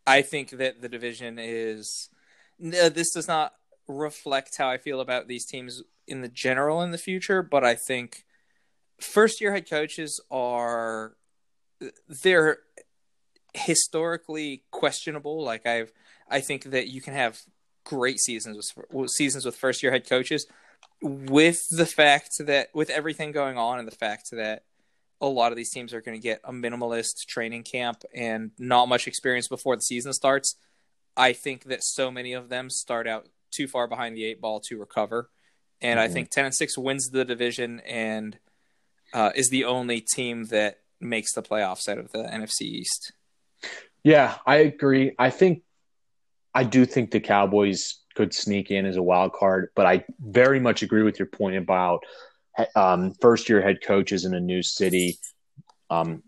I 0.07 0.21
think 0.23 0.49
that 0.49 0.81
the 0.81 0.89
division 0.89 1.37
is. 1.39 2.09
No, 2.57 2.89
this 2.89 3.13
does 3.13 3.27
not 3.27 3.53
reflect 3.89 4.57
how 4.57 4.69
I 4.69 4.77
feel 4.77 5.01
about 5.01 5.27
these 5.27 5.45
teams 5.45 5.83
in 6.07 6.21
the 6.21 6.29
general 6.29 6.81
in 6.81 6.91
the 6.91 6.97
future, 6.97 7.41
but 7.41 7.65
I 7.65 7.75
think 7.75 8.23
first 9.01 9.41
year 9.41 9.51
head 9.51 9.69
coaches 9.69 10.21
are 10.31 11.15
they're 12.07 12.59
historically 13.53 14.63
questionable. 14.71 15.43
Like 15.43 15.65
I've, 15.65 15.91
I 16.29 16.39
think 16.39 16.65
that 16.65 16.87
you 16.87 17.01
can 17.01 17.13
have 17.13 17.39
great 17.83 18.19
seasons 18.19 18.73
with 18.91 19.09
seasons 19.09 19.45
with 19.45 19.55
first 19.55 19.81
year 19.81 19.91
head 19.91 20.07
coaches, 20.07 20.45
with 21.01 21.59
the 21.71 21.85
fact 21.85 22.33
that 22.39 22.69
with 22.73 22.89
everything 22.89 23.31
going 23.31 23.57
on 23.57 23.79
and 23.79 23.87
the 23.87 23.95
fact 23.95 24.29
that 24.31 24.63
a 25.21 25.27
lot 25.27 25.51
of 25.51 25.57
these 25.57 25.71
teams 25.71 25.93
are 25.93 26.01
going 26.01 26.17
to 26.17 26.23
get 26.23 26.39
a 26.43 26.51
minimalist 26.51 27.25
training 27.27 27.63
camp 27.63 28.03
and 28.13 28.51
not 28.57 28.87
much 28.87 29.07
experience 29.07 29.47
before 29.47 29.75
the 29.75 29.81
season 29.81 30.13
starts. 30.13 30.55
I 31.17 31.33
think 31.33 31.65
that 31.65 31.83
so 31.83 32.09
many 32.09 32.33
of 32.33 32.49
them 32.49 32.69
start 32.69 33.07
out 33.07 33.27
too 33.51 33.67
far 33.67 33.87
behind 33.87 34.15
the 34.15 34.25
eight 34.25 34.41
ball 34.41 34.59
to 34.67 34.77
recover, 34.77 35.29
and 35.81 35.99
I 35.99 36.07
Mhm. 36.07 36.13
think 36.13 36.29
ten 36.29 36.45
and 36.45 36.55
six 36.55 36.77
wins 36.77 37.09
the 37.09 37.25
division 37.25 37.79
and 37.81 38.37
uh, 39.13 39.31
is 39.35 39.49
the 39.49 39.65
only 39.65 40.01
team 40.01 40.45
that 40.45 40.81
makes 40.99 41.33
the 41.33 41.41
playoffs 41.41 41.89
out 41.89 41.97
of 41.97 42.11
the 42.11 42.19
NFC 42.19 42.61
East. 42.61 43.13
Yeah, 44.03 44.37
I 44.45 44.57
agree. 44.57 45.15
I 45.17 45.29
think 45.29 45.63
I 46.53 46.63
do 46.63 46.85
think 46.85 47.11
the 47.11 47.19
Cowboys 47.19 47.99
could 48.15 48.33
sneak 48.33 48.71
in 48.71 48.85
as 48.85 48.97
a 48.97 49.03
wild 49.03 49.33
card, 49.33 49.69
but 49.75 49.85
I 49.85 50.05
very 50.19 50.59
much 50.59 50.81
agree 50.83 51.03
with 51.03 51.19
your 51.19 51.27
point 51.27 51.55
about 51.57 52.03
um, 52.75 53.13
first 53.21 53.49
year 53.49 53.61
head 53.61 53.81
coaches 53.83 54.25
in 54.25 54.33
a 54.33 54.39
new 54.39 54.61
city 54.61 55.17
um, 55.89 56.23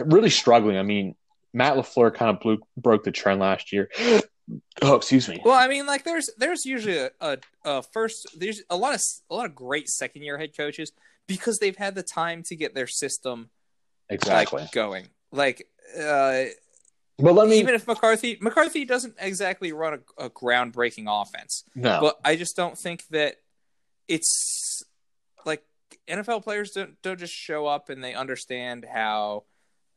really 0.00 0.30
struggling. 0.30 0.76
I 0.76 0.82
mean, 0.82 1.14
Matt 1.52 1.76
Lafleur 1.76 2.14
kind 2.14 2.30
of 2.34 2.40
blew, 2.40 2.58
broke 2.76 3.04
the 3.04 3.10
trend 3.10 3.40
last 3.40 3.72
year. 3.72 3.90
Oh, 4.82 4.94
excuse 4.96 5.28
me. 5.28 5.40
Well, 5.44 5.54
I 5.54 5.68
mean, 5.68 5.86
like 5.86 6.04
there's 6.04 6.30
there's 6.38 6.64
usually 6.64 6.98
a, 6.98 7.10
a, 7.20 7.38
a 7.64 7.82
first 7.82 8.28
there's 8.38 8.62
a 8.70 8.76
lot 8.76 8.94
of 8.94 9.02
a 9.30 9.34
lot 9.34 9.46
of 9.46 9.54
great 9.54 9.88
second 9.88 10.22
year 10.22 10.38
head 10.38 10.56
coaches 10.56 10.92
because 11.26 11.58
they've 11.58 11.76
had 11.76 11.94
the 11.94 12.02
time 12.02 12.42
to 12.44 12.56
get 12.56 12.74
their 12.74 12.86
system 12.86 13.50
Exactly. 14.08 14.62
like 14.62 14.72
going. 14.72 15.08
Like 15.32 15.68
uh, 15.98 16.44
but 17.18 17.34
let 17.34 17.48
me 17.48 17.58
even 17.58 17.74
if 17.74 17.86
McCarthy 17.86 18.38
McCarthy 18.40 18.84
doesn't 18.84 19.14
exactly 19.18 19.72
run 19.72 20.00
a, 20.18 20.24
a 20.26 20.30
groundbreaking 20.30 21.06
offense, 21.08 21.64
no. 21.74 22.00
but 22.00 22.18
I 22.24 22.36
just 22.36 22.56
don't 22.56 22.76
think 22.76 23.06
that 23.08 23.36
it's 24.06 24.82
like 25.44 25.64
NFL 26.08 26.44
players 26.44 26.72
don't 26.72 27.00
don't 27.02 27.18
just 27.18 27.32
show 27.32 27.66
up 27.66 27.88
and 27.88 28.04
they 28.04 28.14
understand 28.14 28.86
how 28.90 29.44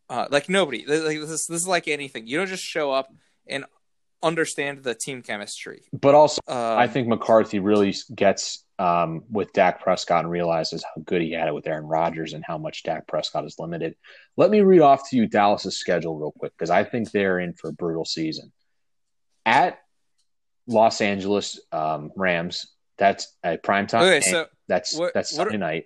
uh, 0.09 0.27
like 0.31 0.49
nobody 0.49 0.85
like 0.85 1.19
this 1.19 1.45
this 1.47 1.61
is 1.61 1.67
like 1.67 1.87
anything 1.87 2.25
you 2.25 2.37
don't 2.37 2.47
just 2.47 2.63
show 2.63 2.91
up 2.91 3.13
and 3.47 3.65
understand 4.21 4.83
the 4.83 4.93
team 4.95 5.21
chemistry. 5.21 5.83
but 5.93 6.13
also, 6.15 6.41
Um, 6.47 6.77
I 6.77 6.87
think 6.87 7.07
McCarthy 7.07 7.59
really 7.59 7.95
gets 8.13 8.63
um, 8.77 9.23
with 9.29 9.51
Dak 9.53 9.81
Prescott 9.81 10.23
and 10.23 10.31
realizes 10.31 10.83
how 10.83 11.01
good 11.03 11.21
he 11.21 11.31
had 11.33 11.47
it 11.49 11.53
with 11.53 11.67
Aaron 11.67 11.85
Rodgers 11.85 12.33
and 12.33 12.43
how 12.45 12.57
much 12.57 12.83
Dak 12.83 13.07
Prescott 13.07 13.45
is 13.45 13.55
limited. 13.59 13.95
Let 14.37 14.49
me 14.51 14.61
read 14.61 14.79
off 14.81 15.09
to 15.09 15.17
you 15.17 15.27
Dallas's 15.27 15.77
schedule 15.77 16.17
real 16.17 16.31
quick 16.31 16.53
because 16.57 16.69
I 16.69 16.83
think 16.85 17.11
they're 17.11 17.39
in 17.39 17.53
for 17.53 17.69
a 17.69 17.73
brutal 17.73 18.05
season. 18.05 18.53
At 19.45 19.79
Los 20.67 21.01
Angeles 21.01 21.59
um, 21.71 22.11
Rams, 22.15 22.67
that's 22.97 23.35
a 23.43 23.57
prime 23.57 23.87
time. 23.87 24.03
okay, 24.03 24.21
so 24.21 24.45
that's 24.67 24.97
what- 24.97 25.13
that's 25.13 25.31
what- 25.37 25.45
Sunday 25.49 25.57
night. 25.57 25.85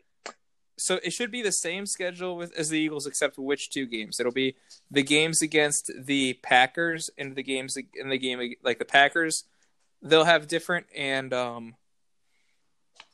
So 0.77 0.99
it 1.03 1.11
should 1.11 1.31
be 1.31 1.41
the 1.41 1.51
same 1.51 1.85
schedule 1.85 2.35
with 2.35 2.53
as 2.57 2.69
the 2.69 2.79
Eagles, 2.79 3.05
except 3.05 3.37
which 3.37 3.69
two 3.69 3.85
games? 3.85 4.19
It'll 4.19 4.31
be 4.31 4.55
the 4.89 5.03
games 5.03 5.41
against 5.41 5.91
the 5.97 6.33
Packers 6.41 7.09
and 7.17 7.35
the 7.35 7.43
games 7.43 7.77
in 7.95 8.09
the 8.09 8.17
game 8.17 8.55
like 8.63 8.79
the 8.79 8.85
Packers. 8.85 9.43
They'll 10.01 10.25
have 10.25 10.47
different 10.47 10.87
and 10.95 11.33
um 11.33 11.75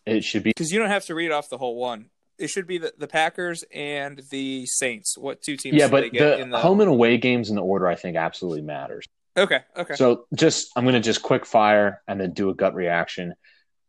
It 0.05 0.23
should 0.23 0.43
be 0.43 0.51
because 0.51 0.71
you 0.71 0.79
don't 0.79 0.89
have 0.89 1.05
to 1.05 1.15
read 1.15 1.31
off 1.31 1.49
the 1.49 1.57
whole 1.57 1.75
one. 1.75 2.09
It 2.37 2.49
should 2.49 2.67
be 2.67 2.77
the, 2.77 2.93
the 2.97 3.07
Packers 3.07 3.65
and 3.73 4.21
the 4.31 4.65
Saints. 4.65 5.17
What 5.17 5.41
two 5.41 5.57
teams? 5.57 5.75
yeah, 5.77 5.89
but 5.89 6.01
they 6.01 6.09
get 6.09 6.37
the, 6.37 6.39
in 6.39 6.49
the 6.49 6.59
home 6.59 6.79
and 6.79 6.89
away 6.89 7.17
games 7.17 7.49
in 7.49 7.55
the 7.55 7.63
order 7.63 7.87
I 7.87 7.95
think 7.95 8.15
absolutely 8.15 8.61
matters. 8.61 9.05
Okay, 9.37 9.59
okay. 9.77 9.95
So 9.95 10.25
just 10.33 10.71
I'm 10.75 10.85
going 10.85 10.95
to 10.95 11.01
just 11.01 11.21
quick 11.21 11.45
fire 11.45 12.01
and 12.07 12.19
then 12.19 12.33
do 12.33 12.49
a 12.49 12.55
gut 12.55 12.73
reaction. 12.73 13.35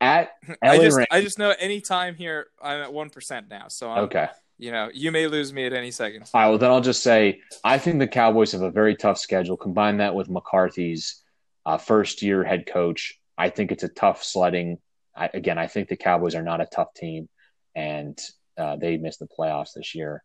At 0.01 0.32
I 0.62 0.78
just 0.78 0.96
Rams. 0.96 1.09
I 1.11 1.20
just 1.20 1.38
know 1.38 1.55
any 1.59 1.80
time 1.80 2.14
here 2.14 2.46
I'm 2.62 2.80
at 2.80 2.92
one 2.92 3.11
percent 3.11 3.48
now. 3.48 3.68
So 3.68 3.90
I'm, 3.90 4.05
okay. 4.05 4.28
you 4.59 4.72
know 4.72 4.90
you 4.92 5.12
may 5.12 5.26
lose 5.26 5.53
me 5.53 5.66
at 5.66 5.72
any 5.72 5.90
second. 5.90 6.22
All 6.32 6.40
right. 6.40 6.48
Well, 6.48 6.59
then 6.59 6.70
I'll 6.70 6.80
just 6.80 7.03
say 7.03 7.40
I 7.64 7.78
think 7.78 7.98
the 7.98 8.09
Cowboys 8.09 8.53
have 8.53 8.62
a 8.62 8.70
very 8.70 8.96
tough 8.96 9.18
schedule. 9.18 9.57
Combine 9.57 9.98
that 9.98 10.14
with 10.14 10.28
McCarthy's 10.28 11.22
uh, 11.66 11.78
first 11.78 12.22
year 12.22 12.44
head 12.44 12.66
coach. 12.66 13.18
I 13.36 13.51
think 13.51 13.72
it's 13.72 13.84
a 13.84 13.88
tough 13.88 14.22
sledding. 14.22 14.78
I, 15.16 15.30
again, 15.32 15.59
I 15.59 15.66
think 15.66 15.88
the 15.88 15.96
Cowboys 15.96 16.34
are 16.34 16.42
not 16.42 16.61
a 16.61 16.66
tough 16.66 16.94
team, 16.94 17.28
and 17.74 18.18
uh, 18.59 18.76
they 18.76 18.96
missed 18.96 19.18
the 19.18 19.26
playoffs 19.26 19.72
this 19.74 19.94
year. 19.94 20.22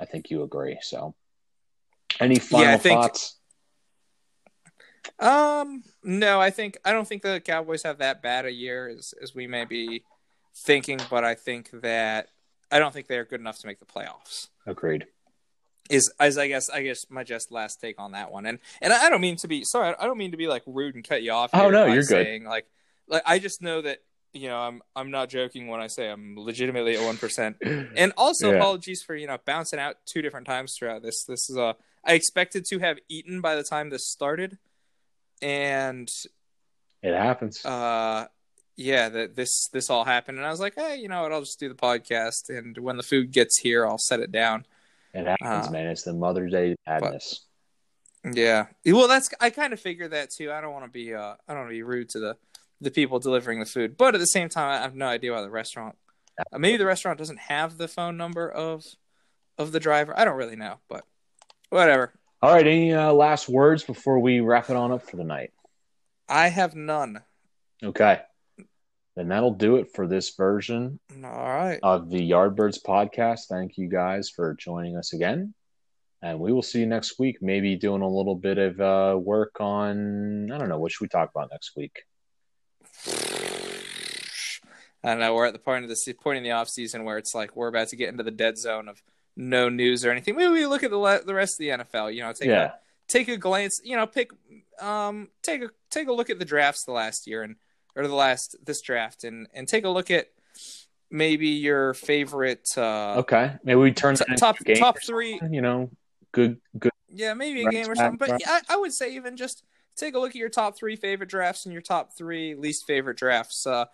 I 0.00 0.04
think 0.04 0.30
you 0.30 0.42
agree. 0.42 0.78
So, 0.80 1.14
any 2.20 2.38
final 2.38 2.74
I 2.74 2.78
think- 2.78 3.00
thoughts? 3.00 3.38
Um, 5.18 5.82
no, 6.02 6.40
I 6.40 6.50
think 6.50 6.78
I 6.84 6.92
don't 6.92 7.06
think 7.06 7.22
the 7.22 7.40
Cowboys 7.40 7.82
have 7.82 7.98
that 7.98 8.22
bad 8.22 8.46
a 8.46 8.52
year 8.52 8.88
as 8.88 9.14
as 9.22 9.34
we 9.34 9.46
may 9.46 9.64
be 9.64 10.04
thinking, 10.54 11.00
but 11.10 11.24
I 11.24 11.34
think 11.34 11.70
that 11.82 12.28
I 12.70 12.78
don't 12.78 12.92
think 12.92 13.06
they're 13.06 13.24
good 13.24 13.40
enough 13.40 13.58
to 13.60 13.66
make 13.66 13.78
the 13.78 13.84
playoffs. 13.86 14.48
Agreed. 14.66 15.06
Is 15.90 16.12
as 16.20 16.38
I 16.38 16.48
guess 16.48 16.70
I 16.70 16.82
guess 16.82 17.06
my 17.10 17.24
just 17.24 17.50
last 17.50 17.80
take 17.80 18.00
on 18.00 18.12
that 18.12 18.30
one, 18.30 18.46
and 18.46 18.58
and 18.80 18.92
I 18.92 19.10
don't 19.10 19.20
mean 19.20 19.36
to 19.36 19.48
be 19.48 19.64
sorry, 19.64 19.94
I 19.98 20.06
don't 20.06 20.18
mean 20.18 20.30
to 20.30 20.36
be 20.36 20.46
like 20.46 20.62
rude 20.66 20.94
and 20.94 21.06
cut 21.06 21.22
you 21.22 21.32
off. 21.32 21.50
Oh, 21.52 21.70
no, 21.70 21.86
you're 21.86 22.04
good. 22.04 22.42
Like 22.44 22.66
like 23.08 23.22
I 23.26 23.38
just 23.38 23.60
know 23.60 23.82
that 23.82 23.98
you 24.32 24.48
know 24.48 24.58
I'm 24.58 24.82
I'm 24.94 25.10
not 25.10 25.28
joking 25.28 25.66
when 25.66 25.80
I 25.80 25.88
say 25.88 26.08
I'm 26.08 26.36
legitimately 26.38 26.96
at 26.96 27.02
one 27.04 27.18
percent. 27.18 27.56
And 27.94 28.12
also 28.16 28.48
Yeah. 28.48 28.56
apologies 28.56 29.02
for 29.02 29.14
you 29.14 29.26
know 29.26 29.38
bouncing 29.44 29.78
out 29.78 29.96
two 30.06 30.22
different 30.22 30.46
times 30.46 30.74
throughout 30.78 31.02
this. 31.02 31.24
This 31.24 31.50
is 31.50 31.58
uh 31.58 31.74
I 32.04 32.14
expected 32.14 32.64
to 32.66 32.78
have 32.78 32.98
eaten 33.08 33.40
by 33.40 33.54
the 33.54 33.62
time 33.62 33.90
this 33.90 34.08
started, 34.08 34.58
and 35.42 36.08
It 37.02 37.14
happens. 37.14 37.64
uh 37.66 38.26
yeah 38.76 39.08
that 39.10 39.36
this 39.36 39.68
this 39.72 39.90
all 39.90 40.04
happened, 40.04 40.38
and 40.38 40.46
I 40.46 40.50
was 40.50 40.60
like, 40.60 40.74
hey, 40.76 40.96
you 40.96 41.08
know 41.08 41.22
what? 41.22 41.32
I'll 41.32 41.40
just 41.40 41.60
do 41.60 41.68
the 41.68 41.74
podcast, 41.74 42.48
and 42.48 42.76
when 42.78 42.96
the 42.96 43.02
food 43.02 43.30
gets 43.32 43.58
here, 43.58 43.86
I'll 43.86 43.98
set 43.98 44.20
it 44.20 44.32
down. 44.32 44.64
it 45.12 45.26
happens, 45.26 45.68
uh, 45.68 45.70
man. 45.70 45.86
It's 45.88 46.02
the 46.04 46.14
Mother's 46.14 46.52
Day 46.52 46.74
madness. 46.86 47.44
Yeah. 48.24 48.66
Well, 48.86 49.08
that's 49.08 49.28
I 49.40 49.50
kind 49.50 49.72
of 49.72 49.80
figured 49.80 50.12
that 50.12 50.30
too. 50.30 50.52
I 50.52 50.60
don't 50.60 50.72
want 50.72 50.84
to 50.84 50.90
be 50.90 51.12
uh 51.14 51.34
I 51.46 51.52
don't 51.52 51.58
want 51.58 51.68
to 51.70 51.74
be 51.74 51.82
rude 51.82 52.08
to 52.10 52.20
the 52.20 52.36
the 52.80 52.90
people 52.90 53.18
delivering 53.18 53.60
the 53.60 53.66
food, 53.66 53.96
but 53.96 54.14
at 54.14 54.18
the 54.18 54.26
same 54.26 54.48
time, 54.48 54.70
I 54.70 54.82
have 54.82 54.94
no 54.94 55.06
idea 55.06 55.32
why 55.32 55.42
the 55.42 55.50
restaurant. 55.50 55.96
Uh, 56.38 56.58
maybe 56.58 56.78
the 56.78 56.86
restaurant 56.86 57.18
doesn't 57.18 57.38
have 57.38 57.76
the 57.78 57.88
phone 57.88 58.16
number 58.16 58.48
of 58.50 58.84
of 59.58 59.72
the 59.72 59.80
driver. 59.80 60.18
I 60.18 60.24
don't 60.24 60.36
really 60.36 60.56
know, 60.56 60.76
but 60.88 61.04
whatever. 61.68 62.12
All 62.42 62.52
right. 62.52 62.66
Any 62.66 62.92
uh, 62.92 63.12
last 63.12 63.48
words 63.48 63.84
before 63.84 64.18
we 64.18 64.40
wrap 64.40 64.68
it 64.68 64.74
on 64.74 64.90
up 64.90 65.08
for 65.08 65.16
the 65.16 65.22
night? 65.22 65.52
I 66.28 66.48
have 66.48 66.74
none. 66.74 67.20
Okay. 67.84 68.20
Then 69.14 69.28
that'll 69.28 69.54
do 69.54 69.76
it 69.76 69.94
for 69.94 70.08
this 70.08 70.34
version 70.34 70.98
All 71.22 71.30
right. 71.30 71.78
of 71.84 72.10
the 72.10 72.30
Yardbirds 72.30 72.82
podcast. 72.82 73.42
Thank 73.48 73.78
you 73.78 73.88
guys 73.88 74.28
for 74.28 74.54
joining 74.54 74.96
us 74.96 75.12
again. 75.12 75.54
And 76.20 76.40
we 76.40 76.52
will 76.52 76.62
see 76.62 76.80
you 76.80 76.86
next 76.86 77.16
week. 77.18 77.36
Maybe 77.40 77.76
doing 77.76 78.02
a 78.02 78.08
little 78.08 78.34
bit 78.34 78.58
of 78.58 78.80
uh, 78.80 79.16
work 79.16 79.60
on, 79.60 80.50
I 80.50 80.58
don't 80.58 80.68
know, 80.68 80.78
what 80.78 80.90
should 80.90 81.04
we 81.04 81.08
talk 81.08 81.30
about 81.32 81.50
next 81.52 81.76
week? 81.76 82.02
I 85.04 85.10
don't 85.10 85.20
know. 85.20 85.34
We're 85.34 85.46
at 85.46 85.52
the 85.52 85.60
point 85.60 85.84
of 85.84 85.90
the 85.90 86.14
point 86.14 86.38
in 86.38 86.44
the 86.44 86.52
off 86.52 86.68
season 86.68 87.04
where 87.04 87.18
it's 87.18 87.36
like 87.36 87.54
we're 87.54 87.68
about 87.68 87.88
to 87.88 87.96
get 87.96 88.08
into 88.08 88.22
the 88.24 88.30
dead 88.32 88.58
zone 88.58 88.88
of 88.88 89.00
no 89.36 89.68
news 89.68 90.04
or 90.04 90.10
anything. 90.10 90.36
Maybe 90.36 90.52
we 90.52 90.66
look 90.66 90.82
at 90.82 90.90
the 90.90 90.98
le- 90.98 91.24
the 91.24 91.34
rest 91.34 91.54
of 91.54 91.58
the 91.58 91.68
NFL. 91.68 92.14
You 92.14 92.22
know, 92.22 92.32
take 92.32 92.48
yeah. 92.48 92.64
a 92.64 92.70
take 93.08 93.28
a 93.28 93.36
glance. 93.36 93.80
You 93.82 93.96
know, 93.96 94.06
pick 94.06 94.30
um 94.80 95.28
take 95.42 95.62
a 95.62 95.70
take 95.90 96.08
a 96.08 96.12
look 96.12 96.30
at 96.30 96.38
the 96.38 96.44
drafts 96.44 96.84
the 96.84 96.92
last 96.92 97.26
year 97.26 97.42
and 97.42 97.56
or 97.94 98.06
the 98.06 98.14
last 98.14 98.56
this 98.64 98.80
draft 98.80 99.24
and 99.24 99.46
and 99.54 99.68
take 99.68 99.84
a 99.84 99.88
look 99.88 100.10
at 100.10 100.28
maybe 101.10 101.48
your 101.48 101.94
favorite 101.94 102.66
uh 102.76 103.14
Okay. 103.18 103.52
Maybe 103.62 103.76
we 103.76 103.92
turn 103.92 104.16
t- 104.16 104.24
into 104.26 104.38
top 104.38 104.58
game 104.58 104.76
top 104.76 104.98
three. 105.02 105.40
You 105.50 105.60
know, 105.60 105.90
good, 106.32 106.60
good. 106.78 106.92
Yeah, 107.14 107.34
maybe 107.34 107.64
a 107.64 107.70
game 107.70 107.90
or 107.90 107.94
something. 107.94 108.16
But 108.16 108.40
yeah, 108.40 108.60
I, 108.68 108.74
I 108.74 108.76
would 108.76 108.92
say 108.92 109.14
even 109.14 109.36
just 109.36 109.64
take 109.96 110.14
a 110.14 110.18
look 110.18 110.30
at 110.30 110.36
your 110.36 110.48
top 110.48 110.76
three 110.76 110.96
favorite 110.96 111.28
drafts 111.28 111.66
and 111.66 111.72
your 111.72 111.82
top 111.82 112.16
three 112.16 112.54
least 112.54 112.86
favorite 112.86 113.18
drafts. 113.18 113.66
Uh, 113.66 113.86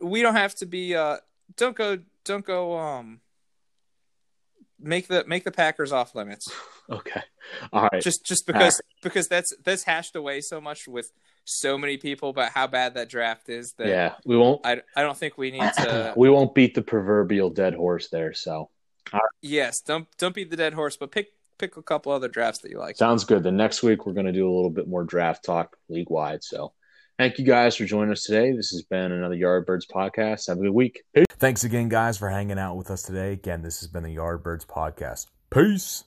we 0.00 0.22
don't 0.22 0.34
have 0.34 0.54
to 0.56 0.66
be. 0.66 0.94
Uh, 0.94 1.18
don't 1.56 1.76
go. 1.76 1.98
Don't 2.24 2.44
go. 2.44 2.78
Um, 2.78 3.20
make 4.80 5.08
the 5.08 5.24
make 5.26 5.44
the 5.44 5.50
Packers 5.50 5.92
off 5.92 6.14
limits. 6.14 6.50
Okay. 6.90 7.20
All 7.70 7.86
right. 7.92 8.00
Just 8.00 8.24
just 8.24 8.46
because 8.46 8.80
because 9.02 9.28
that's 9.28 9.54
that's 9.62 9.82
hashed 9.82 10.16
away 10.16 10.40
so 10.40 10.58
much 10.58 10.88
with 10.88 11.12
so 11.44 11.76
many 11.76 11.98
people 11.98 12.30
about 12.30 12.52
how 12.52 12.66
bad 12.66 12.94
that 12.94 13.10
draft 13.10 13.50
is 13.50 13.74
that 13.76 13.88
yeah. 13.88 14.14
We 14.24 14.38
won't, 14.38 14.64
I 14.64 14.80
I 14.96 15.02
don't 15.02 15.14
think 15.14 15.36
we 15.36 15.50
need 15.50 15.70
to. 15.76 16.12
we 16.16 16.30
won't 16.30 16.54
beat 16.54 16.74
the 16.74 16.80
proverbial 16.80 17.50
dead 17.50 17.74
horse 17.74 18.08
there. 18.08 18.32
So 18.32 18.70
yes, 19.42 19.82
don't 19.82 20.06
don't 20.16 20.34
beat 20.34 20.48
the 20.48 20.56
dead 20.56 20.72
horse, 20.72 20.96
but 20.96 21.10
pick 21.10 21.28
pick 21.58 21.76
a 21.76 21.82
couple 21.82 22.10
other 22.10 22.28
drafts 22.28 22.60
that 22.60 22.70
you 22.70 22.78
like. 22.78 22.96
sounds 22.96 23.24
good. 23.24 23.42
The 23.42 23.52
next 23.52 23.82
week, 23.82 24.06
we're 24.06 24.14
going 24.14 24.24
to 24.24 24.32
do 24.32 24.50
a 24.50 24.54
little 24.54 24.70
bit 24.70 24.88
more 24.88 25.04
draft 25.04 25.44
talk 25.44 25.76
league 25.90 26.08
wide. 26.08 26.42
So 26.42 26.72
thank 27.18 27.38
you 27.38 27.44
guys 27.44 27.76
for 27.76 27.84
joining 27.84 28.12
us 28.12 28.22
today. 28.24 28.52
This 28.52 28.70
has 28.70 28.82
been 28.82 29.12
another 29.12 29.34
Yardbirds 29.34 29.86
podcast. 29.92 30.48
Have 30.48 30.58
a 30.58 30.62
good 30.62 30.70
week. 30.70 31.02
Peace. 31.14 31.26
Thanks 31.38 31.64
again, 31.64 31.88
guys, 31.88 32.16
for 32.18 32.28
hanging 32.30 32.58
out 32.58 32.76
with 32.76 32.90
us 32.90 33.02
today. 33.02 33.32
Again, 33.32 33.62
this 33.62 33.80
has 33.80 33.88
been 33.88 34.02
the 34.02 34.16
Yardbirds 34.16 34.66
Podcast. 34.66 35.26
Peace. 35.50 36.04